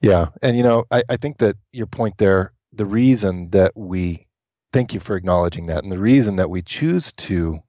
Yeah. 0.01 0.27
And, 0.41 0.55
you 0.55 0.63
know, 0.63 0.85
I, 0.91 1.03
I 1.09 1.17
think 1.17 1.37
that 1.39 1.55
your 1.71 1.87
point 1.87 2.17
there, 2.17 2.53
the 2.71 2.85
reason 2.85 3.49
that 3.49 3.71
we 3.75 4.27
thank 4.71 4.93
you 4.93 4.99
for 4.99 5.15
acknowledging 5.15 5.67
that, 5.67 5.83
and 5.83 5.91
the 5.91 5.99
reason 5.99 6.35
that 6.35 6.49
we 6.49 6.61
choose 6.61 7.11
to 7.13 7.59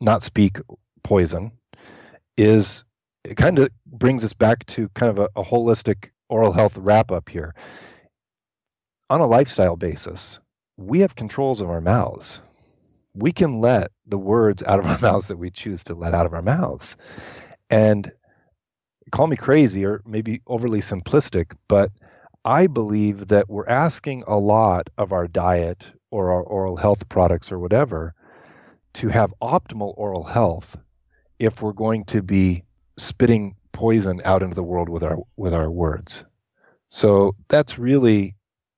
not 0.00 0.22
speak 0.22 0.58
poison 1.02 1.52
is 2.36 2.84
it 3.24 3.36
kind 3.36 3.58
of 3.58 3.70
brings 3.86 4.24
us 4.24 4.32
back 4.32 4.64
to 4.66 4.88
kind 4.90 5.10
of 5.10 5.18
a, 5.18 5.40
a 5.40 5.44
holistic 5.44 6.10
oral 6.28 6.52
health 6.52 6.76
wrap 6.76 7.10
up 7.10 7.28
here. 7.28 7.54
On 9.10 9.20
a 9.20 9.26
lifestyle 9.26 9.76
basis, 9.76 10.40
we 10.76 11.00
have 11.00 11.14
controls 11.14 11.60
of 11.60 11.70
our 11.70 11.80
mouths. 11.80 12.40
We 13.14 13.32
can 13.32 13.60
let 13.60 13.92
the 14.06 14.18
words 14.18 14.62
out 14.62 14.80
of 14.80 14.86
our 14.86 14.98
mouths 15.02 15.28
that 15.28 15.36
we 15.36 15.50
choose 15.50 15.84
to 15.84 15.94
let 15.94 16.14
out 16.14 16.26
of 16.26 16.34
our 16.34 16.42
mouths. 16.42 16.96
And 17.70 18.10
call 19.10 19.26
me 19.26 19.36
crazy 19.36 19.84
or 19.84 20.02
maybe 20.04 20.40
overly 20.46 20.80
simplistic, 20.80 21.52
but 21.68 21.90
I 22.44 22.66
believe 22.66 23.28
that 23.28 23.48
we're 23.48 23.68
asking 23.68 24.24
a 24.26 24.36
lot 24.36 24.90
of 24.98 25.12
our 25.12 25.26
diet 25.26 25.90
or 26.10 26.32
our 26.32 26.42
oral 26.42 26.76
health 26.76 27.08
products 27.08 27.50
or 27.52 27.58
whatever 27.58 28.14
to 28.94 29.08
have 29.08 29.34
optimal 29.42 29.94
oral 29.96 30.24
health 30.24 30.76
if 31.38 31.62
we're 31.62 31.72
going 31.72 32.04
to 32.06 32.22
be 32.22 32.64
spitting 32.96 33.56
poison 33.72 34.20
out 34.24 34.42
into 34.42 34.54
the 34.54 34.62
world 34.62 34.88
with 34.88 35.02
our 35.02 35.18
with 35.36 35.54
our 35.54 35.70
words. 35.70 36.24
So 36.90 37.34
that's 37.48 37.78
really 37.78 38.36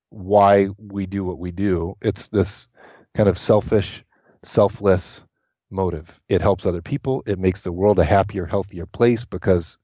why 0.09 0.69
we 0.77 1.05
do 1.05 1.23
what 1.23 1.39
we 1.39 1.51
do. 1.51 1.97
It's 2.01 2.29
this 2.29 2.67
kind 3.15 3.29
of 3.29 3.37
selfish, 3.37 4.03
selfless 4.43 5.23
motive. 5.69 6.19
It 6.29 6.41
helps 6.41 6.65
other 6.65 6.81
people. 6.81 7.23
It 7.25 7.39
makes 7.39 7.61
the 7.61 7.71
world 7.71 7.99
a 7.99 8.05
happier, 8.05 8.45
healthier 8.45 8.85
place 8.85 9.25
because 9.25 9.77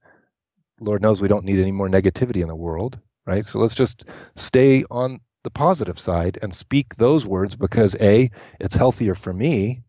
Lord 0.79 1.01
knows 1.01 1.21
we 1.21 1.27
don't 1.27 1.45
need 1.45 1.59
any 1.59 1.71
more 1.71 1.89
negativity 1.89 2.41
in 2.41 2.47
the 2.47 2.55
world, 2.55 2.99
right? 3.25 3.45
So 3.45 3.59
let's 3.59 3.75
just 3.75 4.05
stay 4.35 4.83
on 4.89 5.19
the 5.43 5.51
positive 5.51 5.99
side 5.99 6.39
and 6.41 6.55
speak 6.55 6.95
those 6.95 7.25
words 7.25 7.55
because 7.55 7.95
A, 7.99 8.31
it's 8.59 8.75
healthier 8.75 9.15
for 9.15 9.33
me 9.33 9.83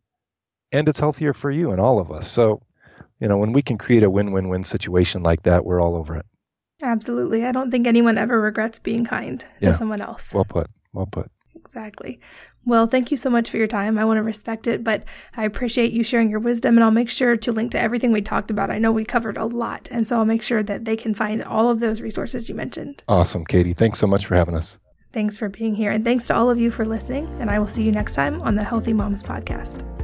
and 0.72 0.88
it's 0.88 1.00
healthier 1.00 1.32
for 1.32 1.50
you 1.50 1.70
and 1.70 1.80
all 1.80 2.00
of 2.00 2.10
us. 2.10 2.28
So, 2.30 2.62
you 3.20 3.28
know, 3.28 3.38
when 3.38 3.52
we 3.52 3.62
can 3.62 3.78
create 3.78 4.02
a 4.02 4.10
win 4.10 4.32
win 4.32 4.48
win 4.48 4.64
situation 4.64 5.22
like 5.22 5.44
that, 5.44 5.64
we're 5.64 5.80
all 5.80 5.94
over 5.94 6.16
it. 6.16 6.26
Absolutely. 6.94 7.44
I 7.44 7.50
don't 7.50 7.72
think 7.72 7.88
anyone 7.88 8.16
ever 8.18 8.40
regrets 8.40 8.78
being 8.78 9.04
kind 9.04 9.44
Yeah. 9.58 9.70
to 9.70 9.74
someone 9.74 10.00
else. 10.00 10.32
Well 10.32 10.44
put. 10.44 10.68
Well 10.92 11.06
put. 11.06 11.28
Exactly. 11.56 12.20
Well, 12.64 12.86
thank 12.86 13.10
you 13.10 13.16
so 13.16 13.30
much 13.30 13.50
for 13.50 13.56
your 13.56 13.66
time. 13.66 13.98
I 13.98 14.04
want 14.04 14.18
to 14.18 14.22
respect 14.22 14.68
it, 14.68 14.84
but 14.84 15.02
I 15.36 15.44
appreciate 15.44 15.90
you 15.92 16.04
sharing 16.04 16.30
your 16.30 16.38
wisdom, 16.38 16.76
and 16.76 16.84
I'll 16.84 16.92
make 16.92 17.10
sure 17.10 17.36
to 17.36 17.52
link 17.52 17.72
to 17.72 17.80
everything 17.80 18.12
we 18.12 18.22
talked 18.22 18.48
about. 18.50 18.70
I 18.70 18.78
know 18.78 18.92
we 18.92 19.04
covered 19.04 19.36
a 19.36 19.44
lot, 19.44 19.88
and 19.90 20.06
so 20.06 20.16
I'll 20.18 20.24
make 20.24 20.42
sure 20.42 20.62
that 20.62 20.84
they 20.84 20.96
can 20.96 21.14
find 21.14 21.42
all 21.42 21.68
of 21.68 21.80
those 21.80 22.00
resources 22.00 22.48
you 22.48 22.54
mentioned. 22.54 23.02
Awesome, 23.08 23.44
Katie. 23.44 23.72
Thanks 23.74 23.98
so 23.98 24.06
much 24.06 24.26
for 24.26 24.36
having 24.36 24.54
us. 24.54 24.78
Thanks 25.12 25.36
for 25.36 25.48
being 25.48 25.74
here, 25.74 25.90
and 25.90 26.04
thanks 26.04 26.26
to 26.28 26.34
all 26.34 26.48
of 26.48 26.60
you 26.60 26.70
for 26.70 26.86
listening, 26.86 27.26
and 27.40 27.50
I 27.50 27.58
will 27.58 27.68
see 27.68 27.82
you 27.82 27.92
next 27.92 28.14
time 28.14 28.40
on 28.42 28.54
the 28.54 28.64
Healthy 28.64 28.92
Moms 28.92 29.22
Podcast. 29.22 30.03